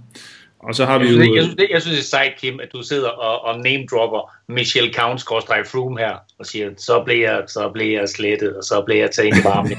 Og 0.63 0.75
så 0.75 0.85
har 0.85 0.93
jeg 0.93 1.01
vi 1.01 1.07
synes, 1.07 1.27
jo... 1.27 1.35
Jeg 1.35 1.43
synes, 1.43 1.55
det, 1.55 1.67
jeg 1.71 1.81
synes, 1.81 1.97
det 1.97 2.03
er 2.03 2.07
sejt, 2.07 2.33
Kim, 2.39 2.59
at 2.59 2.69
du 2.73 2.83
sidder 2.83 3.09
og, 3.09 3.45
og 3.45 3.59
name-dropper 3.59 4.35
Michelle 4.47 4.93
Count 4.93 5.21
Froome 5.21 5.99
her, 5.99 6.13
og 6.39 6.45
siger, 6.45 6.69
så 6.77 7.03
bliver 7.05 7.31
jeg, 7.31 7.43
så 7.47 7.69
bliver 7.73 7.99
jeg 7.99 8.09
slettet, 8.09 8.57
og 8.57 8.63
så 8.63 8.81
bliver 8.85 8.99
jeg 8.99 9.11
taget 9.11 9.27
ind 9.27 9.37
i 9.37 9.43
varmen. 9.43 9.77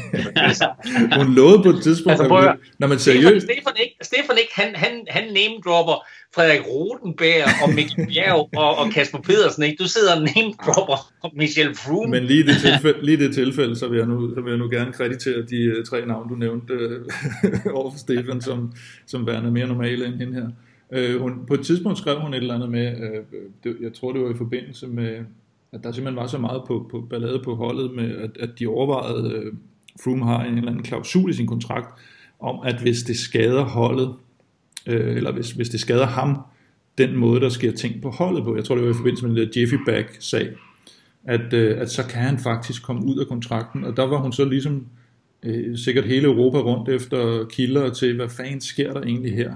Hun 1.19 1.35
lovede 1.35 1.63
på 1.63 1.69
et 1.69 1.83
tidspunkt, 1.83 2.21
altså, 2.21 2.37
at 2.37 2.57
når 2.79 2.87
man 2.87 2.99
seriøst... 2.99 3.47
Stefan, 3.47 3.63
Stefan, 3.63 3.77
ikke, 3.81 3.97
Stefan 4.03 4.37
ikke, 4.39 4.53
han, 4.55 4.75
han, 4.75 4.93
han 5.09 5.25
name-dropper 5.33 6.07
Frederik 6.35 6.61
Rodenberg 6.67 7.45
og 7.63 7.75
Mikkel 7.75 8.07
Bjerg 8.07 8.49
og, 8.57 8.79
og 8.79 8.93
Kasper 8.93 9.19
Pedersen, 9.19 9.63
ikke? 9.63 9.77
Du 9.83 9.89
sidder 9.89 10.13
og 10.17 10.23
name-dropper 10.23 10.99
Michelle 11.43 11.75
Froome. 11.75 12.11
Men 12.11 12.25
lige 12.25 12.41
i 12.41 12.47
det 12.47 12.57
tilfælde, 12.61 13.05
lige 13.05 13.17
det 13.17 13.35
tilfælde 13.35 13.77
så, 13.77 13.89
vil 13.89 13.99
jeg 13.99 14.07
nu, 14.07 14.35
så 14.35 14.41
vil 14.41 14.51
jeg 14.51 14.59
nu 14.59 14.69
gerne 14.71 14.93
kreditere 14.93 15.43
de 15.51 15.79
uh, 15.79 15.85
tre 15.85 16.07
navne, 16.07 16.31
du 16.31 16.35
nævnte 16.35 16.75
uh, 16.75 17.75
over 17.79 17.91
for 17.91 17.99
Stefan, 17.99 18.41
som, 18.41 18.73
som 19.07 19.27
værende 19.27 19.51
mere 19.51 19.67
normale 19.67 20.07
end 20.07 20.15
hende 20.15 20.35
her. 20.35 20.49
Øh, 20.93 21.21
hun, 21.21 21.47
på 21.47 21.55
et 21.55 21.61
tidspunkt 21.61 21.99
skrev 21.99 22.21
hun 22.21 22.35
et 22.35 22.37
eller 22.37 22.55
andet 22.55 22.71
med, 22.71 23.01
øh, 23.01 23.41
det, 23.65 23.77
jeg 23.81 23.93
tror 23.93 24.13
det 24.13 24.23
var 24.23 24.31
i 24.31 24.37
forbindelse 24.37 24.87
med, 24.87 25.25
at 25.73 25.85
der 25.85 25.93
simpelthen 25.93 26.17
var 26.17 26.27
så 26.27 26.39
meget 26.39 26.63
på, 26.67 26.89
på 26.91 27.01
ballade 27.11 27.41
på 27.45 27.55
holdet, 27.55 27.91
med 27.95 28.17
at, 28.17 28.31
at 28.41 28.51
de 28.59 28.67
overvejede, 28.67 29.33
øh, 29.35 29.53
Froome 30.05 30.25
har 30.25 30.45
en 30.45 30.57
eller 30.59 30.71
anden 30.71 30.85
klausul 30.85 31.31
i 31.31 31.33
sin 31.33 31.47
kontrakt, 31.47 32.01
om 32.41 32.61
at 32.65 32.81
hvis 32.81 33.03
det 33.03 33.19
skader 33.19 33.63
holdet, 33.63 34.15
øh, 34.87 35.17
eller 35.17 35.33
hvis, 35.33 35.51
hvis 35.51 35.69
det 35.69 35.81
skader 35.81 36.07
ham, 36.07 36.39
den 36.99 37.17
måde, 37.17 37.41
der 37.41 37.49
sker 37.49 37.73
ting 37.73 38.03
på 38.03 38.11
holdet 38.11 38.45
på, 38.45 38.57
jeg 38.57 38.65
tror 38.65 38.75
det 38.75 38.85
var 38.85 38.91
i 38.91 38.95
forbindelse 38.95 39.27
med 39.27 39.37
den 39.37 39.49
der 39.49 39.61
Jeffy 39.61 39.75
Back-sag, 39.87 40.49
at, 41.25 41.53
øh, 41.53 41.81
at 41.81 41.91
så 41.91 42.07
kan 42.07 42.23
han 42.23 42.39
faktisk 42.39 42.83
komme 42.83 43.05
ud 43.05 43.19
af 43.19 43.27
kontrakten, 43.27 43.85
og 43.85 43.97
der 43.97 44.07
var 44.07 44.17
hun 44.17 44.33
så 44.33 44.45
ligesom 44.45 44.87
øh, 45.43 45.79
sikkert 45.79 46.05
hele 46.05 46.27
Europa 46.27 46.59
rundt 46.59 46.89
efter 46.89 47.45
kilder 47.45 47.91
til, 47.91 48.17
hvad 48.17 48.29
fanden 48.29 48.61
sker 48.61 48.93
der 48.93 49.01
egentlig 49.01 49.35
her? 49.35 49.55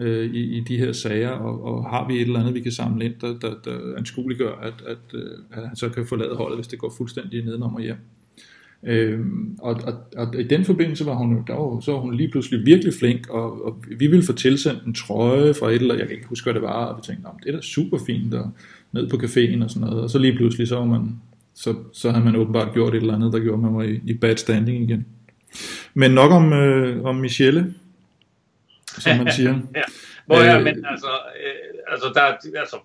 Øh, 0.00 0.34
i, 0.34 0.56
i 0.56 0.60
de 0.60 0.78
her 0.78 0.92
sager, 0.92 1.30
og, 1.30 1.64
og 1.64 1.90
har 1.90 2.08
vi 2.08 2.14
et 2.14 2.20
eller 2.20 2.40
andet, 2.40 2.54
vi 2.54 2.60
kan 2.60 2.72
samle 2.72 3.04
ind, 3.04 3.14
der, 3.20 3.38
der, 3.38 3.54
der 3.64 3.96
anskueliggør, 3.96 4.54
at, 4.54 4.74
at, 4.86 5.14
øh, 5.14 5.30
at 5.52 5.68
han 5.68 5.76
så 5.76 5.88
kan 5.88 6.06
forlade 6.06 6.36
holdet, 6.36 6.56
hvis 6.56 6.66
det 6.66 6.78
går 6.78 6.94
fuldstændig 6.96 7.44
nedenom 7.44 7.74
og 7.74 7.82
hjem. 7.82 7.96
Øhm, 8.86 9.58
og, 9.58 9.80
og, 9.84 9.94
og 10.16 10.40
i 10.40 10.42
den 10.42 10.64
forbindelse 10.64 11.06
var 11.06 11.14
hun, 11.14 11.44
der 11.46 11.54
var, 11.54 11.80
så 11.80 11.92
var 11.92 11.98
hun 11.98 12.14
lige 12.14 12.30
pludselig 12.30 12.66
virkelig 12.66 12.94
flink, 12.94 13.28
og, 13.30 13.66
og 13.66 13.84
vi 13.98 14.06
ville 14.06 14.24
få 14.24 14.32
tilsendt 14.32 14.84
en 14.84 14.94
trøje 14.94 15.54
fra 15.54 15.70
et 15.70 15.74
eller 15.74 15.94
jeg 15.94 16.06
kan 16.06 16.16
ikke 16.16 16.28
huske, 16.28 16.44
hvad 16.44 16.54
det 16.54 16.62
var, 16.62 16.84
og 16.84 16.96
vi 16.96 17.02
tænkte, 17.02 17.28
det 17.42 17.48
er 17.48 17.56
da 17.56 17.62
super 17.62 17.98
fint, 18.06 18.34
og 18.34 18.50
ned 18.92 19.08
på 19.08 19.16
caféen 19.16 19.64
og 19.64 19.70
sådan 19.70 19.88
noget, 19.88 20.02
og 20.02 20.10
så 20.10 20.18
lige 20.18 20.36
pludselig, 20.36 20.68
så 20.68 20.76
var 20.76 20.84
man, 20.84 21.16
så, 21.54 21.74
så 21.92 22.10
havde 22.10 22.24
man 22.24 22.36
åbenbart 22.36 22.74
gjort 22.74 22.94
et 22.94 23.00
eller 23.00 23.14
andet, 23.14 23.32
der 23.32 23.38
gjorde, 23.38 23.62
man 23.62 23.74
var 23.74 23.82
i, 23.82 24.00
i 24.06 24.14
bad 24.14 24.36
standing 24.36 24.82
igen. 24.82 25.06
Men 25.94 26.10
nok 26.10 26.32
om, 26.32 26.52
øh, 26.52 27.04
om 27.04 27.16
Michelle, 27.16 27.74
som 28.98 29.16
man 29.16 29.32
siger. 29.32 29.54
ja. 29.76 29.82
Hvor 30.26 30.36
er, 30.36 30.58
øh, 30.58 30.64
men 30.64 30.86
altså, 30.90 31.10
øh, 31.44 31.92
altså, 31.92 32.12
der, 32.14 32.60
altså, 32.60 32.76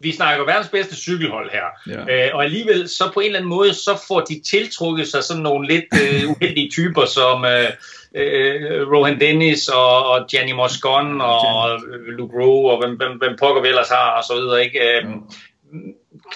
vi 0.00 0.12
snakker 0.12 0.44
verdens 0.44 0.68
bedste 0.68 0.96
cykelhold 0.96 1.50
her, 1.50 1.94
ja. 1.94 2.26
øh, 2.26 2.34
og 2.34 2.44
alligevel 2.44 2.88
så 2.88 3.10
på 3.14 3.20
en 3.20 3.26
eller 3.26 3.38
anden 3.38 3.48
måde, 3.48 3.74
så 3.74 4.02
får 4.08 4.20
de 4.20 4.40
tiltrukket 4.50 5.08
sig 5.08 5.24
sådan 5.24 5.42
nogle 5.42 5.68
lidt 5.68 5.84
øh, 5.92 6.30
uheldige 6.30 6.70
typer 6.70 7.04
som 7.04 7.44
øh, 7.44 7.70
øh, 8.14 8.92
Rohan 8.92 9.20
Dennis 9.20 9.68
og, 9.68 10.06
og 10.06 10.26
Gianni 10.30 10.52
Moscon 10.52 11.20
og 11.20 11.70
øh, 11.70 12.16
Luke 12.18 12.36
Rowe 12.40 12.72
og 12.72 12.78
hvem, 12.80 12.96
hvem, 12.96 13.18
hvem 13.18 13.36
pokker 13.38 13.62
vi 13.62 13.68
ellers 13.68 13.88
har 13.88 14.10
og 14.10 14.24
så 14.24 14.34
videre. 14.34 14.64
Ikke? 14.64 14.78
Øh, 14.78 15.04
ja. 15.04 15.14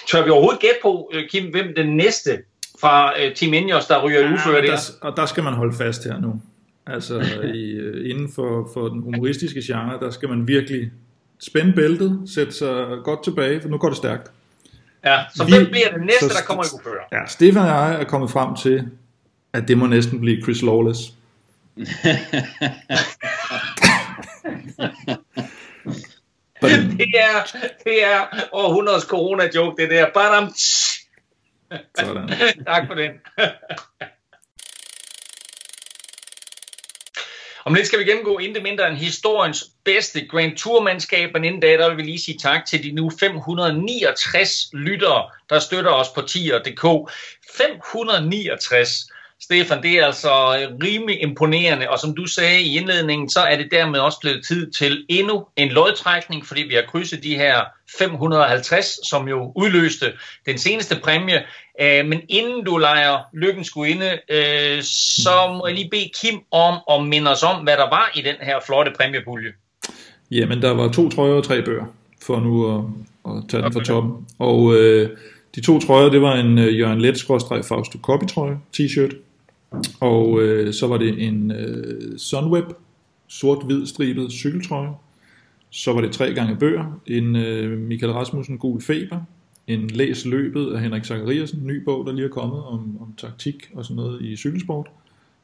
Tør 0.07 0.23
vi 0.23 0.29
overhovedet 0.29 0.61
gætte 0.61 0.79
på, 0.81 1.11
øh, 1.13 1.29
Kim, 1.29 1.51
hvem 1.51 1.73
den 1.75 1.97
næste 1.97 2.39
fra 2.81 3.21
øh, 3.21 3.35
Team 3.35 3.53
Ineos, 3.53 3.85
der 3.85 4.03
ryger 4.03 4.21
ja, 4.21 4.33
udført 4.33 4.63
der, 4.63 4.79
og 5.01 5.17
der 5.17 5.25
skal 5.25 5.43
man 5.43 5.53
holde 5.53 5.77
fast 5.77 6.03
her 6.03 6.19
nu. 6.19 6.41
Altså 6.87 7.19
i, 7.53 7.71
øh, 7.71 8.09
inden 8.09 8.31
for, 8.31 8.69
for 8.73 8.87
den 8.87 9.01
humoristiske 9.01 9.61
genre, 9.65 9.99
der 9.99 10.09
skal 10.11 10.29
man 10.29 10.47
virkelig 10.47 10.91
spænde 11.39 11.73
bæltet, 11.73 12.21
sætte 12.25 12.51
sig 12.51 12.97
godt 13.03 13.23
tilbage, 13.23 13.61
for 13.61 13.69
nu 13.69 13.77
går 13.77 13.87
det 13.87 13.97
stærkt. 13.97 14.31
Ja, 15.05 15.19
så 15.35 15.43
hvem 15.43 15.65
bliver 15.71 15.91
det 15.91 16.05
næste, 16.05 16.29
så, 16.29 16.35
der 16.39 16.45
kommer 16.47 16.63
i 16.63 16.67
uføre? 16.75 17.03
Ja, 17.11 17.25
Stefan 17.27 17.61
og 17.61 17.67
jeg 17.67 18.01
er 18.01 18.03
kommet 18.03 18.31
frem 18.31 18.55
til, 18.55 18.89
at 19.53 19.67
det 19.67 19.77
må 19.77 19.87
næsten 19.87 20.19
blive 20.19 20.41
Chris 20.41 20.61
Lawless. 20.61 20.99
det 26.99 27.13
er, 27.15 27.57
det 27.83 28.05
er 28.05 28.47
århundredes 28.51 29.03
corona-joke, 29.03 29.81
det 29.81 29.89
der. 29.89 30.05
Badam. 30.13 30.53
Sådan. 31.99 32.29
tak 32.67 32.87
for 32.87 32.93
den. 32.93 33.11
Om 37.65 37.73
lidt 37.73 37.87
skal 37.87 37.99
vi 37.99 38.03
gennemgå 38.03 38.37
intet 38.39 38.63
mindre 38.63 38.87
end 38.87 38.97
historiens 38.97 39.63
bedste 39.85 40.27
Grand 40.27 40.57
Tour-mandskab, 40.57 41.33
men 41.33 41.43
inden 41.43 41.61
da, 41.61 41.77
der 41.77 41.89
vil 41.89 41.97
vi 41.97 42.01
lige 42.01 42.19
sige 42.19 42.37
tak 42.37 42.65
til 42.65 42.83
de 42.83 42.91
nu 42.91 43.11
569 43.19 44.49
lyttere, 44.73 45.29
der 45.49 45.59
støtter 45.59 45.91
os 45.91 46.09
på 46.15 46.21
tier.dk. 46.21 47.13
569! 47.57 48.89
Stefan, 49.43 49.83
det 49.83 49.91
er 49.91 50.05
altså 50.05 50.29
rimelig 50.83 51.21
imponerende, 51.21 51.89
og 51.89 51.99
som 51.99 52.15
du 52.15 52.25
sagde 52.25 52.61
i 52.61 52.77
indledningen, 52.77 53.29
så 53.29 53.39
er 53.39 53.57
det 53.57 53.67
dermed 53.71 53.99
også 53.99 54.17
blevet 54.21 54.45
tid 54.45 54.71
til 54.71 55.05
endnu 55.09 55.45
en 55.55 55.69
lodtrækning, 55.69 56.45
fordi 56.45 56.61
vi 56.61 56.73
har 56.73 56.83
krydset 56.91 57.23
de 57.23 57.35
her 57.35 57.61
550, 57.97 59.09
som 59.09 59.27
jo 59.27 59.51
udløste 59.55 60.05
den 60.45 60.57
seneste 60.57 60.95
præmie. 61.03 61.43
Øh, 61.81 62.05
men 62.05 62.21
inden 62.29 62.65
du 62.65 62.77
leger 62.77 63.17
lykken 63.33 63.63
skulle 63.63 63.91
inde, 63.91 64.11
øh, 64.29 64.81
så 64.83 65.57
må 65.57 65.67
jeg 65.67 65.75
lige 65.75 65.89
bede 65.89 66.09
Kim 66.21 66.39
om 66.51 66.79
at 66.91 67.07
minde 67.07 67.31
os 67.31 67.43
om, 67.43 67.63
hvad 67.63 67.77
der 67.77 67.89
var 67.89 68.11
i 68.15 68.21
den 68.21 68.35
her 68.41 68.59
flotte 68.65 68.91
præmiepulje. 68.97 69.49
Jamen, 70.31 70.61
der 70.61 70.71
var 70.71 70.91
to 70.91 71.09
trøjer 71.09 71.33
og 71.33 71.43
tre 71.43 71.61
bøger, 71.61 71.85
for 72.21 72.39
nu 72.39 72.77
at, 72.77 72.83
at 73.25 73.49
tage 73.49 73.63
den 73.63 73.73
fra 73.73 73.83
toppen. 73.83 74.27
Og 74.39 74.75
øh, 74.75 75.09
de 75.55 75.61
to 75.61 75.79
trøjer, 75.79 76.09
det 76.09 76.21
var 76.21 76.35
en 76.35 76.57
uh, 76.57 76.79
Jørgen 76.79 77.01
Let 77.01 77.25
Fausto 77.67 77.97
Copy 78.01 78.25
trøje, 78.25 78.57
t-shirt, 78.77 79.15
og 79.99 80.41
øh, 80.41 80.73
så 80.73 80.87
var 80.87 80.97
det 80.97 81.23
en 81.23 81.51
øh, 81.51 82.17
Sunweb 82.17 82.65
sort-hvid 83.27 83.85
stribet 83.85 84.31
cykeltrøje. 84.31 84.89
Så 85.69 85.93
var 85.93 86.01
det 86.01 86.11
tre 86.11 86.33
gange 86.33 86.55
bøger. 86.55 87.01
En 87.07 87.35
øh, 87.35 87.79
Michael 87.79 88.11
Rasmussen 88.13 88.57
gul 88.57 88.81
feber. 88.81 89.19
En 89.67 89.87
Læs 89.87 90.25
løbet 90.25 90.73
af 90.73 90.81
Henrik 90.81 91.05
Zachariasen, 91.05 91.59
en 91.59 91.67
ny 91.67 91.83
bog, 91.83 92.05
der 92.05 92.13
lige 92.13 92.25
er 92.25 92.29
kommet 92.29 92.63
om, 92.63 92.97
om 93.01 93.13
taktik 93.17 93.69
og 93.73 93.85
sådan 93.85 93.95
noget 93.95 94.21
i 94.21 94.35
cykelsport. 94.35 94.87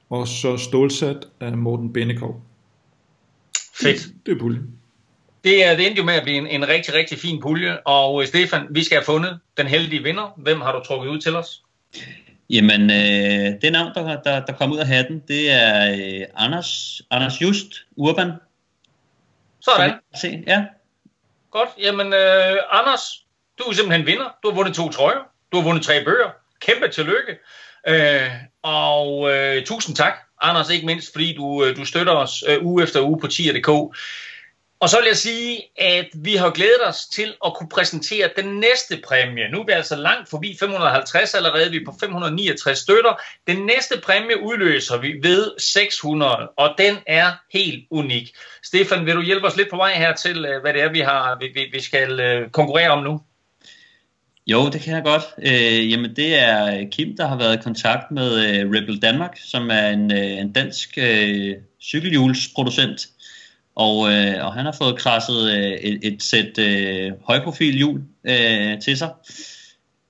Og 0.09 0.27
så 0.27 0.57
stålsat 0.57 1.27
af 1.39 1.57
Morten 1.57 1.93
Bennekov. 1.93 2.41
Fedt. 3.81 3.97
Det, 3.97 4.13
det 4.25 4.35
er 4.35 4.39
puljen. 4.39 4.67
Det, 5.43 5.65
er, 5.65 5.75
det 5.75 5.87
endte 5.87 5.99
jo 5.99 6.05
med 6.05 6.13
at 6.13 6.23
blive 6.23 6.37
en, 6.37 6.47
en 6.47 6.67
rigtig, 6.67 6.93
rigtig 6.93 7.17
fin 7.17 7.41
pulje. 7.41 7.77
Og 7.85 8.21
øh, 8.21 8.27
Stefan, 8.27 8.61
vi 8.69 8.83
skal 8.83 8.97
have 8.97 9.05
fundet 9.05 9.39
den 9.57 9.67
heldige 9.67 10.03
vinder. 10.03 10.33
Hvem 10.37 10.61
har 10.61 10.71
du 10.71 10.83
trukket 10.85 11.09
ud 11.09 11.19
til 11.19 11.35
os? 11.35 11.63
Jamen, 12.49 12.81
øh, 12.81 13.61
det 13.61 13.71
navn, 13.71 13.93
der, 13.95 14.21
der, 14.21 14.45
der 14.45 14.53
kom 14.53 14.71
ud 14.71 14.77
af 14.77 14.87
hatten, 14.87 15.23
det 15.27 15.51
er 15.51 15.91
øh, 15.91 16.25
Anders, 16.35 17.01
Anders 17.11 17.41
Just 17.41 17.85
Urban. 17.95 18.31
Sådan. 19.59 19.93
Se, 20.15 20.43
ja. 20.47 20.65
Godt. 21.51 21.69
Jamen, 21.79 22.13
øh, 22.13 22.57
Anders, 22.71 23.25
du 23.59 23.63
er 23.63 23.73
simpelthen 23.73 24.05
vinder. 24.05 24.35
Du 24.43 24.49
har 24.49 24.55
vundet 24.55 24.75
to 24.75 24.89
trøjer. 24.89 25.19
Du 25.51 25.57
har 25.57 25.63
vundet 25.63 25.83
tre 25.83 26.03
bøger. 26.03 26.29
Kæmpe 26.59 26.87
tillykke. 26.87 27.37
Øh, 27.87 28.31
og 28.61 29.31
øh, 29.31 29.65
tusind 29.65 29.95
tak, 29.95 30.13
Anders, 30.41 30.69
ikke 30.69 30.85
mindst 30.85 31.11
fordi 31.11 31.33
du, 31.33 31.65
øh, 31.65 31.75
du 31.75 31.85
støtter 31.85 32.13
os 32.13 32.43
øh, 32.47 32.65
uge 32.65 32.83
efter 32.83 33.01
uge 33.01 33.19
på 33.19 33.27
tier.dk. 33.27 33.97
Og 34.81 34.89
så 34.89 34.97
vil 34.97 35.07
jeg 35.07 35.17
sige, 35.17 35.61
at 35.77 36.07
vi 36.13 36.35
har 36.35 36.49
glædet 36.49 36.87
os 36.87 37.05
til 37.05 37.33
at 37.45 37.53
kunne 37.53 37.69
præsentere 37.69 38.29
den 38.35 38.59
næste 38.59 39.01
præmie. 39.07 39.49
Nu 39.51 39.59
er 39.59 39.65
vi 39.65 39.71
altså 39.71 39.95
langt 39.95 40.29
forbi 40.29 40.57
550 40.59 41.33
allerede, 41.33 41.71
vi 41.71 41.77
er 41.77 41.85
på 41.85 41.95
569 41.99 42.79
støtter. 42.79 43.21
Den 43.47 43.65
næste 43.65 44.01
præmie 44.03 44.43
udløser 44.43 44.97
vi 44.97 45.13
ved 45.23 45.51
600, 45.57 46.49
og 46.57 46.75
den 46.77 46.97
er 47.07 47.31
helt 47.53 47.85
unik. 47.91 48.29
Stefan, 48.63 49.05
vil 49.05 49.15
du 49.15 49.21
hjælpe 49.21 49.47
os 49.47 49.57
lidt 49.57 49.69
på 49.69 49.75
vej 49.75 49.93
her 49.93 50.15
til, 50.15 50.45
øh, 50.45 50.61
hvad 50.61 50.73
det 50.73 50.81
er, 50.81 50.91
vi, 50.91 50.99
har, 50.99 51.37
vi, 51.39 51.69
vi 51.71 51.81
skal 51.81 52.19
øh, 52.19 52.49
konkurrere 52.49 52.89
om 52.89 53.03
nu? 53.03 53.21
Jo, 54.47 54.69
det 54.69 54.81
kan 54.81 54.95
jeg 54.95 55.03
godt. 55.03 55.23
Øh, 55.41 55.91
jamen, 55.91 56.15
det 56.15 56.39
er 56.39 56.89
Kim, 56.91 57.17
der 57.17 57.27
har 57.27 57.37
været 57.37 57.57
i 57.57 57.63
kontakt 57.63 58.11
med 58.11 58.31
øh, 58.45 58.71
Rebel 58.71 59.01
Danmark, 59.01 59.37
som 59.45 59.69
er 59.71 59.89
en, 59.89 60.11
øh, 60.11 60.37
en 60.37 60.51
dansk 60.51 60.97
øh, 60.97 61.55
cykelhjulsproducent. 61.81 63.07
Og, 63.75 64.11
øh, 64.13 64.45
og 64.45 64.53
han 64.53 64.65
har 64.65 64.75
fået 64.81 64.97
krasset 64.97 65.51
øh, 65.51 65.71
et, 65.71 65.99
et 66.03 66.23
sæt 66.23 66.57
øh, 66.57 67.11
højprofilhjul 67.23 68.01
øh, 68.23 68.81
til 68.81 68.97
sig 68.97 69.09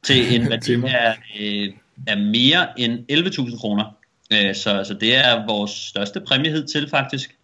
til 0.04 0.36
en 0.36 0.50
værdi 0.52 0.74
af, 0.74 1.16
øh, 1.40 1.74
af 2.08 2.18
mere 2.18 2.80
end 2.80 3.00
11.000 3.12 3.60
kroner. 3.60 3.96
Øh, 4.34 4.56
så, 4.56 4.84
så 4.84 4.94
det 4.94 5.16
er 5.16 5.46
vores 5.48 5.72
største 5.72 6.22
præmie 6.22 6.68
til 6.68 6.90
faktisk. 6.90 7.36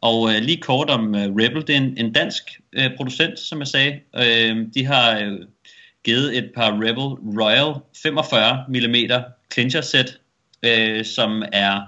Og 0.00 0.34
øh, 0.34 0.42
lige 0.42 0.56
kort 0.56 0.90
om 0.90 1.14
øh, 1.14 1.26
Rebel, 1.26 1.66
det 1.66 1.70
er 1.70 1.76
en, 1.76 1.94
en 1.98 2.12
dansk 2.12 2.60
øh, 2.72 2.96
producent, 2.96 3.38
som 3.38 3.58
jeg 3.58 3.66
sagde. 3.66 4.00
Øh, 4.16 4.66
de 4.74 4.86
har 4.86 5.18
øh, 5.18 5.38
givet 6.04 6.38
et 6.38 6.50
par 6.54 6.72
Rebel 6.72 7.40
Royal 7.40 7.74
45 8.02 8.64
mm 8.68 8.94
clincher 9.52 9.80
sæt, 9.80 10.18
øh, 10.62 11.04
som 11.04 11.42
er, 11.52 11.80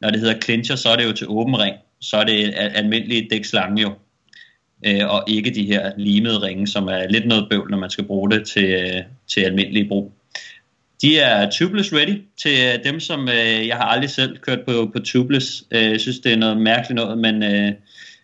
når 0.00 0.10
det 0.10 0.20
hedder 0.20 0.40
clincher, 0.40 0.76
så 0.76 0.88
er 0.88 0.96
det 0.96 1.04
jo 1.04 1.12
til 1.12 1.26
åben 1.28 1.58
ring 1.58 1.76
så 2.00 2.16
er 2.16 2.24
det 2.24 2.54
almindelige 2.56 3.28
dækslange 3.30 3.82
jo. 3.82 3.92
Øh, 4.86 5.08
og 5.08 5.24
ikke 5.26 5.50
de 5.50 5.66
her 5.66 5.92
limede 5.96 6.42
ringe, 6.42 6.66
som 6.66 6.88
er 6.88 7.08
lidt 7.08 7.26
noget 7.26 7.46
bøvl, 7.50 7.70
når 7.70 7.78
man 7.78 7.90
skal 7.90 8.04
bruge 8.04 8.30
det 8.30 8.46
til, 8.46 8.64
øh, 8.64 9.02
til 9.28 9.40
almindelig 9.40 9.88
brug. 9.88 10.12
De 11.02 11.18
er 11.18 11.50
tubeless 11.50 11.92
ready 11.92 12.22
til 12.42 12.52
øh, 12.66 12.84
dem, 12.84 13.00
som 13.00 13.28
øh, 13.28 13.66
jeg 13.66 13.76
har 13.76 13.84
aldrig 13.84 14.10
selv 14.10 14.38
kørt 14.38 14.60
på, 14.66 14.90
på 14.92 14.98
tubeless. 14.98 15.64
Øh, 15.70 15.82
jeg 15.82 16.00
synes, 16.00 16.18
det 16.18 16.32
er 16.32 16.36
noget 16.36 16.60
mærkeligt 16.60 16.94
noget, 16.94 17.18
men, 17.18 17.42
øh, 17.42 17.72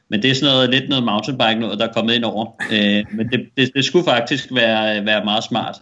men 0.09 0.23
det 0.23 0.31
er 0.31 0.35
sådan 0.35 0.55
noget, 0.55 0.71
lidt 0.71 0.89
noget 0.89 1.05
mountainbike 1.05 1.61
noget, 1.61 1.79
der 1.79 1.89
er 1.89 1.93
kommet 1.93 2.15
ind 2.15 2.25
over. 2.25 2.47
Øh, 2.73 3.05
men 3.13 3.29
det, 3.29 3.49
det, 3.57 3.71
det 3.75 3.85
skulle 3.85 4.05
faktisk 4.05 4.49
være, 4.55 5.05
være 5.05 5.25
meget 5.25 5.45
smart. 5.45 5.77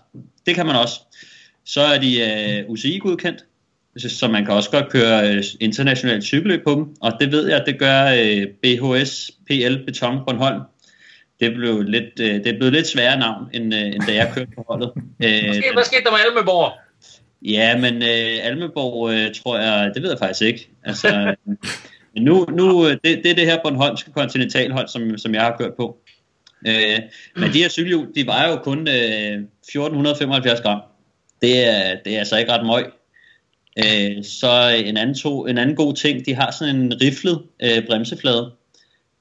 Det 0.46 0.54
kan 0.54 0.66
man 0.66 0.76
også. 0.76 1.00
Så 1.64 1.80
er 1.80 2.00
de 2.00 2.20
øh, 2.20 2.70
UCI-godkendt, 2.70 3.44
så 3.96 4.28
man 4.28 4.44
kan 4.44 4.54
også 4.54 4.70
godt 4.70 4.88
køre 4.88 5.28
øh, 5.28 5.44
internationalt 5.60 6.24
cykelløb 6.24 6.64
på 6.64 6.74
dem, 6.74 6.96
og 7.00 7.12
det 7.20 7.32
ved 7.32 7.48
jeg, 7.48 7.62
det 7.66 7.78
gør 7.78 8.04
øh, 8.04 8.46
BHS 8.62 9.30
PL 9.46 9.84
Beton 9.86 10.18
Bornholm. 10.26 10.60
Det 11.40 11.54
blev 11.54 11.82
lidt, 11.82 12.20
øh, 12.20 12.34
det 12.34 12.46
er 12.46 12.56
blevet 12.56 12.72
lidt 12.72 12.86
sværere 12.86 13.18
navn, 13.18 13.48
end, 13.52 13.74
øh, 13.74 13.86
end 13.86 14.02
da 14.06 14.14
jeg 14.14 14.32
kørte 14.34 14.50
på 14.56 14.64
holdet. 14.68 14.92
Øh, 15.24 15.74
hvad 15.74 15.84
skete 15.84 16.04
der 16.04 16.10
med 16.10 16.18
Almeborg? 16.28 16.72
Ja, 17.42 17.78
men 17.78 17.94
øh, 17.94 18.46
Almeborg, 18.46 19.10
øh, 19.10 19.34
tror 19.34 19.58
jeg, 19.58 19.90
det 19.94 20.02
ved 20.02 20.10
jeg 20.10 20.18
faktisk 20.18 20.42
ikke. 20.42 20.68
Altså, 20.84 21.34
men 22.14 22.24
nu, 22.24 22.46
nu 22.50 22.90
det, 22.90 23.02
det 23.04 23.26
er 23.26 23.34
det 23.34 23.46
her 23.46 23.58
Bornholmske 23.62 24.12
kontinentalhold, 24.12 24.88
som, 24.88 25.18
som 25.18 25.34
jeg 25.34 25.42
har 25.42 25.56
kørt 25.58 25.74
på. 25.76 25.98
Øh, 26.66 26.98
men 27.36 27.52
de 27.52 27.62
her 27.62 27.68
cykelhjul, 27.68 28.08
de 28.14 28.26
vejer 28.26 28.50
jo 28.50 28.56
kun 28.56 28.78
øh, 28.78 28.94
1475 28.94 30.60
gram. 30.60 30.80
Det 31.42 31.68
er, 31.68 31.96
det 32.04 32.14
er 32.14 32.18
altså 32.18 32.38
ikke 32.38 32.52
ret 32.52 32.66
møg. 32.66 32.84
Øh, 33.78 34.24
så 34.24 34.82
en 34.84 34.96
anden, 34.96 35.14
to, 35.14 35.46
en 35.46 35.58
anden 35.58 35.76
god 35.76 35.94
ting, 35.94 36.26
de 36.26 36.34
har 36.34 36.50
sådan 36.50 36.76
en 36.76 37.00
riflet 37.00 37.42
øh, 37.62 37.86
bremseflade, 37.86 38.52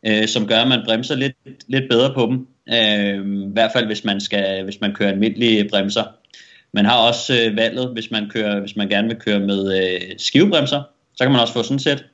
øh, 0.08 0.28
som 0.28 0.48
gør, 0.48 0.60
at 0.60 0.68
man 0.68 0.82
bremser 0.86 1.16
lidt, 1.16 1.36
lidt 1.68 1.90
bedre 1.90 2.14
på 2.14 2.26
dem. 2.26 2.48
Øh, 2.70 3.48
I 3.50 3.54
hvert 3.54 3.72
fald, 3.74 3.86
hvis 3.86 4.04
man, 4.04 4.22
skal, 4.22 4.64
hvis 4.64 4.82
man 4.82 4.94
kører 4.94 5.10
almindelige 5.10 5.70
bremser. 5.70 6.04
Man 6.74 6.86
har 6.86 6.98
også 7.08 7.34
øh, 7.34 7.58
valget, 7.58 7.90
hvis 7.94 8.12
man, 8.12 8.30
kører, 8.30 8.60
hvis 8.60 8.76
man 8.76 8.90
gerne 8.90 9.08
vil 9.08 9.18
køre 9.18 9.40
med 9.40 9.84
øh, 9.84 10.02
skivebremser, 10.18 10.84
så 11.16 11.24
kan 11.24 11.32
man 11.32 11.42
også 11.42 11.54
få 11.54 11.64
sådan 11.64 11.76
et 11.76 11.82
sæt. 11.82 12.06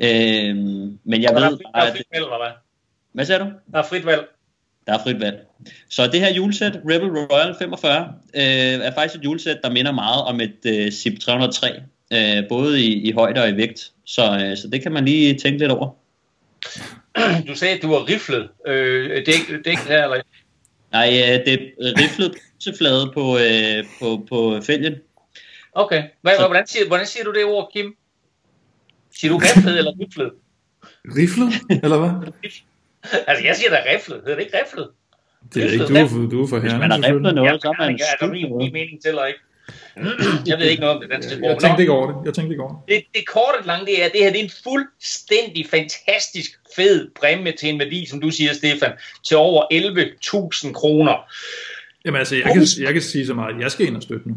Øh, 0.00 0.56
men 1.04 1.22
jeg 1.22 1.30
Der 1.30 1.40
er 1.40 1.50
ved 1.50 1.58
der 1.58 1.80
er 1.80 1.90
frit 1.90 2.06
valg, 2.12 2.24
eller 2.24 2.42
hvad? 2.42 2.52
Hvad 3.12 3.24
sagde 3.24 3.44
du? 3.44 3.50
Der 3.72 3.78
er 3.78 3.82
frit 3.82 4.06
valg. 4.06 4.28
Der 4.86 4.92
er 4.98 5.02
frit 5.02 5.20
valg. 5.20 5.46
Så 5.88 6.06
det 6.06 6.20
her 6.20 6.34
julesæt, 6.34 6.72
Rebel 6.90 7.08
Royal 7.10 7.54
45, 7.58 8.12
øh, 8.34 8.42
er 8.86 8.94
faktisk 8.94 9.20
et 9.20 9.24
julesæt, 9.24 9.58
der 9.64 9.70
minder 9.70 9.92
meget 9.92 10.22
om 10.22 10.40
et 10.40 10.56
øh, 10.66 10.90
ZIP 10.92 11.18
303, 11.20 11.82
øh, 12.12 12.48
både 12.48 12.80
i, 12.82 13.08
i 13.08 13.12
højde 13.12 13.42
og 13.42 13.48
i 13.48 13.56
vægt. 13.56 13.92
Så, 14.04 14.22
øh, 14.44 14.56
så 14.56 14.68
det 14.72 14.82
kan 14.82 14.92
man 14.92 15.04
lige 15.04 15.38
tænke 15.38 15.58
lidt 15.58 15.70
over. 15.72 15.90
Du 17.48 17.54
sagde, 17.54 17.76
at 17.76 17.82
du 17.82 17.88
var 17.88 18.08
riflet. 18.08 18.48
Øh, 18.66 19.26
dæk, 19.26 19.64
dæk 19.64 19.78
her, 19.78 20.04
eller? 20.04 20.22
Nej, 20.92 21.08
øh, 21.08 21.46
det 21.46 21.52
er 21.52 21.58
riflet 22.02 22.34
flade 22.78 23.10
på, 23.14 23.38
øh, 23.38 23.84
på, 24.00 24.26
på 24.28 24.60
fælgen. 24.62 24.94
Okay. 25.72 26.02
Hvad, 26.20 26.36
Så- 26.36 26.46
hvordan, 26.46 26.66
siger, 26.66 26.86
hvordan 26.86 27.06
siger 27.06 27.24
du 27.24 27.32
det 27.32 27.44
ord, 27.44 27.70
Kim? 27.72 27.96
Siger 29.16 29.32
du 29.32 29.38
riflet 29.38 29.78
eller 29.78 29.92
riflet? 30.00 30.30
Riflet, 31.16 31.82
eller 31.84 31.98
hvad? 31.98 32.32
Altså, 33.28 33.44
jeg 33.44 33.56
siger 33.56 33.70
da 33.70 33.78
riflet. 33.94 34.20
Hedder 34.24 34.34
det 34.34 34.44
ikke 34.44 34.58
riflet? 34.62 34.88
Det 35.54 35.64
er 35.64 35.70
ikke, 35.70 35.86
du 35.86 35.94
er 35.94 36.08
for, 36.08 36.18
du 36.18 36.42
er 36.42 36.48
for 36.48 36.58
Hvis 36.58 36.72
herren, 36.72 36.88
man 36.88 36.90
har 36.90 37.08
riflet 37.08 37.34
noget, 37.34 37.62
så 37.62 37.68
er 37.68 37.82
man 37.82 37.90
ikke, 37.90 38.04
altså, 38.04 38.26
min, 38.26 38.56
min 38.56 38.72
mening 38.72 39.02
tæller 39.04 39.24
ikke. 39.24 39.40
jeg 40.50 40.58
ved 40.58 40.66
ikke 40.66 40.80
noget 40.80 40.96
om 40.96 41.02
det 41.02 41.10
danske 41.10 41.32
sprog. 41.34 41.50
Jeg 41.50 41.58
tænkte 41.60 41.82
ikke 41.82 41.92
over 41.92 42.06
det. 42.06 42.26
Jeg 42.26 42.34
tænkte 42.34 42.52
ikke 42.52 42.62
over 42.62 42.72
det. 42.72 42.94
det, 42.94 43.04
det 43.14 43.26
korte 43.26 43.56
og 43.60 43.64
lange, 43.66 43.86
det 43.86 44.02
er, 44.02 44.06
at 44.06 44.12
det 44.12 44.20
her 44.20 44.30
det 44.30 44.40
er 44.40 44.44
en 44.44 44.50
fuldstændig 44.64 45.66
fantastisk 45.70 46.50
fed 46.76 47.10
præmie 47.20 47.52
til 47.52 47.68
en 47.68 47.78
værdi, 47.78 48.06
som 48.06 48.20
du 48.20 48.30
siger, 48.30 48.52
Stefan, 48.52 48.92
til 49.28 49.36
over 49.36 49.62
11.000 50.66 50.72
kroner. 50.72 51.14
Jamen 52.04 52.18
altså, 52.18 52.36
jeg 52.36 52.44
kan, 52.44 52.62
jeg 52.80 52.92
kan 52.92 53.02
sige 53.02 53.26
så 53.26 53.34
meget. 53.34 53.60
Jeg 53.60 53.70
skal 53.70 53.86
ind 53.86 53.96
og 53.96 54.02
støtte 54.02 54.28
nu. 54.28 54.34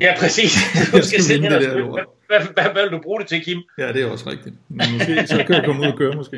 Ja, 0.00 0.14
præcis. 0.18 0.52
Du 0.92 0.96
Jeg 0.96 1.04
skal 1.04 1.04
skal 1.04 1.22
sidde 1.22 1.42
vinde 1.42 1.54
det 1.54 1.62
der 1.62 1.78
lort. 1.78 2.00
hvad, 2.28 2.38
hvad, 2.38 2.46
hvad, 2.54 2.72
hvad, 2.72 2.82
vil 2.82 2.92
du 2.92 3.02
bruge 3.02 3.20
det 3.20 3.28
til, 3.28 3.44
Kim? 3.44 3.62
Ja, 3.78 3.92
det 3.92 4.02
er 4.02 4.06
også 4.06 4.30
rigtigt. 4.30 4.54
Men 4.68 4.86
måske, 4.92 5.26
så 5.26 5.44
kan 5.46 5.54
jeg 5.54 5.64
komme 5.64 5.82
ud 5.82 5.86
og 5.86 5.98
køre 5.98 6.14
måske. 6.16 6.36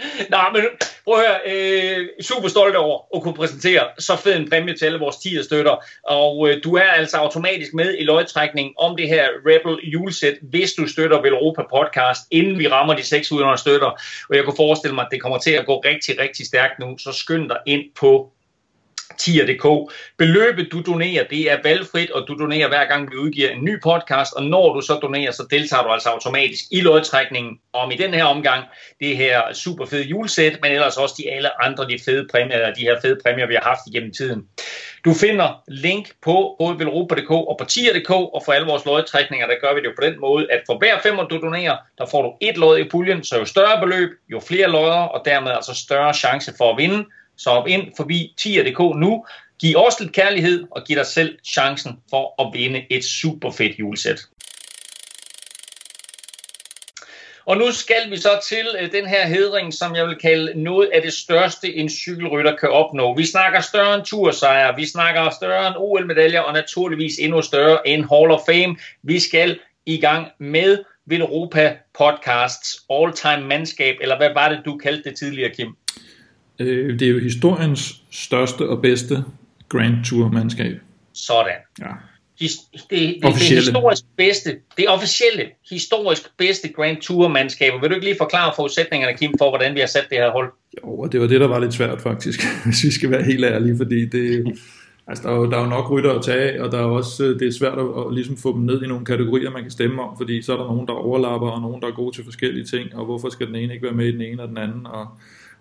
Nej, 0.30 0.50
men 0.52 0.62
prøv 1.04 1.14
at 1.14 1.26
høre, 1.26 1.38
øh, 1.46 2.08
super 2.20 2.48
stolt 2.48 2.76
over 2.76 3.16
at 3.16 3.22
kunne 3.22 3.34
præsentere 3.34 3.84
så 3.98 4.16
fed 4.16 4.36
en 4.36 4.50
præmie 4.50 4.76
til 4.76 4.86
alle 4.86 4.98
vores 4.98 5.16
10 5.16 5.42
støtter, 5.42 5.84
og 6.02 6.48
øh, 6.48 6.64
du 6.64 6.74
er 6.74 6.82
altså 6.82 7.16
automatisk 7.16 7.74
med 7.74 7.98
i 7.98 8.04
lodtrækningen 8.04 8.74
om 8.78 8.96
det 8.96 9.08
her 9.08 9.28
Rebel 9.46 9.90
julesæt, 9.90 10.34
hvis 10.42 10.72
du 10.72 10.86
støtter 10.86 11.22
Velropa 11.22 11.62
podcast, 11.62 12.20
inden 12.30 12.58
vi 12.58 12.68
rammer 12.68 12.94
de 12.94 13.02
600 13.02 13.58
støtter, 13.58 13.86
og 14.28 14.36
jeg 14.36 14.44
kunne 14.44 14.56
forestille 14.56 14.94
mig, 14.94 15.02
at 15.02 15.08
det 15.10 15.22
kommer 15.22 15.38
til 15.38 15.50
at 15.50 15.66
gå 15.66 15.80
rigtig, 15.80 16.18
rigtig 16.18 16.46
stærkt 16.46 16.78
nu, 16.78 16.98
så 16.98 17.12
skynd 17.12 17.48
dig 17.48 17.58
ind 17.66 17.84
på 18.00 18.32
tier.dk. 19.18 19.92
Beløbet, 20.18 20.68
du 20.72 20.82
donerer, 20.82 21.24
det 21.24 21.50
er 21.52 21.56
valgfrit, 21.62 22.10
og 22.10 22.28
du 22.28 22.34
donerer 22.34 22.68
hver 22.68 22.84
gang, 22.84 23.10
vi 23.10 23.16
udgiver 23.16 23.50
en 23.50 23.64
ny 23.64 23.82
podcast, 23.82 24.32
og 24.32 24.42
når 24.42 24.74
du 24.74 24.80
så 24.80 24.94
donerer, 24.94 25.30
så 25.30 25.46
deltager 25.50 25.82
du 25.82 25.88
altså 25.88 26.08
automatisk 26.08 26.64
i 26.70 26.80
lodtrækningen 26.80 27.58
om 27.72 27.90
i 27.90 27.96
den 27.96 28.14
her 28.14 28.24
omgang 28.24 28.64
det 29.00 29.16
her 29.16 29.52
super 29.52 29.86
fede 29.86 30.02
julesæt, 30.02 30.58
men 30.62 30.72
ellers 30.72 30.96
også 30.96 31.14
de 31.18 31.30
alle 31.30 31.64
andre 31.64 31.88
de 31.88 31.98
fede 32.04 32.26
præmier, 32.30 32.56
eller 32.56 32.74
de 32.74 32.80
her 32.80 33.00
fede 33.00 33.18
præmier, 33.24 33.46
vi 33.46 33.54
har 33.54 33.68
haft 33.68 33.80
igennem 33.86 34.12
tiden. 34.12 34.42
Du 35.04 35.14
finder 35.14 35.62
link 35.68 36.10
på 36.22 36.56
både 36.58 36.78
velropa.dk 36.78 37.30
og 37.30 37.56
på 37.60 37.64
tier.dk, 37.64 38.10
og 38.10 38.42
for 38.44 38.52
alle 38.52 38.66
vores 38.66 38.84
lodtrækninger, 38.84 39.46
der 39.46 39.54
gør 39.60 39.74
vi 39.74 39.80
det 39.80 39.86
jo 39.86 39.92
på 39.98 40.06
den 40.06 40.20
måde, 40.20 40.52
at 40.52 40.60
for 40.66 40.78
hver 40.78 40.98
femmer, 41.02 41.24
du 41.24 41.36
donerer, 41.36 41.76
der 41.98 42.06
får 42.10 42.22
du 42.22 42.32
et 42.40 42.56
lod 42.56 42.78
i 42.78 42.88
puljen, 42.88 43.24
så 43.24 43.38
jo 43.38 43.44
større 43.44 43.80
beløb, 43.80 44.10
jo 44.28 44.40
flere 44.40 44.70
lodder, 44.70 45.02
og 45.14 45.22
dermed 45.24 45.50
altså 45.50 45.74
større 45.74 46.14
chance 46.14 46.52
for 46.58 46.72
at 46.72 46.78
vinde. 46.78 47.04
Så 47.36 47.50
op 47.50 47.68
ind 47.68 47.92
forbi 47.96 48.34
tier.dk 48.36 48.78
nu, 48.78 49.24
giv 49.58 49.76
os 49.76 50.00
lidt 50.00 50.12
kærlighed, 50.12 50.64
og 50.70 50.84
giv 50.84 50.96
dig 50.96 51.06
selv 51.06 51.38
chancen 51.46 51.92
for 52.10 52.46
at 52.46 52.52
vinde 52.54 52.86
et 52.90 53.04
super 53.04 53.50
fedt 53.50 53.78
julesæt. 53.78 54.20
Og 57.46 57.56
nu 57.56 57.72
skal 57.72 58.10
vi 58.10 58.16
så 58.16 58.40
til 58.48 58.66
øh, 58.80 58.92
den 58.92 59.06
her 59.06 59.26
hedring, 59.26 59.74
som 59.74 59.96
jeg 59.96 60.06
vil 60.06 60.16
kalde 60.16 60.62
noget 60.62 60.88
af 60.92 61.02
det 61.02 61.12
største, 61.12 61.74
en 61.74 61.88
cykelrytter 61.88 62.56
kan 62.56 62.70
opnå. 62.70 63.14
Vi 63.16 63.26
snakker 63.26 63.60
større 63.60 63.94
end 63.94 64.04
tursejre, 64.04 64.76
vi 64.76 64.86
snakker 64.86 65.30
større 65.30 65.66
end 65.66 65.76
OL-medaljer, 65.78 66.40
og 66.40 66.52
naturligvis 66.52 67.18
endnu 67.18 67.42
større 67.42 67.88
end 67.88 68.04
Hall 68.04 68.30
of 68.30 68.40
Fame. 68.46 68.76
Vi 69.02 69.20
skal 69.20 69.58
i 69.86 70.00
gang 70.00 70.28
med 70.38 70.84
Velropa 71.06 71.76
Podcasts 71.98 72.84
all-time 72.90 73.48
mandskab, 73.48 73.96
eller 74.00 74.16
hvad 74.16 74.30
var 74.34 74.48
det, 74.48 74.62
du 74.64 74.78
kaldte 74.78 75.10
det 75.10 75.18
tidligere, 75.18 75.50
Kim? 75.50 75.76
Øh, 76.58 76.98
det 76.98 77.02
er 77.02 77.12
jo 77.12 77.18
historiens 77.18 78.02
største 78.10 78.68
og 78.68 78.82
bedste 78.82 79.24
Grand 79.68 80.04
Tour-mandskab. 80.04 80.80
Sådan. 81.14 81.52
Ja. 81.80 81.86
His, 82.40 82.52
det, 82.72 82.90
det, 82.90 83.18
det, 83.22 83.36
historisk 83.36 84.02
bedste, 84.16 84.50
det 84.76 84.88
officielle, 84.88 85.44
historisk 85.70 86.22
bedste 86.38 86.68
Grand 86.68 86.96
Tour-mandskab. 86.96 87.72
Og 87.74 87.82
Vil 87.82 87.90
du 87.90 87.94
ikke 87.94 88.06
lige 88.06 88.16
forklare 88.18 88.52
forudsætningerne, 88.56 89.16
Kim, 89.16 89.34
for 89.38 89.50
hvordan 89.50 89.74
vi 89.74 89.80
har 89.80 89.86
sat 89.86 90.06
det 90.10 90.18
her 90.18 90.30
hold? 90.30 90.52
Jo, 90.82 90.98
og 90.98 91.12
det 91.12 91.20
var 91.20 91.26
det, 91.26 91.40
der 91.40 91.46
var 91.46 91.58
lidt 91.58 91.74
svært 91.74 92.00
faktisk, 92.00 92.40
hvis 92.64 92.84
vi 92.84 92.90
skal 92.90 93.10
være 93.10 93.22
helt 93.22 93.44
ærlige, 93.44 93.76
fordi 93.76 94.08
det, 94.08 94.58
altså, 95.06 95.22
der, 95.22 95.34
er 95.34 95.36
jo, 95.36 95.50
der 95.50 95.56
er 95.56 95.60
jo 95.60 95.66
nok 95.66 95.90
rytter 95.90 96.12
at 96.12 96.24
tage 96.24 96.62
og 96.64 96.72
der 96.72 96.78
er 96.78 96.84
også, 96.84 97.24
øh, 97.24 97.40
det 97.40 97.48
er 97.48 97.52
svært 97.52 97.78
at, 97.78 97.84
at 98.06 98.14
ligesom 98.14 98.36
få 98.36 98.52
dem 98.52 98.62
ned 98.62 98.82
i 98.82 98.86
nogle 98.86 99.04
kategorier, 99.04 99.50
man 99.50 99.62
kan 99.62 99.70
stemme 99.70 100.02
om, 100.02 100.16
fordi 100.16 100.42
så 100.42 100.52
er 100.52 100.56
der 100.56 100.66
nogen, 100.66 100.86
der 100.86 100.92
overlapper, 100.92 101.48
og 101.48 101.60
nogen, 101.60 101.82
der 101.82 101.88
er 101.88 101.92
gode 101.92 102.16
til 102.16 102.24
forskellige 102.24 102.64
ting, 102.64 102.94
og 102.94 103.04
hvorfor 103.04 103.28
skal 103.28 103.46
den 103.46 103.56
ene 103.56 103.72
ikke 103.72 103.86
være 103.86 103.94
med 103.94 104.06
i 104.06 104.12
den 104.12 104.20
ene 104.20 104.42
og 104.42 104.48
den 104.48 104.58
anden, 104.58 104.86
og 104.86 105.06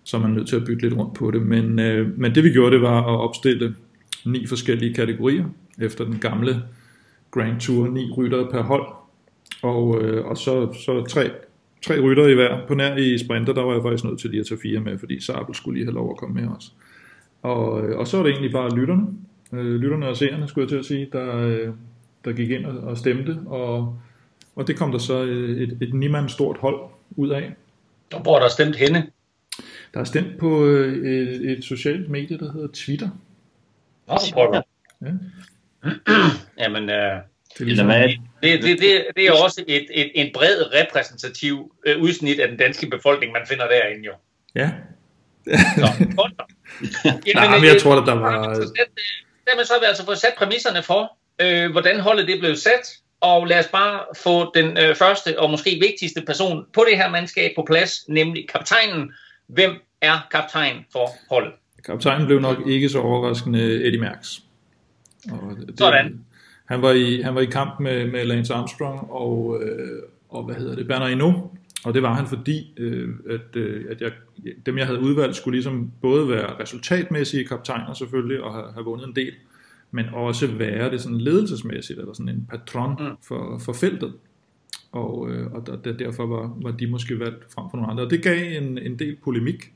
så 0.05 0.17
er 0.17 0.21
man 0.21 0.31
nødt 0.31 0.47
til 0.47 0.55
at 0.55 0.65
bytte 0.65 0.81
lidt 0.81 0.99
rundt 0.99 1.13
på 1.13 1.31
det. 1.31 1.41
Men, 1.41 1.79
øh, 1.79 2.19
men 2.19 2.35
det 2.35 2.43
vi 2.43 2.49
gjorde, 2.49 2.75
det 2.75 2.81
var 2.81 3.01
at 3.01 3.19
opstille 3.19 3.75
ni 4.25 4.47
forskellige 4.47 4.93
kategorier, 4.93 5.45
efter 5.81 6.05
den 6.05 6.19
gamle 6.19 6.63
Grand 7.31 7.59
Tour, 7.59 7.87
ni 7.87 8.11
ryttere 8.17 8.47
per 8.51 8.61
hold, 8.61 8.87
og, 9.61 10.01
øh, 10.01 10.25
og 10.25 10.37
så, 10.37 10.73
så 10.73 11.03
tre, 11.03 11.29
tre 11.85 11.99
ryttere 12.01 12.31
i 12.31 12.33
hver. 12.33 12.57
På 12.67 12.73
nær 12.73 12.95
i 12.95 13.17
sprinter, 13.17 13.53
der 13.53 13.61
var 13.61 13.73
jeg 13.73 13.81
faktisk 13.81 14.03
nødt 14.03 14.19
til 14.19 14.29
lige 14.29 14.39
at 14.39 14.45
tage 14.45 14.59
fire 14.63 14.79
med, 14.79 14.97
fordi 14.97 15.21
Sabel 15.21 15.55
skulle 15.55 15.77
lige 15.77 15.85
have 15.85 15.95
lov 15.95 16.11
at 16.11 16.17
komme 16.17 16.41
med 16.41 16.49
os. 16.57 16.73
Og, 17.41 17.87
øh, 17.87 17.97
og 17.97 18.07
så 18.07 18.17
var 18.17 18.23
det 18.23 18.31
egentlig 18.31 18.51
bare 18.51 18.75
lytterne, 18.75 19.07
øh, 19.53 19.75
lytterne 19.75 20.07
og 20.07 20.17
seerne, 20.17 20.47
skulle 20.47 20.63
jeg 20.63 20.69
til 20.69 20.77
at 20.77 20.85
sige, 20.85 21.07
der, 21.11 21.37
øh, 21.37 21.69
der 22.25 22.33
gik 22.33 22.49
ind 22.49 22.65
og, 22.65 22.77
og 22.77 22.97
stemte, 22.97 23.39
og, 23.45 23.99
og 24.55 24.67
det 24.67 24.77
kom 24.77 24.91
der 24.91 24.99
så 24.99 25.23
øh, 25.23 25.57
et, 25.57 25.71
et, 25.71 25.77
et 25.81 25.93
nimand 25.93 26.29
stort 26.29 26.57
hold 26.57 26.79
ud 27.15 27.29
af. 27.29 27.53
Og 28.13 28.21
hvor 28.21 28.39
der 28.39 28.49
stemt 28.49 28.75
henne? 28.75 29.07
Der 29.95 30.01
er 30.01 30.05
stemt 30.05 30.37
på 30.39 30.65
øh, 30.65 31.07
et, 31.11 31.51
et 31.51 31.63
socialt 31.65 32.09
medie, 32.09 32.37
der 32.37 32.51
hedder 32.51 32.67
Twitter. 32.73 33.09
Nå, 34.07 34.17
for 34.29 34.33
pokker. 34.33 34.61
Ja. 35.01 35.11
Jamen, 36.63 36.89
øh, 36.89 36.95
Det 36.95 37.61
er 37.61 37.63
ligesom, 37.65 37.85
hvad? 37.87 38.03
det, 38.43 38.63
det, 38.63 38.79
det, 38.79 39.05
det 39.15 39.25
er 39.27 39.31
også 39.43 39.63
et, 39.67 39.87
et, 39.93 40.11
en 40.15 40.29
bred 40.33 40.73
repræsentativ 40.73 41.75
øh, 41.85 42.01
udsnit 42.01 42.39
af 42.39 42.47
den 42.47 42.57
danske 42.57 42.87
befolkning, 42.89 43.31
man 43.31 43.41
finder 43.47 43.67
derinde 43.67 44.05
jo. 44.05 44.11
Ja, 44.55 44.71
Så, 45.47 46.05
godt. 46.17 46.33
Jamen, 47.05 47.21
Nej, 47.35 47.57
men 47.57 47.65
jeg 47.65 47.75
øh, 47.75 47.81
tror, 47.81 47.95
at 48.01 48.07
der 48.07 48.13
var- 48.13 48.53
så 48.55 48.61
øh, 48.61 48.67
Dermed 49.47 49.65
så 49.65 49.73
har 49.73 49.79
vi 49.79 49.85
altså 49.85 50.05
fået 50.05 50.17
sat 50.17 50.33
præmisserne 50.37 50.83
for, 50.83 51.17
øh, 51.41 51.71
hvordan 51.71 51.99
holdet 51.99 52.27
det 52.27 52.39
blev 52.39 52.55
sat, 52.55 52.97
og 53.21 53.47
lad 53.47 53.59
os 53.59 53.67
bare 53.67 53.99
få 54.17 54.51
den 54.55 54.77
øh, 54.77 54.95
første 54.95 55.39
og 55.39 55.49
måske 55.51 55.69
vigtigste 55.81 56.21
person 56.21 56.65
på 56.73 56.85
det 56.89 56.97
her 56.97 57.09
mandskab 57.09 57.51
på 57.55 57.63
plads, 57.67 58.09
nemlig 58.09 58.49
kaptajnen. 58.49 59.13
Hvem 59.47 59.71
er 60.05 60.27
kaptajn 60.31 60.85
for 60.91 61.07
holdet? 61.29 61.53
Kaptajnen 61.85 62.27
blev 62.27 62.39
nok 62.39 62.57
ikke 62.67 62.89
så 62.89 62.99
overraskende 62.99 63.85
Eddie 63.85 63.99
Merckx. 63.99 64.39
Og 65.31 65.57
det, 65.67 65.79
Sådan. 65.79 66.25
Han 66.65 66.81
var 66.81 66.91
i, 66.91 67.21
han 67.21 67.35
var 67.35 67.41
i 67.41 67.45
kamp 67.45 67.79
med, 67.79 68.11
med 68.11 68.25
Lance 68.25 68.53
Armstrong 68.53 69.11
og, 69.11 69.61
øh, 69.63 70.01
og 70.29 70.43
hvad 70.43 70.55
hedder 70.55 70.75
det, 70.75 70.87
Bernard 70.87 71.09
Hinault. 71.09 71.37
Og 71.85 71.93
det 71.93 72.01
var 72.01 72.13
han 72.13 72.27
fordi, 72.27 72.73
øh, 72.77 73.09
at, 73.29 73.55
øh, 73.55 73.85
at 73.89 74.01
jeg, 74.01 74.11
dem 74.65 74.77
jeg 74.77 74.85
havde 74.85 74.99
udvalgt 74.99 75.35
skulle 75.35 75.55
ligesom 75.55 75.91
både 76.01 76.29
være 76.29 76.59
resultatmæssige 76.59 77.45
kaptajner 77.45 77.93
selvfølgelig 77.93 78.41
og 78.43 78.53
have, 78.53 78.73
have 78.73 78.85
vundet 78.85 79.07
en 79.07 79.15
del, 79.15 79.31
men 79.91 80.05
også 80.13 80.47
være 80.47 80.91
det 80.91 81.01
sådan 81.01 81.21
ledelsesmæssigt, 81.21 81.99
eller 81.99 82.13
sådan 82.13 82.29
en 82.29 82.47
patron 82.49 82.91
Mm. 82.99 83.15
for, 83.27 83.57
for 83.65 83.73
feltet. 83.73 84.13
Og, 84.91 85.29
øh, 85.29 85.51
og 85.51 85.67
der, 85.67 85.75
der, 85.75 85.91
derfor 85.93 86.25
var, 86.25 86.57
var 86.61 86.71
de 86.71 86.87
måske 86.87 87.19
valgt 87.19 87.53
frem 87.53 87.65
for 87.71 87.77
nogle 87.77 87.91
andre. 87.91 88.03
Og 88.03 88.09
det 88.09 88.23
gav 88.23 88.61
en, 88.61 88.77
en 88.77 88.99
del 88.99 89.15
polemik 89.23 89.71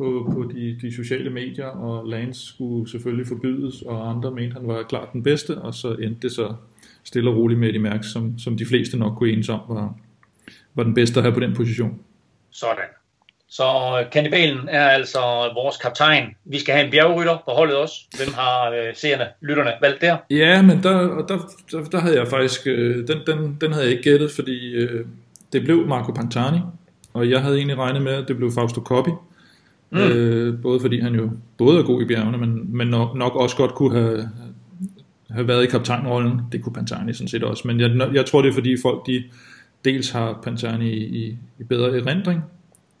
på, 0.00 0.30
på 0.34 0.52
de, 0.54 0.78
de 0.82 0.96
sociale 0.96 1.30
medier, 1.30 1.66
og 1.66 2.06
Lance 2.06 2.46
skulle 2.46 2.90
selvfølgelig 2.90 3.26
forbydes, 3.26 3.82
og 3.82 4.10
andre 4.10 4.30
mente, 4.30 4.54
han 4.54 4.68
var 4.68 4.82
klart 4.82 5.12
den 5.12 5.22
bedste, 5.22 5.58
og 5.58 5.74
så 5.74 5.88
endte 5.88 6.20
det 6.22 6.32
så 6.32 6.54
stille 7.04 7.30
og 7.30 7.36
roligt 7.36 7.60
med 7.60 7.68
Eddie 7.68 7.80
Merckx, 7.80 8.06
som, 8.06 8.38
som 8.38 8.56
de 8.56 8.66
fleste 8.66 8.98
nok 8.98 9.18
kunne 9.18 9.30
enes 9.30 9.48
om, 9.48 9.60
var, 9.68 9.94
var 10.74 10.82
den 10.82 10.94
bedste 10.94 11.20
at 11.20 11.24
have 11.24 11.34
på 11.34 11.40
den 11.40 11.54
position. 11.54 11.98
Sådan. 12.50 12.90
Så 13.48 13.64
øh, 14.00 14.10
kannibalen 14.10 14.68
er 14.68 14.88
altså 14.88 15.20
vores 15.54 15.76
kaptajn. 15.76 16.24
Vi 16.44 16.58
skal 16.58 16.74
have 16.74 16.84
en 16.84 16.90
bjergrytter 16.90 17.36
på 17.44 17.50
holdet 17.50 17.76
også. 17.76 17.94
Hvem 18.16 18.34
har 18.34 18.70
øh, 18.70 18.94
seerne, 18.94 19.24
lytterne 19.40 19.70
valgt 19.80 20.00
der? 20.00 20.16
Ja, 20.30 20.62
men 20.62 20.82
der, 20.82 20.94
og 20.96 21.28
der, 21.28 21.38
der, 21.72 21.84
der 21.84 22.00
havde 22.00 22.18
jeg 22.18 22.28
faktisk, 22.28 22.66
øh, 22.66 23.08
den, 23.08 23.18
den, 23.26 23.58
den 23.60 23.72
havde 23.72 23.84
jeg 23.84 23.92
ikke 23.92 24.10
gættet, 24.10 24.30
fordi 24.30 24.72
øh, 24.72 25.06
det 25.52 25.64
blev 25.64 25.86
Marco 25.86 26.12
Pantani, 26.12 26.58
og 27.12 27.30
jeg 27.30 27.42
havde 27.42 27.56
egentlig 27.56 27.78
regnet 27.78 28.02
med, 28.02 28.12
at 28.12 28.28
det 28.28 28.36
blev 28.36 28.52
Fausto 28.52 28.80
Coppi, 28.80 29.10
Mm. 29.90 29.98
Øh, 29.98 30.62
både 30.62 30.80
fordi 30.80 31.00
han 31.00 31.14
jo 31.14 31.30
både 31.58 31.78
er 31.78 31.82
god 31.82 32.02
i 32.02 32.04
bjergene, 32.04 32.38
men, 32.38 32.76
men 32.76 32.88
nok, 32.88 33.16
nok 33.16 33.36
også 33.36 33.56
godt 33.56 33.74
kunne 33.74 34.00
have, 34.00 34.30
have 35.30 35.48
været 35.48 35.64
i 35.64 35.66
kaptajnrollen. 35.66 36.40
Det 36.52 36.62
kunne 36.62 36.72
Pantani 36.72 37.12
sådan 37.12 37.28
set 37.28 37.44
også. 37.44 37.62
Men 37.66 37.80
jeg, 37.80 38.14
jeg 38.14 38.26
tror, 38.26 38.42
det 38.42 38.48
er 38.48 38.54
fordi 38.54 38.76
folk 38.82 39.06
de 39.06 39.24
dels 39.84 40.10
har 40.10 40.40
Pantani 40.42 40.90
i, 40.90 41.26
i, 41.26 41.38
i 41.58 41.64
bedre 41.64 41.98
erindring, 41.98 42.42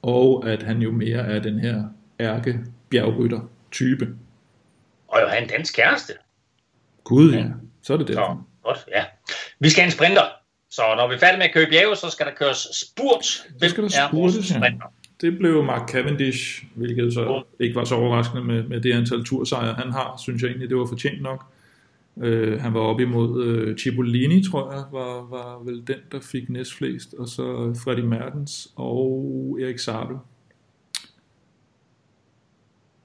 og 0.02 0.48
at 0.48 0.62
han 0.62 0.82
jo 0.82 0.90
mere 0.90 1.18
er 1.18 1.38
den 1.38 1.58
her 1.58 1.84
ærke 2.20 2.58
bjergrytter 2.90 3.40
type. 3.70 4.08
Og 5.08 5.20
jo 5.22 5.26
han 5.26 5.48
dansk 5.48 5.76
kæreste. 5.76 6.12
Gud, 7.04 7.32
ja. 7.32 7.44
Så 7.82 7.92
er 7.92 7.96
det 7.96 8.08
det. 8.08 8.14
Så, 8.14 8.36
godt, 8.62 8.78
ja. 8.94 9.04
Vi 9.58 9.70
skal 9.70 9.82
have 9.82 9.86
en 9.86 9.92
sprinter. 9.92 10.22
Så 10.70 10.82
når 10.96 11.08
vi 11.08 11.14
er 11.14 11.18
færdige 11.18 11.38
med 11.38 11.46
at 11.46 11.54
køre 11.54 11.66
bjerge, 11.70 11.96
så 11.96 12.10
skal 12.10 12.26
der 12.26 12.32
køres 12.32 12.68
spurt. 12.72 13.26
Hvem 13.58 13.70
skal 13.70 13.84
der 13.84 14.08
spurtes, 14.08 14.50
ja. 14.50 14.60
Det 15.20 15.38
blev 15.38 15.64
Mark 15.64 15.88
Cavendish, 15.88 16.64
hvilket 16.74 17.14
så 17.14 17.42
ikke 17.60 17.74
var 17.74 17.84
så 17.84 17.94
overraskende 17.94 18.44
med, 18.44 18.62
med 18.62 18.80
det 18.80 18.92
antal 18.92 19.24
tursejre, 19.24 19.74
han 19.74 19.92
har. 19.92 20.20
Synes 20.22 20.42
jeg 20.42 20.48
egentlig, 20.48 20.68
det 20.68 20.76
var 20.76 20.86
fortjent 20.86 21.22
nok. 21.22 21.44
Uh, 22.16 22.60
han 22.60 22.74
var 22.74 22.80
op 22.80 23.00
imod 23.00 23.46
uh, 23.46 23.76
Cipollini, 23.76 24.44
tror 24.50 24.72
jeg, 24.72 24.84
var, 24.92 25.28
var 25.30 25.64
vel 25.64 25.86
den, 25.86 25.96
der 26.12 26.20
fik 26.20 26.48
næstflest, 26.48 27.14
og 27.14 27.28
så 27.28 27.74
Freddy 27.84 28.00
Mertens 28.00 28.72
og 28.76 29.58
Erik 29.62 29.78
Sabel. 29.78 30.16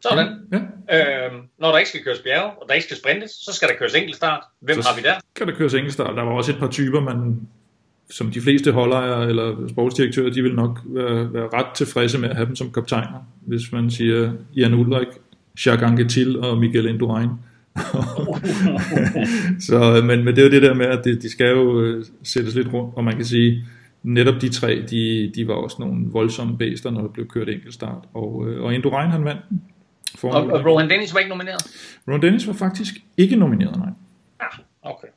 Sådan. 0.10 0.28
Ja. 0.52 0.62
Øhm, 0.96 1.42
når 1.58 1.72
der 1.72 1.78
ikke 1.78 1.90
skal 1.90 2.04
køres 2.04 2.20
bjerge, 2.20 2.52
og 2.62 2.66
der 2.68 2.74
ikke 2.74 2.86
skal 2.86 2.98
sprintes, 2.98 3.32
så 3.32 3.52
skal 3.54 3.68
der 3.70 3.76
køres 3.76 3.96
enkeltstart. 3.96 4.44
Hvem 4.60 4.82
så 4.82 4.90
har 4.90 4.96
vi 4.96 5.02
der? 5.02 5.16
skal 5.36 5.48
der 5.48 5.56
køres 5.56 5.74
enkeltstart. 5.74 6.16
Der 6.16 6.24
var 6.24 6.32
også 6.32 6.52
et 6.52 6.60
par 6.60 6.70
typer, 6.70 7.00
man, 7.00 7.48
som 8.10 8.32
de 8.32 8.42
fleste 8.42 8.72
holdejere 8.72 9.30
eller 9.30 9.68
sportsdirektører, 9.70 10.32
de 10.32 10.42
vil 10.42 10.56
nok 10.56 10.82
være, 10.86 11.34
være 11.34 11.50
ret 11.54 11.76
tilfredse 11.76 12.20
med 12.20 12.30
at 12.30 12.36
have 12.36 12.46
dem 12.48 12.56
som 12.56 12.72
kaptajner. 12.72 13.28
Hvis 13.42 13.72
man 13.72 13.92
siger 13.92 14.32
Jan 14.56 14.74
Ulrik, 14.74 15.08
Jacques 15.66 15.92
Anquetil 15.92 16.40
og 16.40 16.58
Miguel 16.58 16.88
Indurain. 16.88 17.30
så, 19.68 20.02
men, 20.06 20.24
men 20.26 20.36
det 20.36 20.38
er 20.38 20.44
jo 20.46 20.52
det 20.52 20.62
der 20.62 20.74
med, 20.74 20.86
at 20.86 21.06
de, 21.06 21.22
de 21.22 21.30
skal 21.30 21.50
jo 21.50 21.82
øh, 21.82 22.06
sættes 22.24 22.56
lidt 22.56 22.74
rundt, 22.74 22.96
og 22.96 23.04
man 23.04 23.16
kan 23.16 23.26
sige, 23.26 23.64
netop 24.04 24.42
de 24.42 24.50
tre, 24.50 24.86
de, 24.90 25.32
de 25.36 25.48
var 25.48 25.54
også 25.54 25.78
nogle 25.80 26.06
voldsomme 26.12 26.58
bæster, 26.58 26.92
når 26.92 27.02
der 27.02 27.10
blev 27.10 27.28
kørt 27.28 27.50
enkeltstart. 27.50 28.04
Og, 28.14 28.46
øh, 28.48 28.64
og 28.64 28.74
Indurain 28.74 29.12
han 29.12 29.26
vandt 29.26 29.42
og, 30.24 30.30
og 30.32 30.66
Rohan 30.66 30.90
Dennis 30.90 31.14
var 31.14 31.20
ikke 31.20 31.30
nomineret? 31.30 31.62
Rohan 32.08 32.22
Dennis 32.22 32.48
var 32.48 32.54
faktisk 32.54 32.96
ikke 33.18 33.36
nomineret, 33.36 33.78
nej. 33.78 33.90
Ah, 34.40 34.60
okay. 34.82 35.08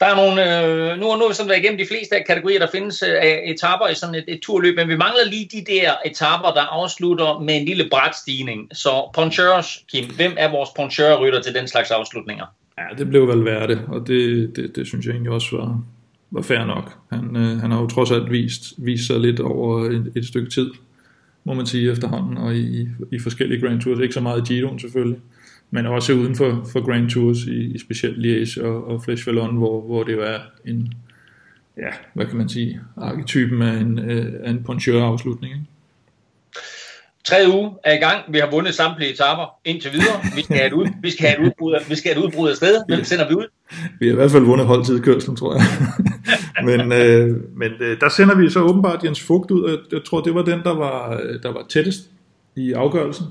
Der 0.00 0.06
er 0.06 0.16
nogle, 0.16 0.36
øh, 0.66 0.98
nu, 1.00 1.04
nu 1.16 1.22
har 1.22 1.28
vi 1.28 1.34
sådan 1.34 1.48
været 1.48 1.60
igennem 1.60 1.78
de 1.78 1.86
fleste 1.86 2.16
af 2.16 2.24
kategorier, 2.26 2.58
der 2.58 2.66
findes 2.72 3.02
øh, 3.02 3.50
etaper 3.52 3.88
i 3.88 3.94
sådan 3.94 4.14
et, 4.14 4.24
et 4.28 4.40
turløb, 4.42 4.76
men 4.76 4.88
vi 4.88 4.96
mangler 4.96 5.24
lige 5.30 5.48
de 5.52 5.72
der 5.72 5.92
etaper, 6.06 6.50
der 6.54 6.60
afslutter 6.60 7.38
med 7.38 7.56
en 7.56 7.64
lille 7.64 7.88
brætstigning. 7.90 8.68
Så 8.72 9.10
poncheurs, 9.14 9.84
Kim, 9.92 10.04
hvem 10.16 10.32
er 10.36 10.50
vores 10.50 10.70
poncheur-rytter 10.76 11.42
til 11.42 11.54
den 11.54 11.68
slags 11.68 11.90
afslutninger? 11.90 12.44
Ja, 12.78 12.96
det 12.98 13.08
blev 13.08 13.28
vel 13.28 13.44
værd 13.44 13.68
det, 13.68 13.80
og 13.88 14.06
det, 14.06 14.56
det, 14.56 14.76
det 14.76 14.86
synes 14.86 15.06
jeg 15.06 15.12
egentlig 15.12 15.32
også 15.32 15.56
var, 15.56 15.82
var 16.30 16.42
fair 16.42 16.64
nok. 16.64 16.92
Han, 17.12 17.36
øh, 17.36 17.60
han 17.60 17.70
har 17.70 17.80
jo 17.80 17.86
trods 17.86 18.10
alt 18.10 18.30
vist, 18.30 18.62
vist 18.78 19.06
sig 19.06 19.20
lidt 19.20 19.40
over 19.40 19.84
et, 19.84 20.12
et 20.16 20.26
stykke 20.26 20.50
tid 20.50 20.70
må 21.48 21.54
man 21.54 21.66
sige 21.66 21.92
efterhånden, 21.92 22.36
og 22.36 22.54
i, 22.54 22.88
i 23.12 23.18
forskellige 23.18 23.60
Grand 23.60 23.80
Tours. 23.80 23.98
Ikke 24.00 24.14
så 24.14 24.20
meget 24.20 24.50
i 24.50 24.54
Giroen 24.54 24.78
selvfølgelig, 24.78 25.18
men 25.70 25.86
også 25.86 26.12
uden 26.12 26.36
for, 26.36 26.66
for 26.72 26.86
Grand 26.86 27.10
Tours, 27.10 27.38
i, 27.38 27.74
i 27.74 27.78
specielt 27.78 28.18
Liège 28.18 28.64
og, 28.64 28.86
og 28.86 29.02
Flesh 29.04 29.26
Vallon, 29.26 29.56
hvor, 29.56 29.80
hvor 29.80 30.02
det 30.02 30.12
jo 30.12 30.22
er 30.22 30.38
en, 30.64 30.92
ja, 31.76 31.88
hvad 32.14 32.26
kan 32.26 32.36
man 32.36 32.48
sige, 32.48 32.80
arketypen 32.96 33.62
af 33.62 33.72
en, 33.72 33.98
af 34.44 34.50
en 34.50 34.64
poncheur-afslutning. 34.64 35.54
Ikke? 35.54 35.66
Tredje 37.28 37.48
uge 37.48 37.70
er 37.84 37.92
i 37.92 37.96
gang. 37.96 38.24
Vi 38.32 38.38
har 38.38 38.50
vundet 38.50 38.74
samtlige 38.74 39.12
etaper 39.12 39.58
indtil 39.64 39.92
videre. 39.92 40.20
Vi 40.36 40.42
skal 40.42 40.56
have 40.56 40.66
et, 40.66 40.72
ud, 40.72 40.86
vi 41.02 41.10
skal 41.10 41.26
have 41.26 41.40
et, 41.40 41.46
udbrud, 41.46 41.76
vi 41.88 41.94
skal 41.94 42.14
have 42.14 42.20
et 42.20 42.26
udbrud 42.26 42.50
af 42.50 42.56
sted. 42.56 42.82
Hvem 42.88 43.04
sender 43.04 43.28
vi 43.28 43.34
ud? 43.34 43.46
Vi 44.00 44.06
har 44.06 44.12
i 44.12 44.14
hvert 44.14 44.30
fald 44.30 44.44
vundet 44.44 44.66
holdtidskørslen, 44.66 45.36
tror 45.36 45.54
jeg. 45.54 45.64
men 46.68 46.92
øh, 46.92 47.56
men 47.56 47.72
øh, 47.80 48.00
der 48.00 48.08
sender 48.08 48.36
vi 48.36 48.50
så 48.50 48.60
åbenbart 48.60 49.04
Jens 49.04 49.20
Fugt 49.20 49.50
ud, 49.50 49.86
jeg 49.92 50.00
tror, 50.04 50.20
det 50.20 50.34
var 50.34 50.42
den, 50.42 50.60
der 50.62 50.74
var, 50.74 51.20
der 51.42 51.52
var 51.52 51.66
tættest 51.68 52.00
i 52.56 52.72
afgørelsen. 52.72 53.26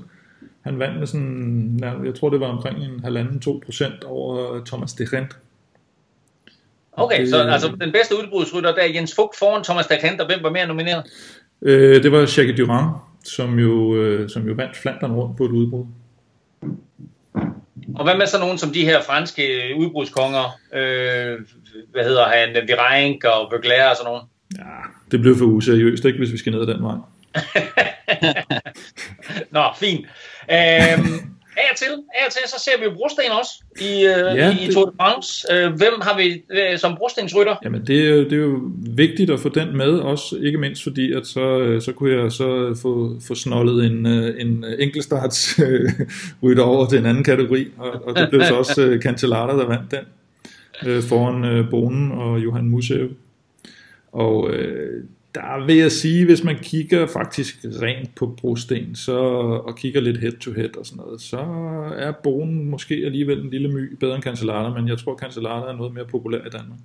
Han 0.60 0.78
vandt 0.78 0.98
med 0.98 1.06
sådan, 1.06 1.80
jeg 2.04 2.14
tror, 2.14 2.30
det 2.30 2.40
var 2.40 2.46
omkring 2.46 2.78
en 2.78 3.00
halvanden, 3.04 3.40
to 3.40 3.62
procent 3.64 4.04
over 4.04 4.64
Thomas 4.64 4.92
de 4.92 5.06
Rent. 5.12 5.38
Okay, 6.92 7.20
det, 7.20 7.30
så 7.30 7.42
altså 7.42 7.76
den 7.80 7.92
bedste 7.92 8.14
udbrudsrytter, 8.22 8.74
der 8.74 8.82
er 8.82 8.92
Jens 8.94 9.14
Fugt 9.14 9.38
foran 9.38 9.64
Thomas 9.64 9.86
de 9.86 9.94
Rent, 10.04 10.20
og 10.20 10.26
hvem 10.26 10.42
var 10.42 10.50
mere 10.50 10.66
nomineret? 10.66 11.04
Øh, 11.62 12.02
det 12.02 12.12
var 12.12 12.18
Jacques 12.18 12.56
Durand, 12.56 12.90
som 13.24 13.58
jo, 13.58 13.96
øh, 13.96 14.30
som 14.30 14.46
jo 14.46 14.54
vandt 14.54 14.76
Flandern 14.76 15.12
rundt 15.12 15.36
på 15.36 15.44
et 15.44 15.50
udbrud. 15.50 15.86
Og 17.94 18.04
hvad 18.04 18.16
med 18.16 18.26
så 18.26 18.38
nogen 18.38 18.58
som 18.58 18.70
de 18.70 18.84
her 18.84 19.02
franske 19.02 19.74
udbrudskonger? 19.76 20.44
Øh, 20.74 21.38
hvad 21.92 22.04
hedder 22.04 22.24
han? 22.24 22.68
Virenk 22.68 23.24
og 23.24 23.48
Vogler 23.52 23.90
og 23.90 23.96
sådan 23.96 24.10
nogen? 24.10 24.22
Ja, 24.58 24.64
det 25.10 25.20
blev 25.20 25.36
for 25.36 25.44
useriøst, 25.44 26.04
ikke, 26.04 26.18
hvis 26.18 26.32
vi 26.32 26.38
skal 26.38 26.52
ned 26.52 26.60
ad 26.60 26.66
den 26.66 26.82
vej. 26.82 26.96
Nå, 29.50 29.64
fint. 29.80 30.06
Øhm, 30.52 31.28
af 31.58 31.68
og 31.70 31.76
til, 31.76 31.92
af 32.14 32.26
og 32.26 32.32
til, 32.32 32.42
så 32.46 32.64
ser 32.64 32.78
vi 32.80 32.94
brosten 32.96 33.30
også 33.40 33.52
i, 33.80 33.92
øh, 34.04 34.38
ja, 34.38 34.56
i, 34.58 34.68
i 34.68 34.72
Tour 34.72 34.86
de 34.86 34.92
France. 34.96 35.46
Øh, 35.52 35.72
hvem 35.72 35.92
har 36.00 36.16
vi 36.16 36.42
øh, 36.50 36.78
som 36.78 36.96
brostensrytter? 36.96 37.56
Jamen, 37.64 37.86
det 37.86 38.04
er, 38.04 38.10
jo, 38.10 38.24
det 38.24 38.32
er 38.32 38.36
jo 38.36 38.60
vigtigt 38.96 39.30
at 39.30 39.40
få 39.40 39.48
den 39.48 39.76
med, 39.76 39.90
også 39.90 40.36
ikke 40.36 40.58
mindst 40.58 40.82
fordi, 40.82 41.12
at 41.12 41.26
så, 41.26 41.58
øh, 41.58 41.82
så 41.82 41.92
kunne 41.92 42.22
jeg 42.22 42.32
så 42.32 42.78
få, 42.82 43.20
få 43.26 43.34
snollet 43.34 43.84
en, 43.84 44.06
en 44.06 44.64
enkeltstarts 44.78 45.58
øh, 45.58 45.90
rytter 46.42 46.62
over 46.62 46.88
til 46.88 46.98
en 46.98 47.06
anden 47.06 47.24
kategori, 47.24 47.66
og, 47.78 47.90
og 48.06 48.16
det 48.16 48.30
blev 48.30 48.44
så 48.44 48.54
også 48.62 48.82
øh, 48.82 49.00
Cancellara, 49.00 49.58
der 49.58 49.66
vandt 49.66 49.90
den, 49.90 50.04
øh, 50.86 51.02
foran 51.02 51.44
øh, 51.44 51.70
Bonen 51.70 52.12
og 52.12 52.44
Johan 52.44 52.68
Musev. 52.68 53.08
Og 54.12 54.50
øh, 54.50 55.04
der 55.34 55.66
vil 55.66 55.76
jeg 55.76 55.92
sige, 55.92 56.24
hvis 56.24 56.44
man 56.44 56.58
kigger 56.58 57.06
faktisk 57.06 57.56
rent 57.82 58.14
på 58.14 58.36
brosten, 58.40 58.96
så, 58.96 59.18
og 59.66 59.76
kigger 59.76 60.00
lidt 60.00 60.20
head 60.20 60.32
to 60.32 60.52
head 60.52 60.76
og 60.76 60.86
sådan 60.86 61.04
noget, 61.04 61.20
så 61.20 61.38
er 61.96 62.12
Bonen 62.22 62.70
måske 62.70 62.94
alligevel 62.94 63.38
en 63.38 63.50
lille 63.50 63.68
my 63.68 63.96
bedre 64.00 64.14
end 64.14 64.22
Cancellara, 64.22 64.74
men 64.74 64.88
jeg 64.88 64.98
tror, 64.98 65.16
Cancellara 65.16 65.72
er 65.72 65.76
noget 65.76 65.94
mere 65.94 66.04
populær 66.04 66.38
i 66.38 66.50
Danmark. 66.50 66.78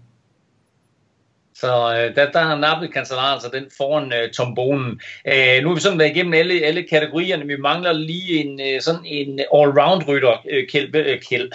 Så 1.56 1.68
øh, 1.68 2.16
der, 2.16 2.32
der 2.32 2.40
har 2.40 2.58
nappet 2.58 2.90
Cancellara 2.94 3.34
altså 3.34 3.50
den 3.54 3.64
foran 3.78 4.14
øh, 4.14 4.32
Tom 4.32 4.56
Bonen. 4.56 5.02
Øh, 5.28 5.62
nu 5.62 5.68
har 5.68 5.76
vi 5.76 5.82
sådan 5.82 6.00
været 6.00 6.10
igennem 6.10 6.34
alle, 6.34 6.54
alle 6.54 6.84
kategorierne, 6.90 7.46
vi 7.46 7.58
mangler 7.58 7.94
lige 7.94 8.46
en 8.46 8.62
øh, 8.62 8.82
sådan 8.82 9.06
en 9.06 9.40
all-round 9.40 10.08
rytter, 10.08 10.46
øh, 10.52 10.68
Kjeld. 10.68 10.96
Øh, 10.96 11.22
Kjeld. 11.30 11.52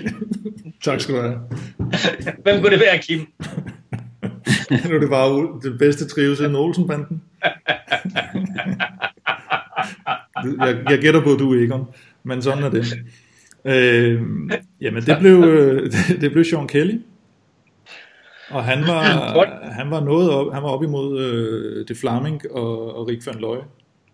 tak 0.84 1.00
skal 1.00 1.14
du 1.14 1.20
have. 1.20 1.40
Hvem 2.42 2.60
kunne 2.60 2.70
det 2.70 2.80
være, 2.80 2.98
Kim? 2.98 3.26
nu 4.88 4.94
er 4.94 5.00
det 5.00 5.10
bare 5.10 5.60
den 5.62 5.78
bedste 5.78 6.08
trives 6.08 6.40
i 6.40 6.44
Olsenbanden. 6.44 7.22
jeg, 10.64 10.82
jeg 10.90 10.98
gætter 10.98 11.22
på, 11.22 11.32
at 11.32 11.38
du 11.38 11.54
er 11.54 11.64
Egon, 11.64 11.86
men 12.22 12.42
sådan 12.42 12.64
er 12.64 12.70
det. 12.70 12.86
Øh, 13.64 14.22
jamen, 14.80 15.02
det 15.02 15.16
blev, 15.20 15.42
det 16.20 16.32
blev 16.32 16.44
Sean 16.44 16.68
Kelly. 16.68 16.98
Og 18.50 18.64
han 18.64 18.80
var, 18.80 19.02
han 19.70 19.90
var 19.90 20.00
noget 20.00 20.30
op, 20.30 20.54
han 20.54 20.62
var 20.62 20.68
op 20.68 20.82
imod 20.82 21.20
øh, 21.20 21.88
det 21.88 21.96
Flaming 21.96 22.40
og, 22.50 22.96
og 22.96 23.08
Rik 23.08 23.26
van 23.26 23.34
Looy. 23.34 23.58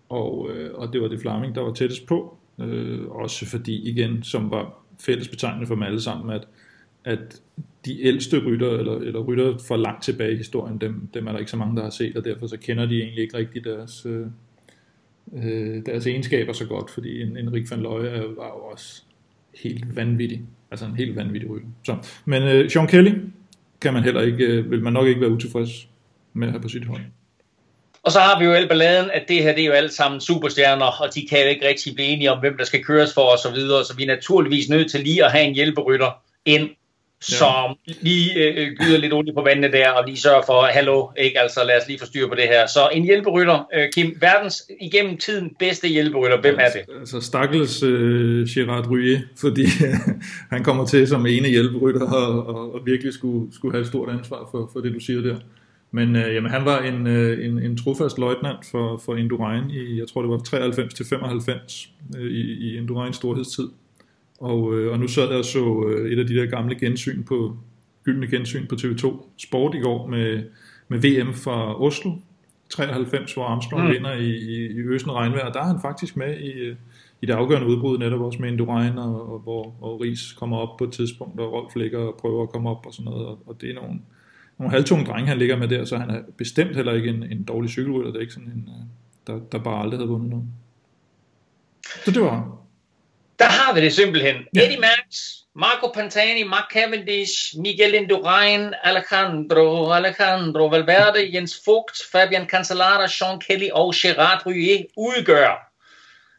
Og, 0.08 0.50
øh, 0.54 0.70
og 0.74 0.92
det 0.92 1.02
var 1.02 1.08
det 1.08 1.20
Flaming, 1.20 1.54
der 1.54 1.60
var 1.60 1.72
tættest 1.72 2.06
på. 2.06 2.36
Øh, 2.60 3.00
også 3.08 3.46
fordi, 3.46 3.90
igen, 3.90 4.22
som 4.22 4.50
var 4.50 4.74
fælles 5.00 5.28
betegnende 5.28 5.66
for 5.66 5.74
dem 5.74 5.82
alle 5.82 6.00
sammen, 6.00 6.30
at, 6.30 6.48
at 7.04 7.40
de 7.84 8.02
ældste 8.02 8.38
rytter, 8.38 8.70
eller, 8.70 8.98
eller 8.98 9.20
rytter 9.20 9.58
for 9.58 9.76
langt 9.76 10.02
tilbage 10.02 10.32
i 10.32 10.36
historien, 10.36 10.78
dem, 10.78 11.08
dem 11.14 11.26
er 11.26 11.32
der 11.32 11.38
ikke 11.38 11.50
så 11.50 11.56
mange, 11.56 11.76
der 11.76 11.82
har 11.82 11.90
set, 11.90 12.16
og 12.16 12.24
derfor 12.24 12.46
så 12.46 12.56
kender 12.56 12.86
de 12.86 13.02
egentlig 13.02 13.22
ikke 13.22 13.36
rigtig 13.36 13.64
deres, 13.64 14.06
øh, 14.06 14.26
øh 15.36 15.86
deres 15.86 16.06
egenskaber 16.06 16.52
så 16.52 16.66
godt, 16.66 16.90
fordi 16.90 17.22
en, 17.22 17.36
en 17.36 17.52
Rik 17.52 17.70
van 17.70 17.80
Løje 17.80 18.24
var 18.36 18.46
jo 18.46 18.64
også 18.72 19.02
helt 19.62 19.96
vanvittig, 19.96 20.42
altså 20.70 20.86
en 20.86 20.96
helt 20.96 21.16
vanvittig 21.16 21.50
rytter. 21.50 21.68
Så, 21.84 21.96
men 22.24 22.42
øh, 22.42 22.70
Sean 22.70 22.86
Kelly 22.86 23.12
kan 23.80 23.92
man 23.92 24.02
heller 24.02 24.20
ikke, 24.20 24.44
øh, 24.44 24.70
vil 24.70 24.82
man 24.82 24.92
nok 24.92 25.06
ikke 25.06 25.20
være 25.20 25.30
utilfreds 25.30 25.88
med 26.32 26.46
at 26.46 26.52
have 26.52 26.62
på 26.62 26.68
sit 26.68 26.84
hold. 26.84 27.02
Og 28.02 28.12
så 28.12 28.20
har 28.20 28.38
vi 28.38 28.44
jo 28.44 28.52
el 28.52 28.68
balladen, 28.68 29.10
at 29.10 29.24
det 29.28 29.42
her 29.42 29.54
det 29.54 29.62
er 29.62 29.66
jo 29.66 29.72
alle 29.72 29.92
sammen 29.92 30.20
superstjerner, 30.20 30.86
og 30.86 31.14
de 31.14 31.26
kan 31.30 31.40
jo 31.42 31.48
ikke 31.48 31.68
rigtig 31.68 31.94
blive 31.94 32.08
enige 32.08 32.32
om, 32.32 32.40
hvem 32.40 32.56
der 32.56 32.64
skal 32.64 32.84
køres 32.84 33.14
for 33.14 33.20
osv., 33.20 33.42
så, 33.42 33.54
videre, 33.54 33.84
så 33.84 33.96
vi 33.96 34.02
er 34.02 34.06
naturligvis 34.06 34.68
nødt 34.68 34.90
til 34.90 35.00
lige 35.00 35.24
at 35.24 35.32
have 35.32 35.44
en 35.44 35.54
hjælperytter 35.54 36.10
ind, 36.44 36.70
som 37.22 37.76
ja. 37.88 37.92
lige 38.00 38.34
øh, 38.34 38.72
gyder 38.78 38.98
lidt 38.98 39.12
olie 39.12 39.34
på 39.34 39.42
vandene 39.42 39.72
der, 39.72 39.90
og 39.90 40.04
lige 40.06 40.20
sørger 40.20 40.42
for, 40.46 40.62
hallo, 40.62 41.08
ikke, 41.18 41.40
altså 41.40 41.60
lad 41.66 41.76
os 41.80 41.88
lige 41.88 41.98
få 41.98 42.06
styr 42.06 42.28
på 42.28 42.34
det 42.34 42.44
her. 42.44 42.66
Så 42.66 42.88
en 42.92 43.04
hjælperytter, 43.04 43.66
øh, 43.74 43.88
Kim, 43.94 44.16
verdens 44.20 44.62
igennem 44.80 45.16
tiden 45.16 45.50
bedste 45.58 45.88
hjælperytter, 45.88 46.40
hvem 46.40 46.56
er 46.60 46.70
det? 46.70 46.98
Altså 47.00 47.20
stakkels 47.20 47.82
øh, 47.82 48.46
Gerard 48.48 48.90
Rye, 48.90 49.22
fordi 49.40 49.64
han 50.52 50.64
kommer 50.64 50.86
til 50.86 51.08
som 51.08 51.26
ene 51.26 51.48
hjælperytter 51.48 52.12
og, 52.12 52.46
og, 52.46 52.74
og 52.74 52.80
virkelig 52.86 53.12
skulle, 53.12 53.54
skulle 53.54 53.72
have 53.74 53.80
et 53.80 53.88
stort 53.88 54.10
ansvar 54.10 54.48
for, 54.50 54.70
for 54.72 54.80
det, 54.80 54.94
du 54.94 55.00
siger 55.00 55.20
der. 55.20 55.36
Men 55.90 56.16
øh, 56.16 56.34
jamen, 56.34 56.50
han 56.50 56.64
var 56.64 56.78
en, 56.78 57.06
øh, 57.06 57.46
en, 57.46 57.58
en 57.58 57.76
trofast 57.76 58.18
løjtnant 58.18 58.66
for, 58.70 58.96
for 59.04 59.16
Indurain 59.16 59.70
i, 59.70 59.98
jeg 59.98 60.08
tror 60.08 60.22
det 60.22 60.30
var 60.30 60.38
93 60.38 60.94
til 60.94 61.06
95 61.06 61.88
øh, 62.18 62.30
i, 62.30 62.40
i 62.40 62.76
Indurains 62.76 63.16
storhedstid. 63.16 63.68
Og, 64.42 64.74
øh, 64.74 64.92
og 64.92 64.98
nu 64.98 65.08
sad 65.08 65.28
jeg 65.28 65.38
og 65.38 65.44
så 65.44 65.84
øh, 65.88 66.12
et 66.12 66.18
af 66.18 66.26
de 66.26 66.34
der 66.34 66.46
gamle 66.46 66.78
gensyn 66.78 67.22
på, 67.24 67.56
gyldne 68.04 68.26
gensyn 68.26 68.66
på 68.66 68.74
TV2 68.74 69.24
Sport 69.36 69.74
i 69.74 69.80
går 69.80 70.06
med, 70.06 70.42
med 70.88 70.98
VM 70.98 71.34
fra 71.34 71.82
Oslo, 71.82 72.10
93, 72.70 73.34
hvor 73.34 73.44
Armstrong 73.44 73.84
mm. 73.84 73.92
vinder 73.92 74.12
i, 74.12 74.30
i, 74.30 74.66
i 74.66 74.78
øsende 74.78 75.14
regnvejr. 75.14 75.52
Der 75.52 75.60
er 75.60 75.64
han 75.64 75.80
faktisk 75.82 76.16
med 76.16 76.38
i, 76.38 76.50
øh, 76.50 76.76
i 77.22 77.26
det 77.26 77.32
afgørende 77.32 77.68
udbrud, 77.68 77.98
netop 77.98 78.20
også 78.20 78.38
med 78.38 78.48
Indurain, 78.52 78.98
og, 78.98 79.32
og 79.32 79.38
hvor 79.38 79.74
og 79.80 80.00
Ries 80.00 80.32
kommer 80.32 80.56
op 80.56 80.76
på 80.76 80.84
et 80.84 80.92
tidspunkt, 80.92 81.40
og 81.40 81.52
Rolf 81.52 81.76
ligger 81.76 81.98
og 81.98 82.14
prøver 82.20 82.42
at 82.42 82.50
komme 82.50 82.70
op 82.70 82.86
og 82.86 82.94
sådan 82.94 83.12
noget, 83.12 83.26
og, 83.26 83.38
og 83.46 83.60
det 83.60 83.70
er 83.70 83.74
nogle, 83.74 84.00
nogle 84.58 84.70
halvtunge 84.70 85.04
drenge, 85.04 85.28
han 85.28 85.38
ligger 85.38 85.56
med 85.56 85.68
der, 85.68 85.84
så 85.84 85.96
han 85.96 86.10
er 86.10 86.20
bestemt 86.36 86.76
heller 86.76 86.92
ikke 86.92 87.08
en, 87.08 87.22
en 87.22 87.44
dårlig 87.44 87.70
cykelrytter, 87.70 88.10
det 88.10 88.16
er 88.16 88.20
ikke 88.20 88.32
sådan 88.32 88.48
en, 88.48 88.68
øh, 88.68 88.86
der, 89.26 89.40
der 89.52 89.58
bare 89.58 89.82
aldrig 89.82 89.98
havde 89.98 90.10
vundet 90.10 90.30
noget. 90.30 90.44
Så 92.04 92.10
det 92.10 92.22
var 92.22 92.61
Der 93.42 93.48
har 93.48 93.74
vi 93.74 93.80
det 93.80 93.92
simpelthen. 93.92 94.36
Ja. 94.56 94.62
Eddie 94.62 94.80
Merckx, 94.80 95.16
Marco 95.56 95.86
Pantani, 95.94 96.42
Mark 96.44 96.68
Cavendish, 96.72 97.58
Miguel 97.58 97.94
Indurain, 97.94 98.74
Alejandro, 98.82 99.92
Alejandro 99.92 100.66
Valverde, 100.66 101.30
Jens 101.34 101.60
Vogt, 101.66 101.96
Fabian 102.12 102.46
Cancellara, 102.46 103.08
Sean 103.08 103.40
Kelly 103.40 103.68
og 103.72 103.94
Gerard 103.96 104.42
Ruyé 104.46 104.92
udgør 104.96 105.72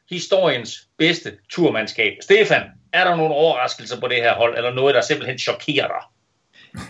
historiens 0.09 0.87
bedste 0.97 1.31
turmandskab. 1.49 2.13
Stefan, 2.21 2.61
er 2.93 3.03
der 3.03 3.15
nogle 3.15 3.35
overraskelser 3.35 3.99
på 3.99 4.07
det 4.07 4.17
her 4.17 4.33
hold, 4.33 4.57
eller 4.57 4.73
noget, 4.73 4.95
der 4.95 5.01
simpelthen 5.01 5.39
chokerer 5.39 5.87
dig? 5.87 6.03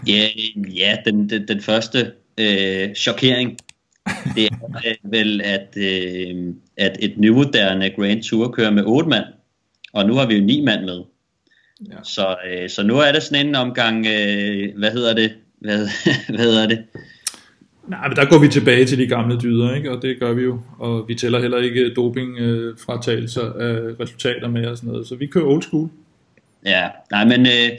Ja, 0.07 0.27
ja 0.73 0.97
den, 1.05 1.29
den, 1.29 1.47
den 1.47 1.61
første 1.61 2.13
øh, 2.37 2.95
chokering, 2.95 3.57
det 4.35 4.45
er 4.45 4.95
vel, 5.03 5.41
at, 5.41 5.77
øh, 5.77 6.53
at 6.77 6.97
et 6.99 7.17
nymoderne 7.17 7.89
Grand 7.89 8.23
Tour 8.23 8.51
kører 8.51 8.71
med 8.71 8.83
otte 8.85 9.09
mand, 9.09 9.25
og 9.93 10.05
nu 10.05 10.13
har 10.13 10.25
vi 10.27 10.35
jo 10.35 10.43
ni 10.43 10.61
mand 10.61 10.85
med. 10.85 11.01
Ja. 11.91 11.95
Så, 12.03 12.35
øh, 12.49 12.69
så 12.69 12.83
nu 12.83 12.97
er 12.97 13.11
det 13.11 13.23
sådan 13.23 13.47
en 13.47 13.55
omgang, 13.55 14.05
øh, 14.07 14.77
hvad 14.77 14.91
hedder 14.91 15.13
det? 15.13 15.33
Hvad, 15.59 15.87
hvad 16.35 16.45
hedder 16.45 16.67
det? 16.67 16.83
Nej, 17.87 18.07
men 18.07 18.17
der 18.17 18.25
går 18.25 18.39
vi 18.39 18.47
tilbage 18.47 18.85
til 18.85 18.97
de 18.97 19.07
gamle 19.07 19.39
dyder, 19.39 19.75
ikke? 19.75 19.91
og 19.91 20.01
det 20.01 20.19
gør 20.19 20.33
vi 20.33 20.41
jo. 20.41 20.59
Og 20.79 21.05
vi 21.07 21.15
tæller 21.15 21.41
heller 21.41 21.57
ikke 21.57 21.93
dopingfratagelser 21.93 23.57
øh, 23.57 23.75
af 23.75 23.99
resultater 23.99 24.49
med 24.49 24.65
og 24.65 24.77
sådan 24.77 24.89
noget. 24.89 25.07
Så 25.07 25.15
vi 25.15 25.25
kører 25.25 25.45
old 25.45 25.61
school. 25.61 25.89
Ja, 26.65 26.89
nej, 27.11 27.25
men 27.25 27.45
øh, 27.45 27.69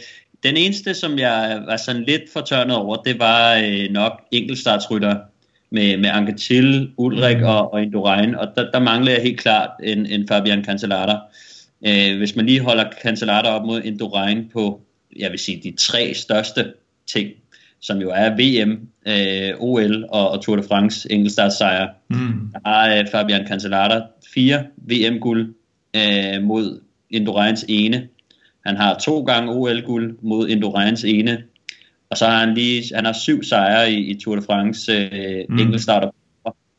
den 0.43 0.57
eneste, 0.57 0.95
som 0.95 1.19
jeg 1.19 1.63
var 1.67 1.77
sådan 1.77 2.03
lidt 2.03 2.23
fortørnet 2.33 2.77
over, 2.77 2.97
det 2.97 3.19
var 3.19 3.55
øh, 3.65 3.91
nok 3.91 4.13
enkeltstartsrytter 4.31 5.17
med, 5.71 5.97
med 5.97 6.11
Anquetil, 6.13 6.91
Ulrik 6.97 7.39
mm. 7.39 7.45
og, 7.45 7.73
og 7.73 7.83
Indurain. 7.83 8.35
Og 8.35 8.49
der, 8.57 8.71
der 8.71 8.79
mangler 8.79 9.13
jeg 9.13 9.23
helt 9.23 9.41
klart 9.41 9.71
en, 9.83 10.07
en 10.07 10.29
Fabian 10.29 10.65
Cancellara. 10.65 11.21
Øh, 11.87 12.19
hvis 12.19 12.37
man 12.37 12.47
lige 12.47 12.61
holder 12.61 12.85
Cancellara 13.03 13.49
op 13.49 13.67
mod 13.67 13.83
Indurain 13.83 14.51
på, 14.53 14.81
jeg 15.17 15.31
vil 15.31 15.39
sige, 15.39 15.61
de 15.63 15.77
tre 15.77 16.15
største 16.15 16.73
ting, 17.07 17.31
som 17.81 17.99
jo 17.99 18.11
er 18.15 18.31
VM, 18.31 18.89
øh, 19.09 19.55
OL 19.59 20.05
og, 20.09 20.31
og 20.31 20.43
Tour 20.43 20.57
de 20.57 20.63
France 20.63 21.13
enkeltstartssejr. 21.13 21.89
Mm. 22.09 22.51
Der 22.53 22.59
har 22.65 22.99
øh, 22.99 23.07
Fabian 23.13 23.47
Cancellara 23.47 24.03
fire 24.35 24.67
VM-guld 24.77 25.55
øh, 25.97 26.43
mod 26.43 26.81
Indurains 27.11 27.65
ene. 27.69 28.09
Han 28.67 28.77
har 28.77 28.99
to 28.99 29.23
gange 29.23 29.53
OL-guld 29.53 30.19
mod 30.23 30.49
Indurains 30.49 31.05
ene. 31.05 31.43
Og 32.11 32.17
så 32.17 32.27
har 32.27 32.47
han 32.47 32.55
lige 32.55 32.95
han 32.95 33.05
har 33.05 33.13
syv 33.13 33.43
sejre 33.43 33.93
i, 33.93 34.11
i 34.11 34.21
Tour 34.21 34.37
de 34.37 34.43
France 34.43 34.93
øh, 34.93 35.45
mm. 35.49 35.59
enkeltstarter, 35.59 36.11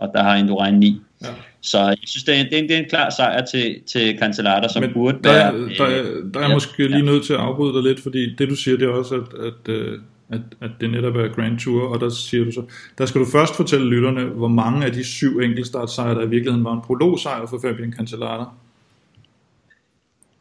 og 0.08 0.12
der 0.14 0.24
har 0.24 0.36
Indurain 0.36 0.80
ni. 0.80 1.01
Ja. 1.24 1.28
Så 1.62 1.80
jeg 1.80 1.97
synes, 2.06 2.24
det 2.24 2.39
er, 2.39 2.43
det 2.43 2.53
er, 2.53 2.58
en, 2.58 2.70
det 2.70 2.76
er 2.76 2.80
en 2.80 2.89
klar 2.89 3.10
sejr 3.10 3.45
til, 3.45 3.76
til 3.88 4.18
Cancellara, 4.20 4.70
som 4.70 4.84
Men 4.84 4.93
burde 4.93 5.18
der, 5.24 5.34
være... 5.34 5.53
Der, 5.53 6.03
der, 6.03 6.03
der 6.34 6.39
er 6.39 6.43
jeg 6.47 6.53
måske 6.53 6.84
ja. 6.84 6.89
lige 6.89 7.06
nødt 7.06 7.26
til 7.26 7.34
at 7.34 7.39
afbryde 7.39 7.74
dig 7.74 7.84
lidt, 7.84 7.99
fordi 7.99 8.36
det 8.36 8.49
du 8.49 8.56
siger, 8.56 8.78
det 8.78 8.88
er 8.88 8.91
også, 8.91 9.16
at, 9.16 9.45
at, 9.45 9.74
øh, 9.74 9.99
at, 10.30 10.41
at 10.62 10.72
det 10.82 10.91
netop 10.91 11.16
er 11.16 11.28
Grand 11.28 11.60
Tour, 11.60 11.88
og 11.88 11.99
der 11.99 12.10
siger 12.10 12.45
du 12.45 12.51
så, 12.51 12.64
der 12.97 13.06
skal 13.06 13.22
du 13.22 13.26
først 13.26 13.56
fortælle 13.56 13.89
lytterne, 13.89 14.24
hvor 14.24 14.47
mange 14.47 14.86
af 14.86 14.91
de 14.91 15.03
syv 15.03 15.39
enkeltstartsejre, 15.39 16.16
der 16.16 16.22
i 16.22 16.30
virkeligheden 16.30 16.66
var 16.66 16.74
en 16.74 16.82
prologsejr 16.82 17.45
for 17.45 17.60
Fabian 17.62 17.93
Cancellara. 17.93 18.53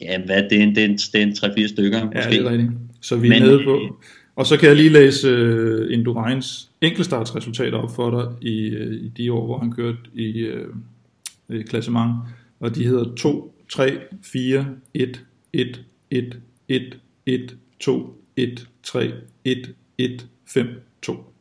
Ja, 0.01 0.21
hvad, 0.25 0.43
det 0.49 0.59
er 0.59 0.63
en, 0.63 0.75
det 0.75 0.83
er 0.83 0.85
en, 0.85 0.97
det 0.97 1.15
er 1.15 1.21
en 1.21 1.31
3-4 1.31 1.67
stykker, 1.73 2.05
måske. 2.05 2.19
Ja, 2.19 2.29
det 2.29 2.45
er 2.45 2.49
rigtigt. 2.49 2.71
Så 3.01 3.15
vi 3.15 3.27
er 3.27 3.29
Men, 3.29 3.41
nede 3.41 3.63
på... 3.63 3.99
Og 4.35 4.45
så 4.45 4.57
kan 4.57 4.69
jeg 4.69 4.75
lige 4.75 4.89
læse 4.89 5.27
uh, 5.29 5.93
Indurains 5.93 6.71
enkeltstartsresultater 6.81 7.77
op 7.77 7.95
for 7.95 8.09
dig 8.09 8.49
i, 8.49 8.75
uh, 8.75 8.93
i 8.93 9.07
de 9.07 9.33
år, 9.33 9.45
hvor 9.45 9.59
han 9.59 9.71
kørte 9.71 9.97
i, 10.13 10.49
uh, 10.49 11.59
i 11.59 11.61
klassement. 11.61 12.13
Og 12.59 12.75
de 12.75 12.85
hedder 12.85 13.15
2, 13.15 13.55
3, 13.69 13.99
4, 14.23 14.67
1, 14.93 15.25
1, 15.53 15.81
1, 16.09 16.39
1, 16.67 16.99
1, 17.25 17.57
2, 17.79 18.23
1, 18.35 18.67
3, 18.83 19.11
1, 19.43 19.75
1, 19.97 20.27
5, 20.47 20.67
2. 21.01 21.33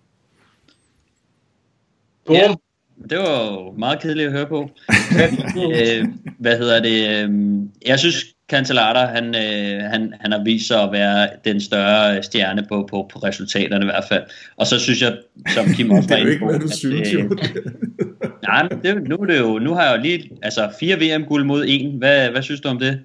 Ja, 2.31 2.55
det 3.11 3.19
var 3.19 3.71
meget 3.79 4.03
kedeligt 4.03 4.27
at 4.27 4.33
høre 4.33 4.47
på. 4.47 4.71
øh, 5.77 6.09
hvad 6.39 6.59
hedder 6.59 6.82
det? 6.82 7.09
Øh, 7.11 7.30
jeg 7.87 7.99
synes, 7.99 8.24
Cancellara, 8.51 9.07
han, 9.07 9.35
øh, 9.35 9.82
han, 9.82 10.14
han 10.20 10.32
har 10.32 10.45
vist 10.45 10.66
sig 10.66 10.82
at 10.82 10.93
være 10.93 11.28
den 11.45 11.61
større 11.61 12.22
stjerne 12.22 12.66
på, 12.68 12.89
på, 12.91 13.11
på 13.12 13.18
resultaterne 13.18 13.85
i 13.85 13.87
hvert 13.87 14.05
fald. 14.09 14.22
Og 14.57 14.66
så 14.66 14.78
synes 14.78 15.03
jeg, 15.03 15.16
som 15.49 15.66
Kim 15.74 15.91
også 15.97 16.09
var 16.09 16.16
inde 16.16 16.39
på... 16.39 16.47
det 16.47 16.53
er 16.53 16.59
jo 16.59 16.59
ikke, 16.59 16.59
hvad 16.59 16.59
du 16.59 16.76
synes, 16.76 17.14
jo. 17.14 17.20
nej, 18.49 18.68
men 18.70 18.78
det, 18.82 19.09
nu, 19.09 19.16
er 19.16 19.26
det 19.26 19.39
jo, 19.39 19.59
nu 19.59 19.74
har 19.74 19.85
jeg 19.85 19.97
jo 19.97 20.03
lige 20.03 20.30
altså, 20.43 20.70
fire 20.80 20.97
VM-guld 20.97 21.45
mod 21.45 21.64
en. 21.68 21.99
Hvad, 21.99 22.30
hvad 22.30 22.43
synes 22.43 22.61
du 22.61 22.68
om 22.68 22.78
det? 22.78 23.01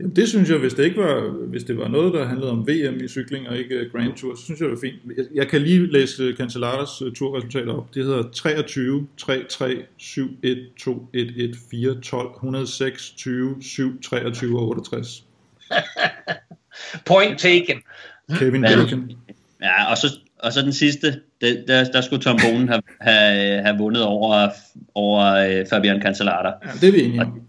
Jamen 0.00 0.16
det 0.16 0.28
synes 0.28 0.50
jeg, 0.50 0.58
hvis 0.58 0.74
det 0.74 0.84
ikke 0.84 1.00
var, 1.00 1.46
hvis 1.46 1.64
det 1.64 1.78
var 1.78 1.88
noget, 1.88 2.14
der 2.14 2.24
handlede 2.24 2.50
om 2.50 2.68
VM 2.68 3.04
i 3.04 3.08
cykling 3.08 3.48
og 3.48 3.58
ikke 3.58 3.90
Grand 3.92 4.14
Tour, 4.14 4.34
så 4.34 4.44
synes 4.44 4.60
jeg, 4.60 4.68
det 4.68 4.74
var 4.74 4.80
fint. 4.80 4.96
Jeg, 5.16 5.24
jeg 5.34 5.48
kan 5.48 5.60
lige 5.60 5.92
læse 5.92 6.34
Cancellaras 6.36 7.02
uh, 7.02 7.12
turresultater 7.12 7.72
op. 7.72 7.94
Det 7.94 8.04
hedder 8.04 8.30
23, 8.34 9.06
3, 9.16 9.44
3, 9.50 9.76
7, 9.96 10.28
1, 10.42 10.58
2, 10.78 11.06
1, 11.12 11.32
1, 11.36 11.56
4, 11.70 12.00
12, 12.00 12.30
106, 12.34 13.10
20, 13.10 13.56
7, 13.62 14.02
23 14.02 14.60
og 14.60 14.68
68. 14.68 15.24
Point 17.06 17.38
taken. 17.38 17.82
Kevin 18.38 18.62
Bacon. 18.62 19.12
Ja, 19.62 19.90
og 19.90 19.98
så, 19.98 20.18
og 20.38 20.52
så 20.52 20.62
den 20.62 20.72
sidste, 20.72 21.20
det, 21.40 21.64
der, 21.68 21.84
der 21.84 22.00
skulle 22.00 22.22
Tom 22.22 22.38
Bonen 22.42 22.68
have, 22.68 22.82
have, 23.00 23.62
have 23.62 23.78
vundet 23.78 24.04
over, 24.04 24.48
over 24.94 25.60
uh, 25.60 25.66
Fabian 25.70 26.02
Cancellara. 26.02 26.52
Ja, 26.64 26.70
det 26.80 26.88
er 26.88 26.92
vi 26.92 27.02
enige 27.02 27.22
om 27.22 27.40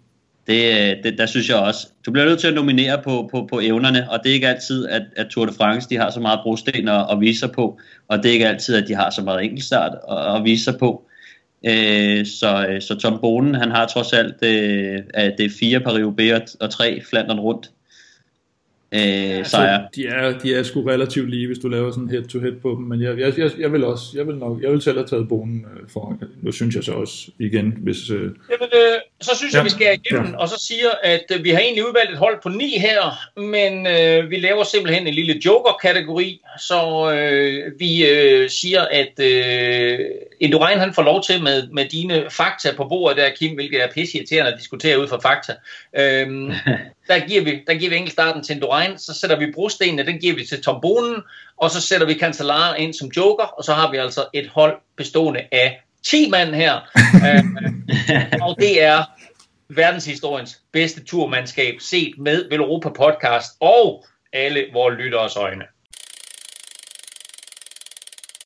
det, 0.51 1.03
det, 1.03 1.17
der 1.17 1.25
synes 1.25 1.49
jeg 1.49 1.57
også, 1.57 1.87
du 2.05 2.11
bliver 2.11 2.25
nødt 2.25 2.39
til 2.39 2.47
at 2.47 2.53
nominere 2.53 3.01
på, 3.03 3.29
på, 3.31 3.47
på 3.49 3.59
evnerne, 3.59 4.11
og 4.11 4.19
det 4.23 4.29
er 4.29 4.33
ikke 4.33 4.47
altid, 4.47 4.87
at, 4.87 5.01
at 5.15 5.27
Tour 5.27 5.45
de 5.45 5.53
France 5.53 5.89
de 5.89 5.97
har 5.97 6.11
så 6.11 6.19
meget 6.19 6.39
brosten 6.43 6.87
at, 6.87 7.05
at 7.11 7.19
vise 7.19 7.39
sig 7.39 7.51
på, 7.51 7.79
og 8.07 8.17
det 8.17 8.25
er 8.25 8.33
ikke 8.33 8.47
altid, 8.47 8.75
at 8.75 8.87
de 8.87 8.95
har 8.95 9.09
så 9.09 9.21
meget 9.21 9.43
enkeltstart 9.43 9.97
at, 10.11 10.35
at 10.35 10.43
vise 10.43 10.63
sig 10.63 10.77
på. 10.79 11.07
Øh, 11.67 12.25
så, 12.25 12.77
så 12.79 12.97
Tom 13.01 13.19
Bonen, 13.21 13.55
han 13.55 13.71
har 13.71 13.85
trods 13.87 14.13
alt 14.13 14.35
øh, 14.43 15.03
det 15.37 15.45
er 15.45 15.57
fire 15.59 15.79
Paris-Roubaix 15.79 16.33
og, 16.33 16.41
og 16.59 16.69
tre 16.69 17.01
Flandern 17.09 17.39
rundt 17.39 17.71
øh, 18.91 19.37
altså, 19.37 19.51
sejre. 19.51 19.87
De 19.95 20.07
er, 20.07 20.39
de 20.39 20.55
er 20.55 20.63
sgu 20.63 20.81
relativt 20.81 21.29
lige, 21.29 21.47
hvis 21.47 21.59
du 21.59 21.67
laver 21.67 21.91
sådan 21.91 22.09
head 22.09 22.23
to 22.23 22.39
head 22.39 22.53
på 22.61 22.75
dem, 22.79 22.85
men 22.85 23.01
jeg, 23.01 23.19
jeg, 23.19 23.33
jeg, 23.37 23.51
jeg 23.59 23.71
vil 23.71 23.83
også, 23.83 24.05
jeg 24.15 24.27
vil 24.27 24.35
nok, 24.35 24.61
jeg 24.61 24.71
vil 24.71 24.81
selv 24.81 24.97
have 24.97 25.07
taget 25.07 25.27
bonen 25.27 25.65
øh, 25.75 25.89
for, 25.89 26.17
nu 26.41 26.51
synes 26.51 26.75
jeg 26.75 26.83
så 26.83 26.91
også 26.91 27.31
igen, 27.39 27.77
hvis... 27.77 28.09
Øh, 28.09 28.21
Jamen, 28.21 28.69
øh, 28.73 28.99
så 29.21 29.35
synes 29.35 29.53
ja. 29.53 29.57
jeg, 29.57 29.65
vi 29.65 29.69
skal 29.69 29.99
igennem, 30.05 30.31
ja. 30.31 30.37
og 30.37 30.49
så 30.49 30.65
siger, 30.67 30.89
at 31.03 31.23
øh, 31.33 31.43
vi 31.43 31.49
har 31.49 31.59
egentlig 31.59 31.87
udvalgt 31.87 32.11
et 32.11 32.17
hold 32.17 32.41
på 32.43 32.49
ni 32.49 32.77
her, 32.79 33.29
men 33.39 33.87
øh, 33.87 34.29
vi 34.29 34.35
laver 34.39 34.63
simpelthen 34.63 35.07
en 35.07 35.13
lille 35.13 35.41
joker-kategori, 35.45 36.41
så 36.59 37.11
øh, 37.13 37.79
vi 37.79 38.09
øh, 38.09 38.49
siger, 38.49 38.81
at 38.81 39.19
øh, 39.19 39.99
Indurain 40.39 40.79
han 40.79 40.93
får 40.93 41.03
lov 41.03 41.23
til 41.23 41.43
med, 41.43 41.67
med 41.67 41.85
dine 41.85 42.25
fakta 42.29 42.75
på 42.77 42.83
bordet 42.83 43.17
der, 43.17 43.29
Kim, 43.29 43.55
hvilket 43.55 43.83
er 43.83 43.87
irriterende 43.97 44.51
at 44.51 44.59
diskutere 44.59 44.99
ud 44.99 45.07
fra 45.07 45.19
fakta. 45.19 45.53
Øhm, 45.97 46.51
der 47.09 47.27
giver 47.27 47.41
vi, 47.43 47.63
der 47.67 47.73
giver 47.73 47.89
vi 47.89 47.95
enkeltstarten 47.95 48.43
til 48.43 48.55
Indurain, 48.55 48.97
så 48.97 49.13
sætter 49.13 49.39
vi 49.39 49.51
brostenene, 49.55 50.05
den 50.05 50.19
giver 50.19 50.35
vi 50.35 50.45
til 50.45 50.63
Tom 50.63 50.81
Bonen, 50.81 51.15
og 51.57 51.71
så 51.71 51.81
sætter 51.81 52.07
vi 52.07 52.13
Cancellara 52.13 52.75
ind 52.75 52.93
som 52.93 53.11
joker, 53.17 53.43
og 53.43 53.63
så 53.63 53.73
har 53.73 53.91
vi 53.91 53.97
altså 53.97 54.25
et 54.33 54.47
hold 54.47 54.77
bestående 54.97 55.41
af 55.51 55.81
10 56.05 56.29
mand 56.29 56.55
her. 56.55 56.75
øh, 57.25 57.43
og 58.41 58.55
det 58.59 58.83
er 58.83 59.03
verdenshistoriens 59.69 60.61
bedste 60.71 61.03
turmandskab 61.03 61.75
set 61.79 62.13
med 62.17 62.49
Velropa 62.49 62.89
Podcast 62.89 63.51
og 63.59 64.05
alle 64.33 64.65
vores 64.73 64.97
lytteres 64.97 65.35
øjne. 65.35 65.65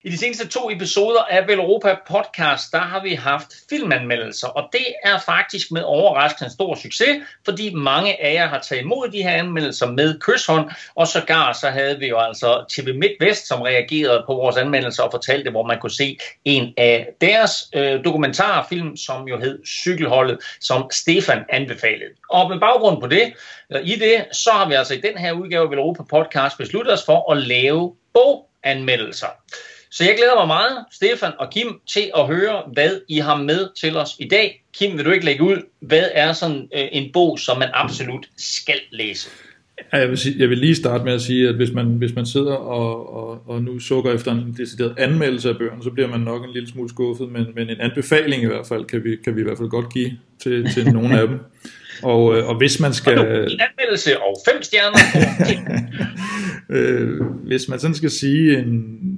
I 0.05 0.09
de 0.09 0.17
seneste 0.17 0.47
to 0.47 0.69
episoder 0.71 1.21
af 1.21 1.47
Velropa 1.47 1.95
podcast, 2.07 2.71
der 2.71 2.79
har 2.79 3.03
vi 3.03 3.13
haft 3.13 3.47
filmanmeldelser, 3.69 4.47
og 4.47 4.69
det 4.71 4.85
er 5.03 5.19
faktisk 5.19 5.71
med 5.71 5.81
overraskende 5.81 6.51
stor 6.51 6.75
succes, 6.75 7.17
fordi 7.45 7.73
mange 7.73 8.23
af 8.23 8.33
jer 8.33 8.47
har 8.47 8.59
taget 8.59 8.81
imod 8.81 9.09
de 9.09 9.23
her 9.23 9.31
anmeldelser 9.31 9.91
med 9.91 10.19
kysshånd, 10.19 10.69
og 10.95 11.07
sågar 11.07 11.53
så 11.53 11.69
havde 11.69 11.99
vi 11.99 12.07
jo 12.07 12.19
altså 12.19 12.65
TV 12.69 12.93
MidtVest, 12.93 13.47
som 13.47 13.61
reagerede 13.61 14.23
på 14.27 14.33
vores 14.33 14.57
anmeldelser 14.57 15.03
og 15.03 15.11
fortalte, 15.11 15.51
hvor 15.51 15.67
man 15.67 15.79
kunne 15.79 15.91
se 15.91 16.17
en 16.45 16.73
af 16.77 17.07
deres 17.21 17.51
øh, 17.75 18.03
dokumentarfilm, 18.03 18.97
som 18.97 19.27
jo 19.27 19.39
hed 19.39 19.65
Cykelholdet, 19.65 20.37
som 20.61 20.89
Stefan 20.91 21.43
anbefalede. 21.49 22.11
Og 22.29 22.49
med 22.49 22.59
baggrund 22.59 23.01
på 23.01 23.07
det, 23.07 23.33
eller 23.69 23.81
i 23.83 23.95
det, 23.95 24.25
så 24.31 24.51
har 24.51 24.67
vi 24.67 24.73
altså 24.73 24.93
i 24.93 25.01
den 25.01 25.17
her 25.17 25.31
udgave 25.31 25.63
af 25.63 25.69
Vel 25.69 26.05
podcast 26.09 26.57
besluttet 26.57 26.93
os 26.93 27.05
for 27.05 27.31
at 27.31 27.37
lave 27.37 27.95
boganmeldelser. 28.13 29.27
Så 29.95 30.03
jeg 30.03 30.15
glæder 30.17 30.35
mig 30.35 30.47
meget, 30.47 30.85
Stefan 30.91 31.31
og 31.39 31.49
Kim, 31.51 31.79
til 31.87 32.11
at 32.17 32.27
høre, 32.27 32.63
hvad 32.73 32.89
I 33.07 33.17
har 33.17 33.43
med 33.43 33.67
til 33.81 33.97
os 33.97 34.09
i 34.19 34.27
dag. 34.27 34.63
Kim, 34.73 34.97
vil 34.97 35.05
du 35.05 35.11
ikke 35.11 35.25
lægge 35.25 35.43
ud, 35.43 35.57
hvad 35.79 36.03
er 36.13 36.33
sådan 36.33 36.69
øh, 36.75 36.87
en 36.91 37.09
bog, 37.13 37.39
som 37.39 37.59
man 37.59 37.69
absolut 37.73 38.25
skal 38.37 38.79
læse? 38.91 39.29
Ja, 39.93 39.97
jeg, 39.97 40.09
vil 40.09 40.17
sige, 40.17 40.35
jeg 40.39 40.49
vil 40.49 40.57
lige 40.57 40.75
starte 40.75 41.03
med 41.03 41.13
at 41.13 41.21
sige, 41.21 41.49
at 41.49 41.55
hvis 41.55 41.71
man, 41.71 41.85
hvis 41.85 42.15
man 42.15 42.25
sidder 42.25 42.53
og, 42.53 43.13
og, 43.13 43.49
og 43.49 43.61
nu 43.61 43.79
sukker 43.79 44.13
efter 44.13 44.31
en 44.31 44.55
decideret 44.57 44.95
anmeldelse 44.97 45.49
af 45.49 45.57
bøgerne, 45.57 45.83
så 45.83 45.89
bliver 45.89 46.07
man 46.07 46.19
nok 46.19 46.43
en 46.43 46.53
lille 46.53 46.69
smule 46.69 46.89
skuffet, 46.89 47.31
men, 47.31 47.45
men 47.55 47.69
en 47.69 47.81
anbefaling 47.81 48.43
i 48.43 48.45
hvert 48.45 48.67
fald 48.67 48.85
kan 48.85 49.03
vi, 49.03 49.15
kan 49.23 49.35
vi 49.35 49.41
i 49.41 49.43
hvert 49.43 49.57
fald 49.57 49.69
godt 49.69 49.93
give 49.93 50.11
til, 50.43 50.71
til 50.73 50.85
nogle 50.93 51.19
af 51.19 51.27
dem. 51.27 51.39
Og, 52.03 52.37
øh, 52.37 52.47
og 52.47 52.57
hvis 52.57 52.79
man 52.79 52.93
skal... 52.93 53.19
Og 53.19 53.25
en 53.25 53.59
anmeldelse 53.59 54.19
og 54.19 54.37
fem 54.49 54.63
stjerner. 54.63 54.99
øh, 56.75 57.21
hvis 57.21 57.69
man 57.69 57.79
sådan 57.79 57.95
skal 57.95 58.11
sige 58.11 58.57
en, 58.57 59.14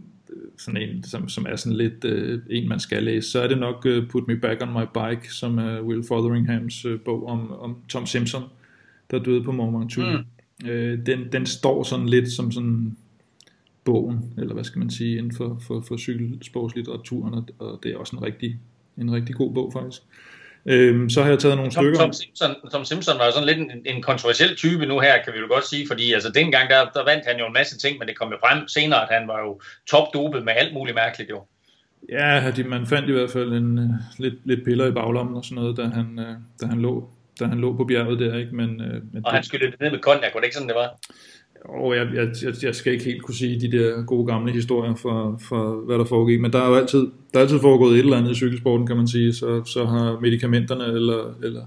sådan 0.67 0.89
en, 0.89 1.03
som, 1.03 1.29
som 1.29 1.45
er 1.49 1.55
sådan 1.55 1.77
lidt 1.77 2.05
øh, 2.05 2.41
en, 2.49 2.69
man 2.69 2.79
skal 2.79 3.03
læse, 3.03 3.31
så 3.31 3.41
er 3.41 3.47
det 3.47 3.57
nok 3.57 3.85
uh, 3.85 4.07
Put 4.07 4.27
Me 4.27 4.37
Back 4.37 4.61
on 4.61 4.73
My 4.73 4.85
Bike, 4.93 5.33
som 5.33 5.57
er 5.57 5.81
Will 5.81 6.03
Fotheringhams 6.07 6.85
øh, 6.85 6.99
bog 6.99 7.27
om, 7.27 7.51
om 7.51 7.77
Tom 7.89 8.05
Simpson, 8.05 8.43
der 9.11 9.19
døde 9.19 9.43
på 9.43 9.51
Mont 9.51 9.79
Ventoux. 9.79 10.07
Mm. 10.63 10.69
Øh, 10.69 11.05
den, 11.05 11.31
den 11.31 11.45
står 11.45 11.83
sådan 11.83 12.09
lidt 12.09 12.31
som 12.31 12.51
sådan 12.51 12.97
bogen, 13.83 14.33
eller 14.37 14.53
hvad 14.53 14.63
skal 14.63 14.79
man 14.79 14.89
sige, 14.89 15.17
inden 15.17 15.35
for, 15.35 15.57
for, 15.67 15.81
for 15.81 15.97
cykelsportslitteraturen, 15.97 17.33
og, 17.33 17.47
og 17.59 17.79
det 17.83 17.91
er 17.91 17.97
også 17.97 18.15
en 18.15 18.23
rigtig, 18.23 18.59
en 18.97 19.13
rigtig 19.13 19.35
god 19.35 19.53
bog 19.53 19.73
faktisk. 19.73 20.01
Øhm, 20.69 21.09
så 21.09 21.23
har 21.23 21.29
jeg 21.29 21.39
taget 21.39 21.57
nogle 21.57 21.71
Tom, 21.71 21.83
stykker. 21.83 21.99
Tom 21.99 22.13
Simpson, 22.13 22.55
Tom 22.71 22.85
Simpson 22.85 23.19
var 23.19 23.25
jo 23.25 23.31
sådan 23.31 23.47
lidt 23.47 23.57
en, 23.57 23.71
en 23.85 24.01
kontroversiel 24.01 24.55
type 24.55 24.85
nu 24.85 24.99
her, 24.99 25.23
kan 25.23 25.33
vi 25.33 25.39
jo 25.39 25.47
godt 25.49 25.67
sige, 25.67 25.87
fordi 25.87 26.13
altså 26.13 26.29
dengang 26.29 26.69
der, 26.69 26.85
der 26.93 27.03
vandt 27.05 27.25
han 27.27 27.39
jo 27.39 27.45
en 27.47 27.53
masse 27.53 27.77
ting, 27.77 27.99
men 27.99 28.07
det 28.07 28.17
kom 28.19 28.31
jo 28.31 28.37
frem 28.45 28.67
senere, 28.67 29.01
at 29.01 29.19
han 29.19 29.27
var 29.27 29.39
jo 29.39 29.61
topdopet 29.91 30.45
med 30.45 30.53
alt 30.55 30.73
muligt 30.73 30.95
mærkeligt 30.95 31.29
jo. 31.29 31.43
Ja, 32.09 32.51
de, 32.55 32.63
man 32.63 32.87
fandt 32.87 33.09
i 33.09 33.11
hvert 33.11 33.31
fald 33.31 33.53
en, 33.53 33.77
uh, 33.77 33.89
lidt, 34.17 34.35
lidt 34.45 34.65
piller 34.65 34.87
i 34.87 34.91
baglommen 34.91 35.35
og 35.35 35.45
sådan 35.45 35.55
noget, 35.55 35.77
da 35.77 35.83
han, 35.83 36.19
uh, 36.19 36.35
da 36.61 36.65
han, 36.67 36.81
lå, 36.81 37.09
da 37.39 37.45
han 37.45 37.59
lå 37.59 37.73
på 37.77 37.83
bjerget 37.83 38.19
der, 38.19 38.37
ikke? 38.37 38.55
Men, 38.55 38.69
uh, 38.69 39.13
men 39.13 39.25
Og 39.25 39.31
det, 39.31 39.31
han 39.31 39.43
skyldte 39.43 39.71
det 39.71 39.79
ned 39.81 39.91
med 39.91 39.99
konjak, 39.99 40.33
var 40.33 40.39
det 40.39 40.47
ikke 40.47 40.55
sådan, 40.55 40.67
det 40.67 40.75
var? 40.75 40.99
Og 41.67 41.95
jeg, 41.95 42.07
jeg, 42.13 42.27
jeg, 42.63 42.75
skal 42.75 42.93
ikke 42.93 43.05
helt 43.05 43.21
kunne 43.21 43.35
sige 43.35 43.61
de 43.61 43.77
der 43.77 44.01
gode 44.05 44.27
gamle 44.27 44.51
historier 44.51 44.95
for, 44.95 45.41
for 45.49 45.85
hvad 45.85 45.97
der 45.97 46.05
foregik, 46.05 46.41
men 46.41 46.53
der 46.53 46.61
er 46.61 46.69
jo 46.69 46.75
altid, 46.75 46.99
der 47.33 47.39
er 47.39 47.39
altid 47.39 47.59
foregået 47.59 47.93
et 47.93 47.99
eller 47.99 48.17
andet 48.17 48.31
i 48.31 48.35
cykelsporten, 48.35 48.87
kan 48.87 48.97
man 48.97 49.07
sige, 49.07 49.33
så, 49.33 49.63
så 49.65 49.85
har 49.85 50.19
medicamenterne 50.21 50.85
eller, 50.85 51.35
eller, 51.43 51.63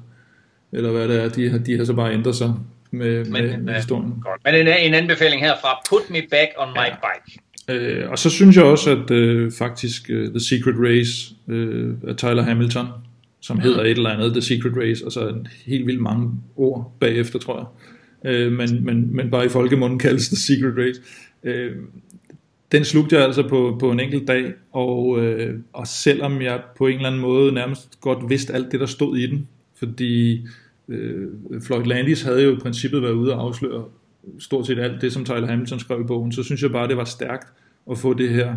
eller 0.73 0.91
hvad 0.91 1.09
det 1.09 1.23
er, 1.25 1.29
de 1.29 1.51
har, 1.51 1.59
de 1.59 1.77
har 1.77 1.85
så 1.85 1.93
bare 1.93 2.13
ændret 2.13 2.37
sig 2.37 2.55
med, 2.91 3.25
Men, 3.25 3.33
med, 3.33 3.59
med 3.59 3.69
øh, 3.69 3.75
historien. 3.75 4.15
Godt. 4.23 4.41
Men 4.45 4.55
en, 4.55 4.69
en 4.69 4.95
anbefaling 4.95 5.43
herfra, 5.43 5.81
Put 5.91 6.11
Me 6.11 6.23
Back 6.31 6.51
on 6.59 6.69
My 6.69 6.79
Ja. 6.79 6.95
Bike. 6.95 7.41
Øh, 7.69 8.11
og 8.11 8.19
så 8.19 8.31
synes 8.31 8.57
jeg 8.57 8.65
også, 8.65 8.91
at 8.91 9.11
øh, 9.11 9.53
faktisk 9.53 10.11
uh, 10.13 10.29
The 10.29 10.41
Secret 10.41 10.75
Race 10.79 11.35
øh, 11.49 11.95
af 12.09 12.17
Tyler 12.17 12.43
Hamilton, 12.43 12.87
som 13.41 13.61
hedder 13.61 13.81
et 13.81 13.91
eller 13.91 14.11
andet 14.11 14.33
The 14.33 14.43
Secret 14.43 14.73
Race, 14.77 15.07
og 15.07 15.13
så 15.13 15.29
en 15.29 15.47
helt 15.67 15.87
vildt 15.87 16.01
mange 16.01 16.31
ord 16.57 16.93
bagefter, 17.01 17.39
tror 17.39 17.59
jeg. 17.59 17.67
Øh, 18.25 18.53
men, 18.53 18.85
men, 18.85 19.17
men 19.17 19.31
bare 19.31 19.47
i 19.47 19.49
folkemunden 19.49 19.99
kaldes 19.99 20.29
The 20.29 20.37
Secret 20.37 20.75
Race. 20.77 21.01
Øh, 21.43 21.77
den 22.73 22.85
slugte 22.85 23.17
jeg 23.17 23.25
altså 23.25 23.49
på, 23.49 23.77
på 23.81 23.91
en 23.91 24.01
enkelt 24.01 24.29
dag, 24.29 24.53
og, 24.73 25.25
øh, 25.25 25.59
og 25.73 25.87
selvom 25.87 26.43
jeg 26.43 26.61
på 26.79 26.87
en 26.87 26.95
eller 26.95 27.07
anden 27.07 27.21
måde 27.21 27.53
nærmest 27.53 28.01
godt 28.01 28.31
vidste 28.31 28.53
alt 28.53 28.73
det, 28.73 28.81
der 28.81 28.87
stod 28.87 29.17
i 29.17 29.27
den, 29.27 29.49
fordi 29.77 30.47
øh, 30.89 31.29
Floyd 31.63 31.85
Landis 31.85 32.23
havde 32.23 32.43
jo 32.43 32.57
i 32.57 32.59
princippet 32.59 33.03
været 33.03 33.13
ude 33.13 33.35
og 33.35 33.43
afsløre 33.43 33.85
stort 34.39 34.67
set 34.67 34.79
alt 34.79 35.03
det, 35.03 35.13
som 35.13 35.25
Tyler 35.25 35.47
Hamilton 35.47 35.81
skrev 35.81 36.01
i 36.01 36.05
bogen, 36.05 36.33
så 36.33 36.43
synes 36.43 36.63
jeg 36.63 36.71
bare, 36.71 36.89
det 36.89 36.97
var 36.97 37.05
stærkt 37.05 37.49
at 37.91 37.99
få 37.99 38.15
det 38.15 38.29
her 38.29 38.55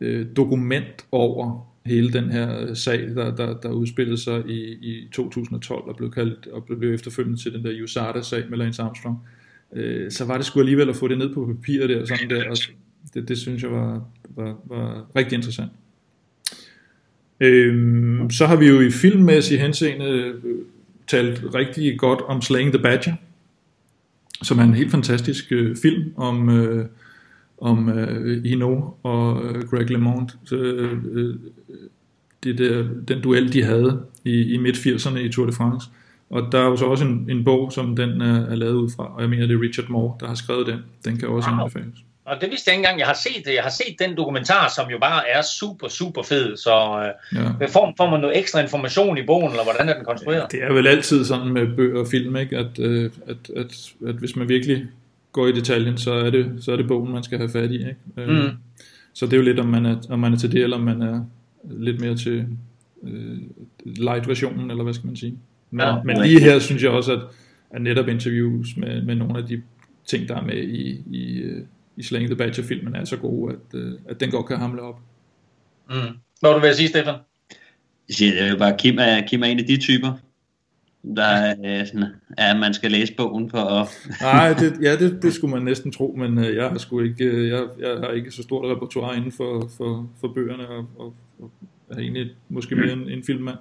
øh, 0.00 0.26
dokument 0.36 1.06
over 1.12 1.66
hele 1.86 2.12
den 2.12 2.30
her 2.30 2.68
øh, 2.68 2.76
sag, 2.76 3.00
der, 3.00 3.36
der, 3.36 3.60
der 3.60 3.70
udspillede 3.70 4.18
sig 4.18 4.42
i, 4.48 4.60
i 4.72 5.08
2012 5.12 5.82
og 5.82 5.96
blev, 5.96 6.10
kaldt, 6.10 6.46
og 6.46 6.64
blev 6.78 6.94
efterfølgende 6.94 7.42
til 7.42 7.52
den 7.52 7.64
der 7.64 7.82
USADA-sag 7.82 8.44
med 8.50 8.58
Lance 8.58 8.82
Armstrong. 8.82 9.18
Øh, 9.72 10.10
så 10.10 10.24
var 10.24 10.36
det 10.36 10.46
sgu 10.46 10.60
alligevel 10.60 10.88
at 10.88 10.96
få 10.96 11.08
det 11.08 11.18
ned 11.18 11.34
på 11.34 11.46
papir 11.46 11.86
der, 11.86 12.04
sådan 12.04 12.30
der, 12.30 12.50
og 12.50 12.56
det, 13.14 13.28
det 13.28 13.38
synes 13.38 13.62
jeg 13.62 13.70
var, 13.70 14.04
var, 14.28 14.56
var 14.64 15.06
rigtig 15.16 15.36
interessant. 15.36 15.70
Øhm, 17.40 18.30
så 18.30 18.46
har 18.46 18.56
vi 18.56 18.66
jo 18.66 18.80
i 18.80 18.90
filmmæssig 18.90 19.60
henseende 19.60 20.04
øh, 20.04 20.34
talt 21.06 21.44
rigtig 21.54 21.98
godt 21.98 22.20
om 22.20 22.42
Slaying 22.42 22.72
the 22.72 22.82
Badger, 22.82 23.14
som 24.42 24.58
er 24.58 24.62
en 24.62 24.74
helt 24.74 24.90
fantastisk 24.90 25.52
øh, 25.52 25.76
film 25.82 26.12
om, 26.16 26.48
øh, 26.48 26.86
om 27.60 27.88
øh, 27.98 28.44
Hino 28.44 28.80
og 29.02 29.42
øh, 29.44 29.68
Greg 29.68 29.90
LeMond. 29.90 30.28
Øh, 30.52 30.92
øh, 31.12 31.34
det 32.44 32.58
der, 32.58 32.84
den 33.08 33.20
duel, 33.22 33.52
de 33.52 33.62
havde 33.64 34.00
i, 34.24 34.54
i 34.54 34.56
midt-80'erne 34.56 35.18
i 35.18 35.28
Tour 35.32 35.46
de 35.46 35.52
France. 35.52 35.88
Og 36.30 36.48
der 36.52 36.58
er 36.58 36.64
jo 36.64 36.76
så 36.76 36.84
også 36.84 37.04
en, 37.04 37.26
en 37.30 37.44
bog, 37.44 37.72
som 37.72 37.96
den 37.96 38.20
er, 38.20 38.46
er 38.46 38.54
lavet 38.54 38.74
ud 38.74 38.90
fra, 38.96 39.14
og 39.14 39.20
jeg 39.22 39.30
mener, 39.30 39.46
det 39.46 39.56
er 39.56 39.60
Richard 39.62 39.88
Moore, 39.88 40.16
der 40.20 40.26
har 40.26 40.34
skrevet 40.34 40.66
den. 40.66 40.78
Den 41.04 41.16
kan 41.16 41.28
også 41.28 41.50
Wow. 41.50 41.58
anbefales. 41.60 41.94
Og 42.24 42.36
det 42.40 42.50
vidste 42.50 42.68
jeg 42.70 42.74
ikke 42.74 42.80
engang, 42.86 42.98
jeg 42.98 43.06
har 43.06 43.14
set 43.14 43.42
det. 43.46 43.54
Jeg 43.54 43.62
har 43.62 43.70
set 43.70 43.96
den 43.98 44.16
dokumentar, 44.16 44.72
som 44.76 44.90
jo 44.90 44.98
bare 44.98 45.28
er 45.28 45.42
super, 45.42 45.88
super 45.88 46.22
fed. 46.22 46.56
Så 46.56 47.04
øh, 47.34 47.40
Ja. 47.60 47.66
får, 47.66 47.94
får 47.96 48.10
man 48.10 48.20
noget 48.20 48.38
ekstra 48.38 48.60
information 48.62 49.18
i 49.18 49.22
bogen, 49.26 49.50
eller 49.50 49.62
hvordan 49.64 49.88
er 49.88 49.94
den 49.94 50.04
konstrueret? 50.04 50.52
Det 50.52 50.62
er 50.62 50.72
vel 50.72 50.86
altid 50.86 51.24
sådan 51.24 51.48
med 51.52 51.76
bøger 51.76 52.00
og 52.00 52.06
film, 52.06 52.36
ikke? 52.36 52.56
At, 52.58 52.78
øh, 52.78 53.10
at, 53.26 53.36
at, 53.56 53.92
at 54.08 54.14
hvis 54.14 54.36
man 54.36 54.48
virkelig 54.48 54.86
går 55.38 55.46
i 55.46 55.52
detaljen, 55.52 55.98
så 55.98 56.12
er 56.12 56.30
det, 56.30 56.52
så 56.60 56.72
er 56.72 56.76
det 56.76 56.88
bogen, 56.88 57.12
man 57.12 57.22
skal 57.22 57.38
have 57.38 57.50
fat 57.50 57.70
i. 57.70 57.74
Ikke? 57.74 57.96
Øh, 58.16 58.28
Mm. 58.28 58.50
Så 59.12 59.26
det 59.26 59.32
er 59.32 59.36
jo 59.36 59.42
lidt, 59.42 59.58
om 59.60 59.66
man 59.66 59.86
er, 59.86 59.96
om 60.10 60.18
man 60.18 60.32
er 60.32 60.36
til 60.36 60.52
det, 60.52 60.62
eller 60.62 60.76
om 60.76 60.82
man 60.82 61.02
er 61.02 61.24
lidt 61.70 62.00
mere 62.00 62.16
til 62.16 62.46
øh, 63.02 63.38
light-versionen, 63.84 64.70
eller 64.70 64.84
hvad 64.84 64.94
skal 64.94 65.06
man 65.06 65.16
sige. 65.16 65.38
Men, 65.70 65.80
Ja. 65.80 66.02
men 66.04 66.22
lige 66.22 66.40
her 66.40 66.58
synes 66.58 66.82
jeg 66.82 66.90
også, 66.90 67.12
at, 67.12 67.20
at 67.70 67.82
netop 67.82 68.08
interviews 68.08 68.76
med, 68.76 69.02
med 69.02 69.14
nogle 69.14 69.38
af 69.38 69.46
de 69.46 69.62
ting, 70.06 70.28
der 70.28 70.36
er 70.36 70.42
med 70.42 70.56
i, 70.62 71.02
i, 71.10 71.38
øh, 71.38 71.62
i 71.96 72.02
Slaying 72.02 72.28
the 72.30 72.36
Badger-filmen, 72.36 72.94
er 72.94 73.04
så 73.04 73.16
gode, 73.16 73.54
at, 73.54 73.78
øh, 73.80 73.92
at 74.08 74.20
den 74.20 74.30
godt 74.30 74.46
kan 74.46 74.56
hamle 74.56 74.82
op. 74.82 75.00
Mm. 75.90 75.94
Hvad 76.40 76.50
var 76.50 76.52
du 76.54 76.60
ved 76.60 76.68
at 76.68 76.76
sige, 76.76 76.88
Stefan? 76.88 77.14
Jeg 78.08 78.14
siger, 78.14 78.32
det 78.32 78.42
er 78.42 78.50
jo 78.50 78.56
bare, 78.58 78.76
Kim 78.78 78.98
er, 79.00 79.26
Kim 79.26 79.42
er 79.42 79.46
en 79.46 79.58
af 79.58 79.64
de 79.66 79.76
typer, 79.76 80.12
der 81.02 81.22
er 81.22 81.84
sådan, 81.84 82.04
at 82.38 82.56
man 82.56 82.74
skal 82.74 82.90
læse 82.90 83.14
bogen 83.14 83.50
for 83.50 83.58
at... 83.58 83.88
Nej, 84.20 84.52
det, 84.52 84.82
ja, 84.82 84.96
det, 84.96 85.22
det 85.22 85.32
skulle 85.32 85.54
man 85.54 85.62
næsten 85.62 85.92
tro, 85.92 86.14
men 86.18 86.38
øh, 86.38 86.56
jeg 86.56 86.68
har 86.68 86.78
sgu 86.78 87.00
ikke, 87.00 87.24
øh, 87.24 87.48
jeg, 87.48 87.62
jeg 87.78 87.96
har 87.98 88.10
ikke 88.10 88.30
så 88.30 88.42
stort 88.42 88.76
repertoire 88.76 89.16
inden 89.16 89.32
for, 89.32 89.70
for, 89.76 90.10
for 90.20 90.28
bøgerne, 90.28 90.68
og, 90.68 90.86
og, 90.98 91.14
og 91.38 91.50
er 91.90 91.98
egentlig 91.98 92.30
måske 92.48 92.76
mere 92.76 92.92
en, 92.92 93.08
en 93.08 93.24
filmmand. 93.24 93.56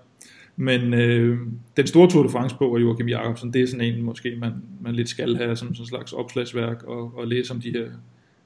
Men 0.56 0.94
øh, 0.94 1.38
den 1.78 1.88
store 1.88 2.10
Tour 2.10 2.24
de 2.24 2.30
France-bog 2.30 2.78
af 2.78 2.82
Joachim 2.82 3.08
Jacobsen, 3.08 3.54
det 3.54 3.62
er 3.62 3.68
sådan 3.68 3.86
en, 3.86 4.02
måske 4.02 4.36
man, 4.40 4.54
man 4.82 4.96
lidt 4.96 5.10
skal 5.10 5.36
have 5.36 5.56
som 5.56 5.68
sådan 5.68 5.84
en 5.84 5.88
slags 5.88 6.14
opslagsværk, 6.14 6.84
og, 6.84 7.18
og 7.18 7.28
læse 7.28 7.54
om 7.54 7.62
de 7.62 7.72
her 7.72 7.86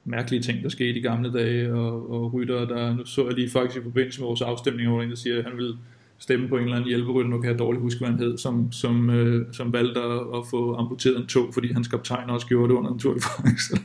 mærkelige 0.04 0.42
ting, 0.42 0.62
der 0.62 0.68
skete 0.68 0.98
i 0.98 1.02
gamle 1.02 1.32
dage, 1.32 1.74
og, 1.74 2.10
og 2.10 2.34
rytter, 2.34 2.66
der, 2.66 2.94
nu 2.94 3.04
så 3.04 3.26
jeg 3.26 3.34
lige 3.34 3.50
faktisk 3.50 3.80
i 3.80 3.82
forbindelse 3.82 4.20
med 4.20 4.26
vores 4.26 4.42
afstemning, 4.42 4.88
hvor 4.88 4.98
der 4.98 5.04
en, 5.04 5.10
der 5.10 5.16
siger, 5.16 5.38
at 5.38 5.44
han 5.44 5.56
vil 5.56 5.74
stemme 6.22 6.48
på 6.48 6.56
en 6.56 6.62
eller 6.62 6.76
anden 6.76 6.88
hjælperytter, 6.88 7.30
nu 7.30 7.40
kan 7.40 7.50
jeg 7.50 7.58
dårligt 7.58 7.82
huske, 7.82 7.98
hvad 7.98 8.08
han 8.08 8.18
hed, 8.18 8.38
som, 8.38 8.72
som, 8.72 9.10
øh, 9.10 9.46
som 9.52 9.72
valgte 9.72 10.00
at, 10.00 10.20
at 10.34 10.42
få 10.50 10.74
amputeret 10.74 11.16
en 11.16 11.26
tog, 11.26 11.50
fordi 11.54 11.72
hans 11.72 11.88
kaptajn 11.88 12.30
også 12.30 12.46
gjorde 12.46 12.68
det 12.68 12.78
under 12.78 12.92
en 12.92 12.98
Tour 12.98 13.14
de 13.14 13.20
France. 13.20 13.76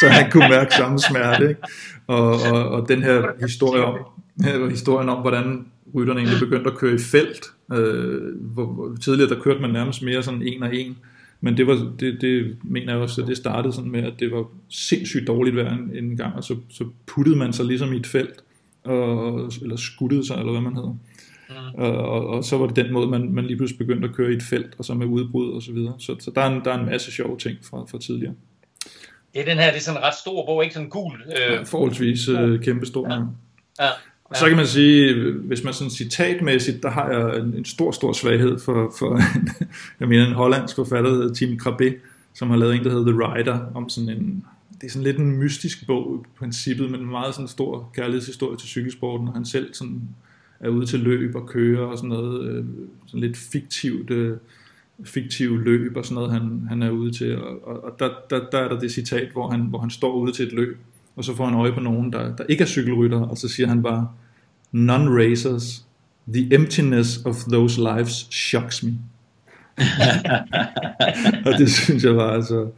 så 0.00 0.08
han 0.08 0.30
kunne 0.30 0.48
mærke 0.48 0.74
samme 0.74 0.98
smerte. 0.98 1.48
Ikke? 1.48 1.60
Og, 2.06 2.32
og, 2.52 2.68
og 2.68 2.88
den 2.88 3.02
her 3.02 3.22
historie 3.40 3.84
om, 3.84 3.98
historien 4.70 5.08
om, 5.08 5.20
hvordan 5.20 5.66
rytterne 5.94 6.20
egentlig 6.20 6.40
begyndte 6.40 6.70
at 6.70 6.76
køre 6.76 6.94
i 6.94 6.98
felt. 6.98 7.46
Øh, 7.72 8.36
hvor, 8.40 8.66
hvor, 8.66 8.96
tidligere 9.00 9.30
der 9.30 9.40
kørte 9.40 9.60
man 9.60 9.70
nærmest 9.70 10.02
mere 10.02 10.22
sådan 10.22 10.42
en 10.42 10.62
og 10.62 10.76
en, 10.76 10.96
men 11.40 11.56
det, 11.56 11.66
var, 11.66 11.92
det, 12.00 12.18
det 12.20 12.56
mener 12.62 12.92
jeg 12.92 13.02
også, 13.02 13.22
at 13.22 13.28
det 13.28 13.36
startede 13.36 13.72
sådan 13.72 13.90
med, 13.90 14.02
at 14.02 14.12
det 14.18 14.32
var 14.32 14.44
sindssygt 14.68 15.26
dårligt 15.26 15.56
vejr 15.56 15.72
en, 15.72 16.04
en 16.04 16.16
gang, 16.16 16.34
og 16.34 16.44
så, 16.44 16.56
så 16.70 16.84
puttede 17.06 17.36
man 17.36 17.52
sig 17.52 17.66
ligesom 17.66 17.92
i 17.92 17.96
et 17.96 18.06
felt, 18.06 18.44
og, 18.84 19.50
eller 19.62 19.76
skuttede 19.76 20.26
sig, 20.26 20.38
eller 20.38 20.52
hvad 20.52 20.60
man 20.60 20.74
hedder. 20.74 20.96
Mm. 21.74 21.82
Og, 21.82 21.92
og, 21.92 22.26
og 22.26 22.44
så 22.44 22.58
var 22.58 22.66
det 22.66 22.76
den 22.76 22.92
måde, 22.92 23.06
man, 23.06 23.32
man 23.32 23.44
lige 23.44 23.56
pludselig 23.56 23.78
begyndte 23.78 24.08
at 24.08 24.14
køre 24.14 24.32
i 24.32 24.36
et 24.36 24.42
felt, 24.42 24.74
og 24.78 24.84
så 24.84 24.94
med 24.94 25.06
udbrud 25.06 25.52
og 25.52 25.62
så 25.62 25.72
videre. 25.72 25.94
Så, 25.98 26.16
så 26.20 26.30
der, 26.34 26.40
er 26.40 26.50
en, 26.50 26.60
der 26.64 26.72
er 26.72 26.78
en 26.78 26.86
masse 26.86 27.12
sjove 27.12 27.38
ting 27.38 27.58
fra, 27.70 27.84
fra 27.90 27.98
tidligere. 27.98 28.34
Det 29.34 29.40
er 29.40 29.44
den 29.44 29.58
her, 29.58 29.70
det 29.70 29.76
er 29.76 29.80
sådan 29.80 30.00
en 30.00 30.04
ret 30.04 30.14
stor 30.14 30.46
bog, 30.46 30.62
ikke 30.62 30.74
sådan 30.74 30.86
en 30.86 30.90
gul. 30.90 31.12
Øh, 31.26 31.52
Ja, 31.52 31.62
forholdsvis 31.62 32.28
øh, 32.28 32.62
kæmpe 32.62 32.86
stor. 32.86 33.12
Ja. 33.12 33.20
ja. 33.84 33.90
Og 34.24 34.36
så 34.38 34.48
kan 34.48 34.56
man 34.56 34.66
sige, 34.66 35.30
hvis 35.32 35.64
man 35.64 35.72
sådan 35.72 35.90
citatmæssigt, 35.90 36.82
der 36.82 36.90
har 36.90 37.10
jeg 37.10 37.36
en, 37.36 37.54
en 37.54 37.64
stor, 37.64 37.90
stor 37.90 38.12
svaghed 38.12 38.58
for, 38.58 38.94
for 38.98 39.20
jeg 40.00 40.08
mener 40.08 40.26
en 40.26 40.32
hollandsk 40.32 40.76
forfatter, 40.76 41.10
der 41.10 41.16
hedder 41.16 41.34
Tim 41.34 41.58
Krabbe, 41.58 41.94
som 42.34 42.50
har 42.50 42.56
lavet 42.56 42.74
en, 42.74 42.84
der 42.84 42.90
hedder 42.90 43.12
The 43.12 43.34
Rider, 43.34 43.58
om 43.74 43.88
sådan 43.88 44.10
en, 44.10 44.44
det 44.80 44.86
er 44.86 44.90
sådan 44.90 45.04
lidt 45.04 45.18
en 45.18 45.36
mystisk 45.36 45.86
bog 45.86 46.24
i 46.24 46.38
princippet, 46.38 46.90
men 46.90 47.00
en 47.00 47.10
meget 47.10 47.34
sådan 47.34 47.48
stor 47.48 47.90
kærlighedshistorie 47.94 48.56
til 48.56 48.68
cykelsporten, 48.68 49.28
og 49.28 49.34
han 49.34 49.44
selv 49.44 49.74
sådan 49.74 50.00
er 50.62 50.68
ude 50.68 50.86
til 50.86 51.00
løb 51.00 51.34
og 51.34 51.46
køre 51.46 51.86
og 51.86 51.98
sådan 51.98 52.08
noget, 52.08 52.50
øh, 52.50 52.64
sådan 53.06 53.20
lidt 53.20 53.36
fiktivt, 53.36 54.10
øh, 54.10 54.36
fiktiv 55.04 55.58
løb 55.58 55.96
og 55.96 56.04
sådan 56.04 56.14
noget, 56.14 56.32
han, 56.32 56.66
han 56.68 56.82
er 56.82 56.90
ude 56.90 57.12
til, 57.12 57.38
og, 57.38 57.66
og, 57.68 57.84
og 57.84 57.96
der, 57.98 58.10
der, 58.30 58.40
der 58.52 58.58
er 58.58 58.68
der 58.68 58.80
det 58.80 58.92
citat, 58.92 59.28
hvor 59.32 59.50
han, 59.50 59.60
hvor 59.60 59.78
han 59.78 59.90
står 59.90 60.12
ude 60.12 60.32
til 60.32 60.46
et 60.46 60.52
løb, 60.52 60.78
og 61.16 61.24
så 61.24 61.36
får 61.36 61.44
han 61.44 61.54
øje 61.54 61.72
på 61.72 61.80
nogen, 61.80 62.12
der, 62.12 62.36
der 62.36 62.44
ikke 62.44 62.62
er 62.62 62.66
cykelrytter, 62.66 63.20
og 63.20 63.38
så 63.38 63.48
siger 63.48 63.66
han 63.66 63.82
bare, 63.82 64.08
non-racers, 64.74 65.82
the 66.32 66.54
emptiness 66.54 67.24
of 67.24 67.36
those 67.36 67.80
lives 67.80 68.12
shocks 68.30 68.82
me. 68.82 68.92
og 71.46 71.52
det 71.58 71.70
synes 71.72 72.04
jeg 72.04 72.16
var 72.16 72.30
altså 72.30 72.70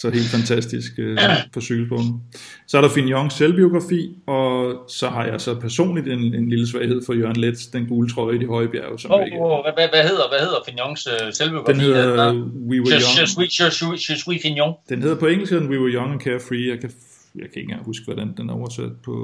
så 0.00 0.10
helt 0.10 0.26
fantastisk 0.26 0.92
øh, 0.98 1.18
på 1.52 1.60
cykelsporten. 1.60 2.22
Så 2.66 2.76
er 2.76 2.80
der 2.82 2.88
Fignons 2.88 3.34
selvbiografi, 3.34 4.18
og 4.26 4.74
så 4.88 5.08
har 5.08 5.24
jeg 5.24 5.40
så 5.40 5.60
personligt 5.60 6.08
en, 6.08 6.34
en 6.34 6.48
lille 6.48 6.66
svaghed 6.66 7.02
for 7.06 7.12
Jørgen 7.14 7.36
Letts, 7.36 7.66
den 7.66 7.86
gule 7.86 8.08
trøje 8.08 8.36
i 8.36 8.38
de 8.38 8.46
høje 8.46 8.68
bjerge. 8.68 8.98
Som 8.98 9.10
Oh, 9.10 9.26
ikke, 9.26 9.38
oh, 9.40 9.64
hvad, 9.64 9.88
hvad, 9.92 10.02
hedder, 10.02 10.28
hvad 10.28 10.40
hedder 10.40 10.58
Fignons 10.66 11.06
øh, 11.06 11.32
selvbiografi? 11.32 11.72
den 11.72 11.80
hedder 11.80 12.28
Øh, 12.34 12.40
We 12.40 12.80
Were 12.82 12.88
Je, 12.88 12.94
je, 12.94 13.00
Young. 13.18 13.28
suis, 13.28 13.60
je, 13.60 13.70
suis, 13.70 14.10
je 14.10 14.16
suis 14.16 14.42
Fignon. 14.42 14.74
Den 14.88 15.02
hedder 15.02 15.16
på 15.16 15.26
engelsk 15.26 15.52
den 15.52 15.68
We 15.68 15.80
Were 15.80 15.92
Young 15.92 16.12
and 16.12 16.20
Carefree. 16.20 16.68
Jeg 16.68 16.80
kan, 16.80 16.90
jeg 17.34 17.42
kan 17.42 17.50
ikke 17.56 17.60
engang 17.60 17.84
huske, 17.84 18.04
hvordan 18.04 18.34
den 18.36 18.48
er 18.48 18.54
oversat 18.54 18.92
på, 19.04 19.14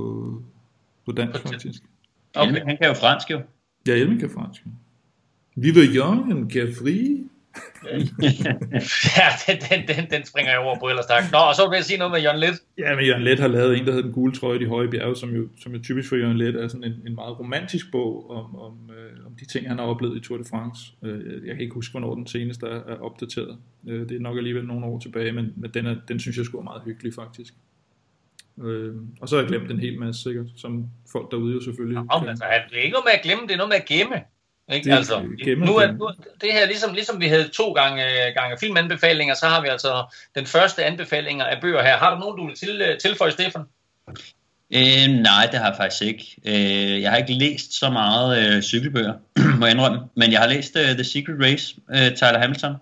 på 1.07 1.13
dansk 1.13 1.41
faktisk. 1.41 1.83
Okay. 2.35 2.61
Han 2.67 2.77
kan 2.77 2.87
jo 2.87 2.95
fransk 2.95 3.31
jo. 3.31 3.41
Ja, 3.87 3.93
Elmin 3.93 4.19
kan 4.19 4.31
fransk. 4.31 4.61
We 5.59 5.73
Were 5.77 5.87
Young 5.87 6.33
and 6.33 6.51
Carefree. 6.51 7.25
ja, 9.19 9.27
den, 9.47 9.57
den, 9.71 9.97
den, 9.97 10.11
den 10.11 10.25
springer 10.25 10.51
jeg 10.51 10.61
over 10.61 10.79
på 10.79 10.89
ellers 10.89 11.07
tak. 11.07 11.23
Nå, 11.33 11.39
og 11.39 11.55
så 11.55 11.69
vil 11.69 11.77
jeg 11.77 11.85
sige 11.85 11.99
noget 11.99 12.13
med 12.13 12.21
Jørgen 12.21 12.41
Let. 12.41 12.63
Ja, 12.79 12.97
men 12.97 13.05
Jørgen 13.05 13.23
Let 13.23 13.41
har 13.41 13.49
lavet 13.49 13.79
en, 13.79 13.87
der 13.87 13.93
hedder 13.93 14.03
Den 14.03 14.13
gule 14.13 14.33
trøje 14.33 14.57
i 14.57 14.59
de 14.59 14.69
høje 14.69 14.89
bjerge, 14.89 15.17
som 15.17 15.31
jo, 15.31 15.49
som 15.63 15.73
jo 15.73 15.83
typisk 15.83 16.09
for 16.09 16.17
Jørgen 16.17 16.39
Let 16.39 16.57
er 16.57 16.69
sådan 16.69 16.85
en, 16.85 17.03
en 17.07 17.15
meget 17.15 17.39
romantisk 17.39 17.93
bog 17.93 18.31
om, 18.31 18.57
om, 18.57 18.91
øh, 18.91 19.27
om 19.27 19.33
de 19.41 19.47
ting, 19.47 19.69
han 19.69 19.79
har 19.79 19.87
oplevet 19.87 20.17
i 20.17 20.21
Tour 20.21 20.39
de 20.39 20.45
France. 20.51 20.93
Øh, 21.03 21.47
jeg 21.47 21.55
kan 21.55 21.61
ikke 21.61 21.75
huske, 21.75 21.93
hvornår 21.93 22.15
den 22.15 22.27
seneste 22.27 22.67
er, 22.67 22.81
er 22.93 22.97
opdateret. 22.97 23.59
Øh, 23.89 24.09
det 24.09 24.17
er 24.17 24.21
nok 24.21 24.37
alligevel 24.37 24.65
nogle 24.65 24.87
år 24.87 24.99
tilbage, 24.99 25.33
men, 25.33 25.53
men 25.57 25.71
den, 25.75 25.87
er, 25.87 25.97
den 26.09 26.21
synes 26.21 26.37
jeg 26.37 26.45
skulle 26.45 26.61
er 26.61 26.65
meget 26.65 26.83
hyggelig 26.85 27.15
faktisk. 27.15 27.55
Øh, 28.63 28.95
og 29.21 29.29
så 29.29 29.37
har 29.37 29.43
jeg 29.43 29.49
glemt 29.49 29.71
en 29.71 29.81
hel 29.81 29.99
masse 29.99 30.23
sikkert, 30.23 30.47
som 30.57 30.87
folk 31.13 31.31
derude 31.31 31.55
jo 31.55 31.61
selvfølgelig 31.61 32.05
Nå, 32.05 32.19
men 32.21 32.29
altså, 32.29 32.45
det 32.71 32.79
er 32.79 32.83
ikke 32.83 32.93
noget 32.93 33.07
med 33.09 33.13
at 33.19 33.23
glemme, 33.23 33.43
det 33.47 33.53
er 33.53 33.57
noget 33.57 33.69
med 33.69 33.77
at 33.77 33.85
gemme. 33.85 34.17
Ikke? 34.73 34.91
Det 34.91 34.97
altså, 34.97 35.23
nu 35.57 35.77
er, 35.77 35.93
nu, 35.93 36.11
det 36.41 36.53
her, 36.53 36.67
ligesom, 36.67 36.95
ligesom 36.95 37.21
vi 37.21 37.27
havde 37.27 37.49
to 37.49 37.73
gange, 37.73 38.05
gange 38.35 38.57
filmanbefalinger, 38.61 39.35
så 39.35 39.47
har 39.47 39.63
vi 39.63 39.69
altså 39.69 40.15
den 40.35 40.47
første 40.47 40.85
anbefalinger 40.85 41.45
af 41.45 41.61
bøger 41.61 41.83
her. 41.83 41.97
Har 41.97 42.15
du 42.15 42.21
nogen, 42.21 42.37
du 42.37 42.47
vil 42.47 42.57
til, 42.57 42.97
tilføje, 43.01 43.31
Stefan? 43.31 43.63
Øh, 44.75 45.09
nej, 45.09 45.49
det 45.51 45.61
har 45.61 45.67
jeg 45.67 45.77
faktisk 45.77 46.03
ikke. 46.03 46.37
Øh, 46.45 47.03
jeg 47.03 47.11
har 47.11 47.17
ikke 47.17 47.33
læst 47.33 47.79
så 47.79 47.91
meget 47.91 48.57
øh, 48.57 48.63
cykelbøger, 48.63 49.15
må 49.59 49.67
jeg 49.67 49.75
indrømme. 49.75 49.99
Men 50.17 50.33
jeg 50.33 50.41
har 50.41 50.49
læst 50.49 50.77
øh, 50.77 50.85
The 50.85 51.05
Secret 51.05 51.37
Race, 51.41 51.77
øh, 51.95 52.17
Tyler 52.17 52.39
Hamilton, 52.39 52.75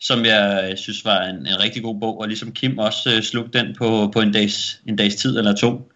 som 0.00 0.24
jeg 0.24 0.68
øh, 0.70 0.76
synes 0.76 1.04
var 1.04 1.22
en, 1.22 1.36
en 1.36 1.62
rigtig 1.62 1.82
god 1.82 2.00
bog, 2.00 2.20
og 2.20 2.28
ligesom 2.28 2.52
Kim 2.52 2.78
også 2.78 3.14
øh, 3.16 3.22
slugte 3.22 3.58
den 3.58 3.74
på, 3.74 4.10
på 4.12 4.20
en, 4.20 4.32
dags, 4.32 4.80
en 4.86 4.96
dags 4.96 5.14
tid 5.14 5.38
eller 5.38 5.54
to. 5.54 5.92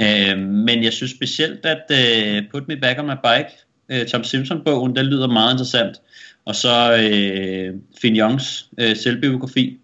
Øh, 0.00 0.38
men 0.38 0.84
jeg 0.84 0.92
synes 0.92 1.10
specielt, 1.10 1.66
at 1.66 1.84
øh, 1.90 2.42
Put 2.50 2.68
Me 2.68 2.76
Back 2.76 2.98
on 2.98 3.06
My 3.06 3.16
Bike, 3.24 3.50
øh, 3.88 4.06
Tom 4.06 4.24
Simpson-bogen, 4.24 4.96
den 4.96 5.06
lyder 5.06 5.26
meget 5.26 5.52
interessant. 5.52 5.96
Og 6.44 6.54
så 6.54 6.96
øh, 6.96 7.74
Finn 8.00 8.16
Youngs 8.16 8.66
øh, 8.80 8.96
selvbiografi, 8.96 9.78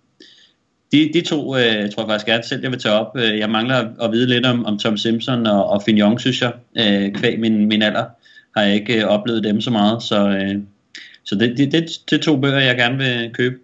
de, 0.92 1.10
de 1.14 1.20
to 1.20 1.56
øh, 1.56 1.90
tror 1.90 2.02
jeg 2.02 2.08
faktisk 2.08 2.26
gerne 2.26 2.42
selv, 2.42 2.62
jeg 2.62 2.70
vil 2.70 2.78
tage 2.78 2.94
op. 2.94 3.16
Øh, 3.16 3.38
jeg 3.38 3.50
mangler 3.50 4.02
at 4.02 4.12
vide 4.12 4.26
lidt 4.26 4.46
om, 4.46 4.66
om 4.66 4.78
Tom 4.78 4.96
Simpson 4.96 5.46
og, 5.46 5.66
og 5.66 5.82
Finn 5.82 5.98
Young, 5.98 6.20
synes 6.20 6.42
jeg. 6.42 6.52
Øh, 6.78 7.12
kvæg 7.12 7.40
min, 7.40 7.66
min 7.66 7.82
alder 7.82 8.04
har 8.56 8.62
jeg 8.62 8.74
ikke 8.74 9.02
øh, 9.02 9.08
oplevet 9.08 9.44
dem 9.44 9.60
så 9.60 9.70
meget. 9.70 10.02
Så, 10.02 10.28
øh, 10.28 10.56
så 11.24 11.34
det, 11.34 11.58
det, 11.58 11.72
det, 11.72 11.88
det 12.10 12.18
er 12.18 12.22
to 12.22 12.36
bøger, 12.36 12.60
jeg 12.60 12.76
gerne 12.76 12.98
vil 12.98 13.30
købe. 13.32 13.56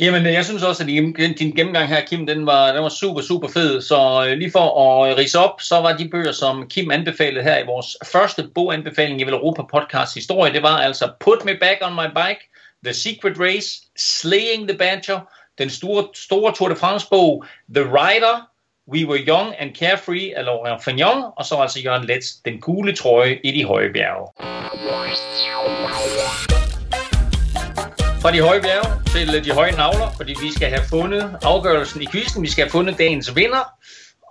Jamen, 0.00 0.26
øh, 0.26 0.32
jeg 0.32 0.44
synes 0.44 0.62
også, 0.62 0.82
at 0.82 0.88
din, 0.88 1.12
din 1.12 1.52
gennemgang 1.52 1.88
her, 1.88 2.04
Kim, 2.04 2.26
den 2.26 2.46
var, 2.46 2.72
den 2.72 2.82
var 2.82 2.88
super, 2.88 3.20
super 3.20 3.48
fed. 3.48 3.80
Så 3.80 4.26
øh, 4.28 4.38
lige 4.38 4.50
for 4.50 4.66
at 4.80 5.10
øh, 5.10 5.16
rise 5.16 5.38
op, 5.38 5.60
så 5.60 5.80
var 5.80 5.96
de 5.96 6.08
bøger, 6.08 6.32
som 6.32 6.68
Kim 6.68 6.90
anbefalede 6.90 7.42
her 7.42 7.58
i 7.58 7.66
vores 7.66 7.96
første 8.04 8.48
boganbefaling 8.54 9.20
i 9.20 9.24
Europa 9.24 9.62
Podcast 9.62 10.14
historie, 10.14 10.52
det 10.52 10.62
var 10.62 10.78
altså 10.78 11.12
Put 11.20 11.44
Me 11.44 11.56
Back 11.60 11.78
on 11.82 11.94
My 11.94 12.08
Bike, 12.14 12.40
The 12.84 12.94
Secret 12.94 13.36
Race, 13.40 13.82
Slaying 13.96 14.68
the 14.68 14.78
Badger, 14.78 15.20
den 15.58 15.70
store, 15.70 16.04
store 16.14 16.52
Tour 16.54 16.68
de 16.68 16.76
France 16.76 17.06
bog, 17.10 17.44
The 17.74 17.84
Rider, 17.84 18.48
We 18.92 19.06
Were 19.08 19.20
Young 19.28 19.54
and 19.58 19.74
Carefree 19.74 20.38
af 20.38 20.44
Laurent 20.44 20.84
Fignon, 20.84 21.24
og 21.36 21.44
så 21.44 21.56
altså 21.56 21.80
Jørgen 21.80 22.04
Letts 22.04 22.32
Den 22.44 22.60
gule 22.60 22.96
trøje 22.96 23.38
i 23.44 23.50
de 23.50 23.64
høje 23.64 23.92
bjerge. 23.92 24.26
Fra 28.22 28.32
de 28.32 28.40
høje 28.40 28.60
bjerge 28.60 29.02
til 29.12 29.44
de 29.44 29.52
høje 29.52 29.72
navler, 29.72 30.10
fordi 30.16 30.34
vi 30.42 30.52
skal 30.52 30.68
have 30.68 30.82
fundet 30.90 31.38
afgørelsen 31.42 32.02
i 32.02 32.06
quizzen. 32.12 32.42
Vi 32.42 32.50
skal 32.50 32.64
have 32.64 32.70
fundet 32.70 32.98
dagens 32.98 33.36
vinder. 33.36 33.74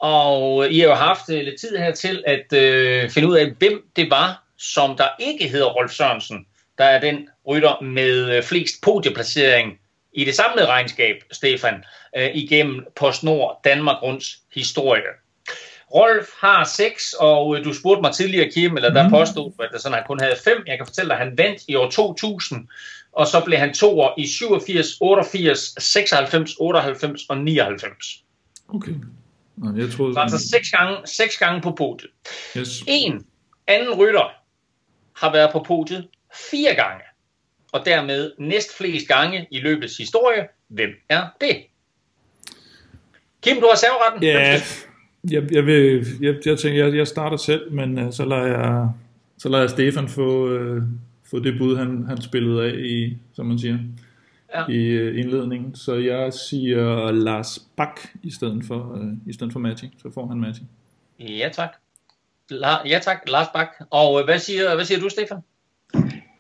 Og 0.02 0.70
I 0.70 0.80
har 0.80 0.88
jo 0.88 0.94
haft 0.94 1.30
øh, 1.30 1.42
lidt 1.42 1.60
tid 1.60 1.78
her 1.78 1.92
til 1.92 2.24
at 2.28 2.54
øh, 2.54 3.10
finde 3.10 3.28
ud 3.28 3.36
af, 3.36 3.52
hvem 3.60 3.82
det 3.96 4.12
var, 4.12 4.44
som 4.58 4.98
der 4.98 5.08
ikke 5.20 5.48
hedder 5.48 5.66
Rolf 5.66 5.92
Sørensen, 5.92 6.46
der 6.78 6.84
er 6.84 7.00
den 7.00 7.28
rytter 7.48 7.84
med 7.84 8.36
øh, 8.36 8.44
flest 8.44 8.82
podieplacering 8.82 9.72
i 10.14 10.26
det 10.26 10.36
samlede 10.36 10.68
regnskab, 10.68 11.16
Stefan, 11.32 11.84
øh, 12.18 12.30
igennem 12.34 12.86
PostNord 12.96 13.60
Danmark 13.64 14.04
Runds 14.04 14.38
historie. 14.54 15.12
Rolf 15.96 16.28
har 16.42 16.64
seks, 16.64 17.14
og 17.20 17.58
øh, 17.58 17.66
du 17.66 17.74
spurgte 17.74 18.02
mig 18.02 18.14
tidligere, 18.14 18.52
Kim, 18.52 18.76
eller 18.76 18.94
der 18.94 19.10
påstod 19.10 19.52
du, 19.52 19.64
at 19.64 19.70
der 19.72 19.80
sådan, 19.80 19.98
han 19.98 20.04
kun 20.08 20.20
havde 20.20 20.36
fem. 20.44 20.64
Jeg 20.68 20.78
kan 20.78 20.86
fortælle 20.86 21.10
dig, 21.10 21.18
at 21.20 21.26
han 21.26 21.38
vandt 21.38 21.62
i 21.68 21.76
år 21.76 21.90
2000, 21.90 22.68
og 23.12 23.28
så 23.28 23.42
blev 23.46 23.58
han 23.58 23.74
toer 23.74 24.14
i 24.18 24.28
87, 24.28 24.88
88, 25.02 25.74
96, 25.78 26.56
98 26.60 27.22
og 27.30 27.38
99. 27.38 28.24
Okay. 28.68 28.94
Nå, 29.56 29.82
jeg 29.82 29.92
troede... 29.92 30.14
Så 30.14 30.20
altså 30.20 30.38
seks 30.38 30.72
gange, 30.72 30.98
seks 31.06 31.38
gange 31.38 31.62
på 31.62 31.72
podiet. 31.72 32.12
Yes. 32.58 32.84
En 32.88 33.26
anden 33.68 33.94
rytter 33.94 34.32
har 35.16 35.32
været 35.32 35.50
på 35.52 35.64
podiet 35.68 36.08
fire 36.52 36.76
gange, 36.76 37.04
og 37.72 37.86
dermed 37.86 38.32
næst 38.40 38.78
flest 38.78 39.08
gange 39.08 39.48
i 39.52 39.60
løbets 39.60 39.98
historie. 39.98 40.48
Hvem 40.68 40.90
er 41.10 41.28
det? 41.42 41.58
Kim, 43.42 43.56
du 43.56 43.68
har 43.68 43.76
serveretten. 43.76 44.24
Ja, 44.24 44.62
jeg, 45.32 45.54
jeg, 45.54 45.66
vil, 45.66 46.06
jeg, 46.22 46.36
jeg 46.46 46.58
tænker, 46.58 46.86
jeg, 46.86 46.96
jeg 46.96 47.08
starter 47.08 47.38
selv, 47.38 47.72
men 47.72 47.98
uh, 47.98 48.14
så 48.14 48.26
lader 48.26 48.46
jeg, 48.48 48.90
så 49.38 49.50
lader 49.50 49.64
jeg 49.64 49.70
Stefan 49.70 50.10
få, 50.10 50.60
uh, 50.60 50.84
få 51.30 51.40
det 51.40 51.58
bud, 51.58 51.78
han, 51.78 52.06
han 52.08 52.22
spillede 52.22 52.64
af 52.64 52.76
i, 52.78 53.18
som 53.34 53.46
man 53.46 53.60
siger, 53.60 53.78
Ja. 54.54 54.62
ja. 54.62 54.68
i 54.68 55.10
uh, 55.10 55.20
indledningen. 55.20 55.76
Så 55.76 55.94
jeg 55.96 56.34
siger 56.34 57.12
Lars 57.12 57.60
Bak 57.78 58.00
i 58.24 58.32
stedet 58.32 58.66
for, 58.66 58.92
uh, 58.94 59.30
i 59.30 59.34
stedet 59.34 59.54
for 59.54 59.60
Matti. 59.60 59.90
Så 60.02 60.12
får 60.14 60.28
han 60.28 60.40
Matti. 60.40 60.62
Ja, 61.20 61.50
tak. 61.54 61.70
La- 62.52 62.88
ja, 62.88 63.00
tak, 63.02 63.30
Lars 63.30 63.48
Bak. 63.54 63.68
Og 63.90 64.20
øh, 64.20 64.26
hvad 64.26 64.40
siger, 64.40 64.76
hvad 64.76 64.86
siger 64.86 65.00
du, 65.00 65.10
Stefan? 65.10 65.38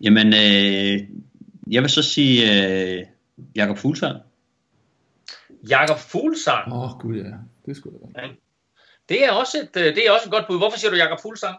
Jamen, 0.01 0.27
øh, 0.27 1.07
jeg 1.71 1.81
vil 1.81 1.89
så 1.89 2.03
sige 2.03 2.41
øh, 2.97 3.05
Jakob 3.55 3.77
Fuglsang. 3.77 4.17
Jakob 5.69 5.97
Fuglsang. 5.97 6.73
Åh, 6.73 6.83
oh, 6.83 6.99
gud 6.99 7.15
ja. 7.15 7.23
Det 7.65 7.75
skulle 7.75 7.99
da 7.99 8.05
være. 8.21 8.29
Det 9.09 9.25
er, 9.25 9.31
også 9.31 9.57
et, 9.57 9.81
øh, 9.81 9.95
det 9.95 10.07
er 10.07 10.11
også 10.11 10.25
et 10.25 10.31
godt 10.31 10.45
bud. 10.47 10.57
Hvorfor 10.57 10.77
siger 10.77 10.91
du 10.91 10.97
Jakob 10.97 11.19
Fuglsang? 11.21 11.57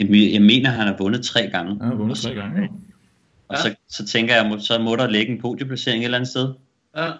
Jeg, 0.00 0.32
jeg 0.32 0.42
mener, 0.42 0.70
han 0.70 0.86
har 0.86 0.96
vundet 0.98 1.24
tre 1.24 1.48
gange. 1.52 1.78
Han 1.80 1.88
har 1.88 1.94
vundet 1.94 2.18
tre 2.18 2.34
gange. 2.34 2.62
jo. 2.62 2.68
Og 3.48 3.58
så, 3.58 3.74
så 3.88 4.06
tænker 4.06 4.34
jeg, 4.34 4.60
så 4.60 4.78
må 4.78 4.96
der 4.96 5.06
ligge 5.10 5.32
en 5.32 5.40
podieplacering 5.40 6.00
et 6.00 6.04
eller 6.04 6.18
andet 6.18 6.30
sted. 6.30 6.54
Ja. 6.96 7.10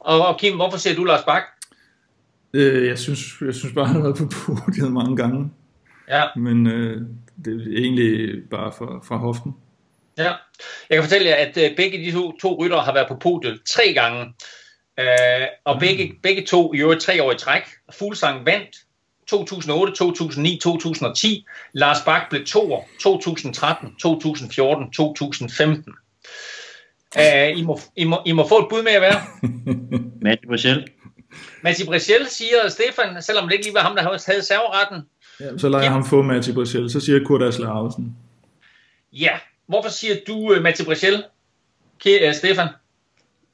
Og, 0.00 0.26
og 0.26 0.38
Kim, 0.38 0.54
hvorfor 0.54 0.78
siger 0.78 0.94
du 0.96 1.04
Lars 1.04 1.24
Bak? 1.24 1.42
Øh, 2.54 2.86
jeg, 2.88 2.98
synes, 2.98 3.20
jeg 3.46 3.54
synes 3.54 3.74
bare, 3.74 3.86
han 3.86 3.96
har 3.96 4.02
været 4.02 4.16
på 4.16 4.28
podiet 4.46 4.92
mange 4.92 5.16
gange. 5.16 5.50
Ja, 6.08 6.22
Men 6.36 6.66
øh, 6.66 7.02
det 7.44 7.54
er 7.74 7.78
egentlig 7.82 8.42
bare 8.50 8.72
fra, 8.72 9.00
fra 9.08 9.16
hoften. 9.16 9.54
ja. 10.18 10.32
Jeg 10.90 10.96
kan 10.96 11.02
fortælle 11.02 11.28
jer, 11.28 11.34
at 11.34 11.56
øh, 11.56 11.76
begge 11.76 11.98
de 11.98 12.12
to, 12.12 12.32
to 12.38 12.64
ryttere 12.64 12.82
har 12.82 12.94
været 12.94 13.08
på 13.08 13.16
podiet 13.16 13.60
tre 13.68 13.92
gange. 13.94 14.34
Øh, 15.00 15.46
og 15.64 15.80
begge, 15.80 16.14
begge 16.22 16.44
to 16.46 16.74
i 16.74 16.78
øvrigt 16.78 17.00
tre 17.00 17.22
år 17.22 17.32
i 17.32 17.36
træk. 17.38 17.62
Fuglsang 17.98 18.46
vandt 18.46 18.76
2008, 19.26 19.94
2009, 19.94 20.58
2010. 20.62 21.46
Lars 21.72 21.98
Bak 22.04 22.22
blev 22.30 22.46
toer 22.46 22.82
2013, 23.00 23.94
2014, 24.00 24.92
2015. 24.92 25.94
Uh, 27.16 27.58
I, 27.58 27.62
må, 27.62 27.80
I, 27.96 28.04
må, 28.04 28.18
I 28.26 28.32
må 28.32 28.48
få 28.48 28.58
et 28.58 28.66
bud 28.70 28.82
med 28.82 28.92
at 28.92 29.00
være. 29.00 29.20
Matt 30.24 30.40
Rochelle. 30.50 30.84
Mati 31.62 31.84
Brichel 31.84 32.26
siger 32.28 32.68
Stefan, 32.68 33.22
selvom 33.22 33.44
det 33.44 33.52
ikke 33.52 33.64
lige 33.64 33.74
var 33.74 33.80
ham, 33.80 33.96
der 33.96 34.02
havde 34.02 34.42
serveretten. 34.42 35.02
Ja, 35.40 35.58
så 35.58 35.68
lader 35.68 35.84
jeg 35.84 35.92
ham 35.92 36.06
få 36.06 36.22
Mati 36.22 36.52
Brichel. 36.52 36.90
Så 36.90 37.00
siger 37.00 37.24
Kurt 37.24 37.42
Asle 37.42 37.66
Arvesen. 37.66 38.16
Ja, 39.12 39.38
hvorfor 39.66 39.90
siger 39.90 40.14
du 40.26 40.34
uh, 40.34 40.62
Mati 40.62 40.84
Brichel, 40.84 41.24
uh, 42.06 42.34
Stefan? 42.34 42.68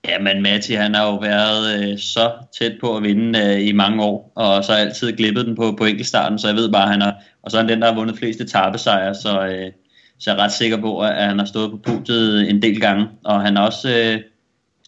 Jamen 0.09 0.43
Mati, 0.43 0.73
han 0.75 0.95
har 0.95 1.07
jo 1.07 1.17
været 1.17 1.91
øh, 1.93 1.99
så 1.99 2.33
tæt 2.59 2.73
på 2.81 2.97
at 2.97 3.03
vinde 3.03 3.39
øh, 3.39 3.69
i 3.69 3.73
mange 3.73 4.05
år, 4.05 4.33
og 4.35 4.65
så 4.65 4.73
har 4.73 4.79
altid 4.79 5.17
glippet 5.17 5.47
den 5.47 5.57
på, 5.57 5.75
på 5.79 5.85
enkeltstarten, 5.85 6.39
så 6.39 6.47
jeg 6.49 6.57
ved 6.57 6.73
bare, 6.73 6.83
at 6.83 6.91
han 6.91 7.01
har, 7.01 7.15
og 7.43 7.51
så 7.51 7.57
er 7.57 7.61
han 7.63 7.69
den, 7.69 7.83
der 7.83 7.89
har 7.89 7.95
vundet 7.95 8.19
flest 8.19 8.41
etappesejre, 8.41 9.15
så, 9.15 9.47
øh, 9.47 9.73
så 10.19 10.31
jeg 10.31 10.39
er 10.39 10.45
ret 10.45 10.53
sikker 10.53 10.77
på, 10.77 11.01
at 11.01 11.25
han 11.25 11.39
har 11.39 11.47
stået 11.47 11.71
på 11.71 11.77
podiet 11.77 12.51
en 12.51 12.63
del 12.63 12.81
gange, 12.81 13.09
og 13.25 13.41
han 13.41 13.57
har 13.57 13.67
også, 13.67 13.89
øh, 13.89 14.13
jeg 14.13 14.23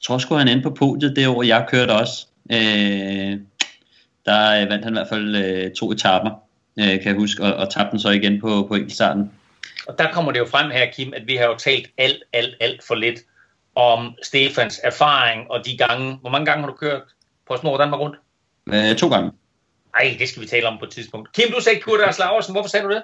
tror 0.07 0.19
sgu 0.19 0.35
han 0.35 0.49
endte 0.49 0.63
på 0.63 0.75
podiet 0.75 1.17
det 1.17 1.29
år, 1.29 1.43
jeg 1.43 1.67
kørte 1.69 1.91
også. 1.91 2.27
Øh, 2.53 3.39
der 4.27 4.63
øh, 4.63 4.71
vandt 4.71 4.85
han 4.85 4.93
i 4.93 4.97
hvert 4.97 5.09
fald 5.09 5.37
øh, 5.37 5.71
to 5.71 5.93
etapper, 5.93 6.31
øh, 6.79 6.87
kan 6.87 7.05
jeg 7.05 7.15
huske, 7.15 7.43
og, 7.43 7.55
og 7.55 7.71
tabte 7.71 7.91
den 7.91 7.99
så 7.99 8.11
igen 8.11 8.41
på, 8.41 8.67
på 8.69 8.75
enkeltstarten. 8.75 9.31
Og 9.89 9.99
der 9.99 10.13
kommer 10.13 10.33
det 10.33 10.39
jo 10.39 10.47
frem 10.47 10.71
her, 10.71 10.87
Kim, 10.87 11.13
at 11.17 11.23
vi 11.27 11.37
har 11.37 11.45
jo 11.45 11.57
talt 11.57 11.91
alt, 11.99 12.23
alt, 12.33 12.55
alt 12.61 12.83
for 12.87 12.95
lidt 12.95 13.21
om 13.75 14.15
Stefans 14.23 14.81
erfaring 14.85 15.51
og 15.51 15.67
de 15.67 15.77
gange. 15.77 16.19
Hvor 16.21 16.31
mange 16.31 16.47
gange 16.47 16.61
har 16.61 16.71
du 16.71 16.77
kørt 16.77 17.03
på 17.49 17.57
Snor 17.57 17.77
Danmark 17.77 18.01
rundt? 18.01 18.17
Øh, 18.69 18.97
to 18.97 19.09
gange. 19.09 19.31
Nej, 19.97 20.17
det 20.19 20.29
skal 20.29 20.43
vi 20.43 20.47
tale 20.47 20.69
om 20.69 20.79
på 20.79 20.85
et 20.85 20.91
tidspunkt. 20.91 21.33
Kim, 21.33 21.53
du 21.55 21.61
sagde 21.61 21.81
Kurt 21.81 22.01
Ars 22.01 22.19
Laversen. 22.19 22.55
Hvorfor 22.55 22.69
sagde 22.69 22.87
du 22.87 22.91
det? 22.91 23.03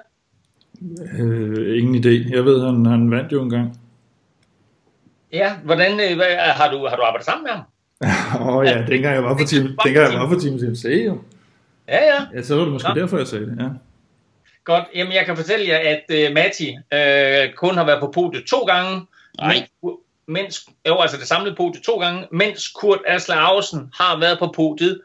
Øh, 1.19 1.79
ingen 1.79 1.95
idé. 1.95 2.35
Jeg 2.35 2.45
ved, 2.45 2.65
han, 2.65 2.85
han 2.85 3.11
vandt 3.11 3.31
jo 3.31 3.43
en 3.43 3.49
gang. 3.49 3.79
Ja, 5.33 5.55
hvordan 5.63 5.91
øh, 5.91 6.15
hvad, 6.15 6.37
har, 6.37 6.71
du, 6.71 6.87
har 6.87 6.95
du 6.95 7.03
arbejdet 7.03 7.25
sammen 7.25 7.43
med 7.43 7.51
ham? 7.51 7.63
Åh 8.41 8.55
oh, 8.55 8.65
ja, 8.65 8.85
dengang 8.87 9.15
jeg 9.15 9.23
var 9.23 9.37
på 9.37 9.43
team, 9.43 9.77
dengang 9.85 10.13
jeg 10.13 10.19
var 10.19 10.27
på 10.27 10.39
team 10.39 10.57
TMC 10.57 10.85
jo. 11.05 11.17
Ja, 11.87 12.03
ja. 12.05 12.25
Ja, 12.33 12.41
så 12.41 12.55
var 12.55 12.63
det 12.63 12.73
måske 12.73 12.89
ja. 12.89 12.99
derfor, 12.99 13.17
jeg 13.17 13.27
sagde 13.27 13.45
det, 13.45 13.57
ja. 13.59 13.69
Godt, 14.63 14.83
jamen 14.95 15.13
jeg 15.13 15.25
kan 15.25 15.37
fortælle 15.37 15.67
jer, 15.67 15.77
at 15.77 16.03
uh, 16.13 16.33
Mati 16.33 16.69
uh, 16.69 17.55
kun 17.55 17.75
har 17.75 17.85
været 17.85 17.99
på 17.99 18.11
podiet 18.11 18.45
to 18.45 18.59
gange. 18.59 19.05
Nej. 19.39 19.67
Mens, 20.29 20.65
jo, 20.87 21.01
altså 21.01 21.17
det 21.17 21.27
samlede 21.27 21.55
podiet 21.55 21.83
to 21.83 21.99
gange, 21.99 22.27
mens 22.31 22.67
Kurt 22.67 22.99
Asle 23.07 23.35
Ausen 23.35 23.91
har 23.93 24.19
været 24.19 24.39
på 24.39 24.53
podiet 24.55 25.01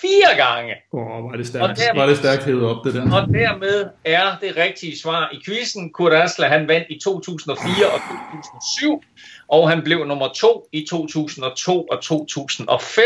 fire 0.00 0.36
gange. 0.36 0.74
Åh, 0.92 1.06
oh, 1.06 1.30
var 1.30 1.36
det 1.36 1.46
stærkt, 1.46 1.78
dermed, 1.78 2.00
var 2.00 2.08
det 2.08 2.18
stærkt 2.18 2.44
hævet 2.44 2.64
op, 2.64 2.84
det 2.84 2.94
der. 2.94 3.02
Og 3.02 3.28
dermed 3.34 3.86
er 4.04 4.36
det 4.40 4.56
rigtige 4.56 4.98
svar 4.98 5.30
i 5.32 5.42
quizzen. 5.44 5.92
Kurt 5.92 6.12
Asle, 6.12 6.46
han 6.46 6.68
vandt 6.68 6.86
i 6.90 6.98
2004 7.04 7.86
og 7.86 8.00
2007, 8.00 9.02
og 9.48 9.70
han 9.70 9.82
blev 9.82 10.06
nummer 10.06 10.28
to 10.32 10.68
i 10.72 10.86
2002 10.90 11.82
og 11.82 12.02
2005. 12.02 13.04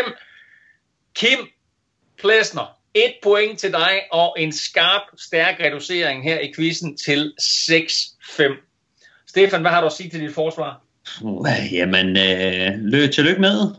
Kim 1.14 1.38
Plesner, 2.18 2.76
et 2.94 3.14
point 3.22 3.58
til 3.58 3.72
dig, 3.72 4.00
og 4.10 4.34
en 4.38 4.52
skarp, 4.52 5.02
stærk 5.18 5.60
reducering 5.60 6.24
her 6.24 6.38
i 6.38 6.52
quizzen 6.56 6.96
til 6.96 7.32
6-5. 7.40 8.42
Stefan, 9.26 9.60
hvad 9.60 9.70
har 9.70 9.80
du 9.80 9.86
at 9.86 9.92
sige 9.92 10.10
til 10.10 10.20
dit 10.20 10.34
forsvar? 10.34 10.80
Jamen, 11.72 12.16
øh, 12.16 12.78
løb 12.78 13.11
tillykke 13.11 13.40
med. 13.40 13.74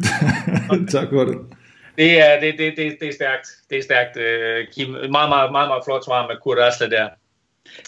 tak 0.94 1.08
for 1.10 1.24
det. 1.24 1.38
Det 1.98 2.20
er, 2.20 2.40
det, 2.40 2.54
det, 2.58 2.72
det, 2.76 2.96
det 3.00 3.08
er 3.08 3.12
stærkt. 3.12 3.48
Det 3.70 3.78
er 3.78 3.82
stærkt, 3.82 4.16
uh, 4.16 4.74
Kim. 4.74 4.90
Meget, 4.92 5.10
meget, 5.10 5.52
meget, 5.52 5.68
meget 5.68 5.82
flot 5.84 6.04
svar 6.04 6.26
med 6.26 6.36
Kurt 6.42 6.58
Asle 6.58 6.90
der. 6.90 7.08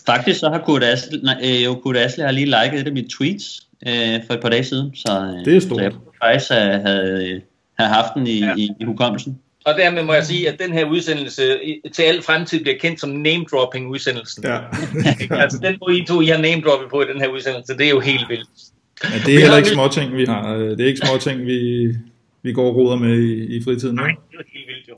Faktisk 0.06 0.40
så 0.40 0.48
har 0.48 0.58
Kurt 0.58 0.84
Asle, 0.84 1.20
nej, 1.22 1.40
øh, 1.44 1.64
jo, 1.64 1.74
Kurt 1.74 1.96
Asle 1.96 2.24
har 2.24 2.30
lige 2.30 2.46
liket 2.46 2.80
et 2.80 2.86
af 2.86 2.92
mine 2.92 3.08
tweets 3.18 3.66
øh, 3.86 4.26
for 4.26 4.34
et 4.34 4.40
par 4.40 4.48
dage 4.48 4.64
siden. 4.64 4.94
Så, 4.94 5.34
øh, 5.38 5.44
det 5.44 5.56
er 5.56 5.60
stort. 5.60 5.78
Så 5.78 5.84
jeg 5.84 5.92
faktisk 6.22 6.50
have, 6.50 6.80
have, 6.80 7.42
have 7.78 7.88
haft 7.88 8.14
den 8.14 8.26
i, 8.26 8.40
ja. 8.40 8.54
i, 8.56 8.70
i 8.80 8.84
hukommelsen. 8.84 9.38
Og 9.64 9.74
dermed 9.74 10.02
må 10.02 10.14
jeg 10.14 10.26
sige, 10.26 10.48
at 10.48 10.60
den 10.60 10.72
her 10.72 10.84
udsendelse 10.84 11.60
til 11.92 12.02
al 12.02 12.22
fremtid 12.22 12.62
bliver 12.62 12.78
kendt 12.78 13.00
som 13.00 13.10
name-dropping-udsendelsen. 13.10 14.44
Ja. 14.44 14.58
altså 15.42 15.58
den 15.62 15.76
måde 15.80 15.98
I 15.98 16.04
to, 16.04 16.20
I 16.20 16.26
har 16.26 16.38
name-droppet 16.38 16.90
på 16.90 17.02
i 17.02 17.06
den 17.12 17.20
her 17.20 17.28
udsendelse, 17.28 17.72
det 17.78 17.86
er 17.86 17.90
jo 17.90 18.00
helt 18.00 18.28
vildt. 18.28 18.48
Ja, 19.04 19.18
det 19.26 19.34
er 19.34 19.40
heller 19.40 19.56
ikke 19.56 19.68
små 19.68 19.88
ting, 19.88 20.16
vi 20.16 20.24
har. 20.24 20.54
Det 20.56 20.80
er 20.80 20.86
ikke 20.86 21.06
små 21.06 21.18
ting, 21.18 21.46
vi, 21.46 21.88
vi 22.42 22.52
går 22.52 22.68
og 22.68 22.76
roder 22.76 22.96
med 22.96 23.18
i, 23.22 23.56
i 23.56 23.64
fritiden. 23.64 23.94
Nej, 23.94 24.14
det 24.30 24.38
er 24.38 24.42
helt 24.52 24.66
vildt 24.66 24.88
jo. 24.88 24.96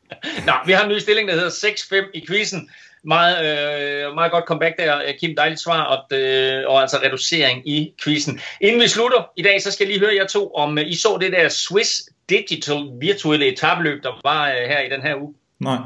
Nå, 0.48 0.52
vi 0.66 0.72
har 0.72 0.84
en 0.84 0.90
ny 0.90 0.98
stilling, 0.98 1.28
der 1.28 1.34
hedder 1.34 1.50
6-5 1.50 2.10
i 2.14 2.26
quizzen. 2.28 2.70
Meget, 3.04 4.06
øh, 4.06 4.14
meget 4.14 4.32
godt 4.32 4.44
comeback 4.44 4.78
der, 4.78 5.12
Kim. 5.20 5.36
Dejligt 5.36 5.60
svar, 5.60 5.84
og, 5.84 6.18
øh, 6.18 6.64
og 6.66 6.80
altså 6.80 6.96
reducering 7.02 7.68
i 7.68 7.94
quizzen. 8.04 8.40
Inden 8.60 8.80
vi 8.82 8.88
slutter 8.88 9.30
i 9.36 9.42
dag, 9.42 9.62
så 9.62 9.70
skal 9.70 9.84
jeg 9.84 9.92
lige 9.92 10.06
høre 10.06 10.16
jer 10.16 10.26
to, 10.26 10.54
om 10.54 10.78
øh, 10.78 10.90
I 10.90 10.94
så 10.94 11.18
det 11.20 11.32
der 11.32 11.48
Swiss 11.48 12.02
Digital 12.28 12.90
virtuelle 13.00 13.46
etabløb, 13.46 14.02
der 14.02 14.20
var 14.22 14.48
øh, 14.48 14.56
her 14.56 14.80
i 14.80 14.88
den 14.88 15.02
her 15.02 15.16
uge. 15.16 15.34
Nej. 15.60 15.78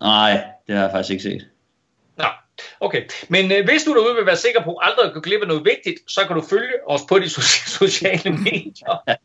Nej, 0.00 0.44
det 0.66 0.74
har 0.76 0.82
jeg 0.82 0.90
faktisk 0.92 1.10
ikke 1.10 1.22
set. 1.22 1.46
Nå, 2.16 2.24
okay. 2.80 3.02
Men 3.28 3.52
øh, 3.52 3.64
hvis 3.64 3.84
du 3.84 3.94
derude 3.94 4.14
vil 4.14 4.26
være 4.26 4.36
sikker 4.36 4.62
på 4.62 4.78
aldrig 4.82 5.06
at 5.06 5.14
gå 5.14 5.20
glip 5.20 5.40
af 5.42 5.48
noget 5.48 5.64
vigtigt, 5.64 5.98
så 6.08 6.24
kan 6.26 6.36
du 6.36 6.42
følge 6.42 6.74
os 6.86 7.00
på 7.08 7.18
de 7.18 7.24
so- 7.24 7.68
sociale 7.78 8.32
medier. 8.32 9.18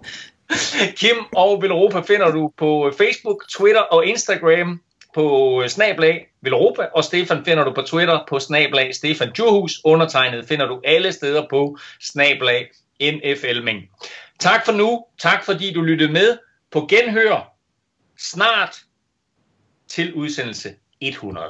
Kim 1.00 1.16
og 1.36 1.62
Villeuropa 1.62 2.00
finder 2.00 2.30
du 2.30 2.52
på 2.56 2.92
Facebook, 2.98 3.44
Twitter 3.48 3.80
og 3.80 4.06
Instagram 4.06 4.80
på 5.16 5.62
øh, 5.62 5.68
snablag 5.68 6.26
Villeuropa, 6.40 6.86
og 6.94 7.04
Stefan 7.04 7.44
finder 7.44 7.64
du 7.64 7.72
på 7.72 7.82
Twitter 7.82 8.24
på 8.28 8.38
snablag 8.38 8.94
Stefan 8.94 9.32
Djurhus. 9.32 9.80
Undertegnet 9.84 10.48
finder 10.48 10.66
du 10.66 10.80
alle 10.84 11.12
steder 11.12 11.46
på 11.50 11.78
snablag 12.00 12.70
NFLming. 13.02 13.82
Tak 14.38 14.64
for 14.64 14.72
nu. 14.72 15.04
Tak 15.18 15.44
fordi 15.44 15.72
du 15.72 15.82
lyttede 15.82 16.12
med. 16.12 16.38
På 16.70 16.86
genhør 16.90 17.56
snart 18.18 18.76
til 19.88 20.14
udsendelse 20.14 20.74
100. 21.00 21.46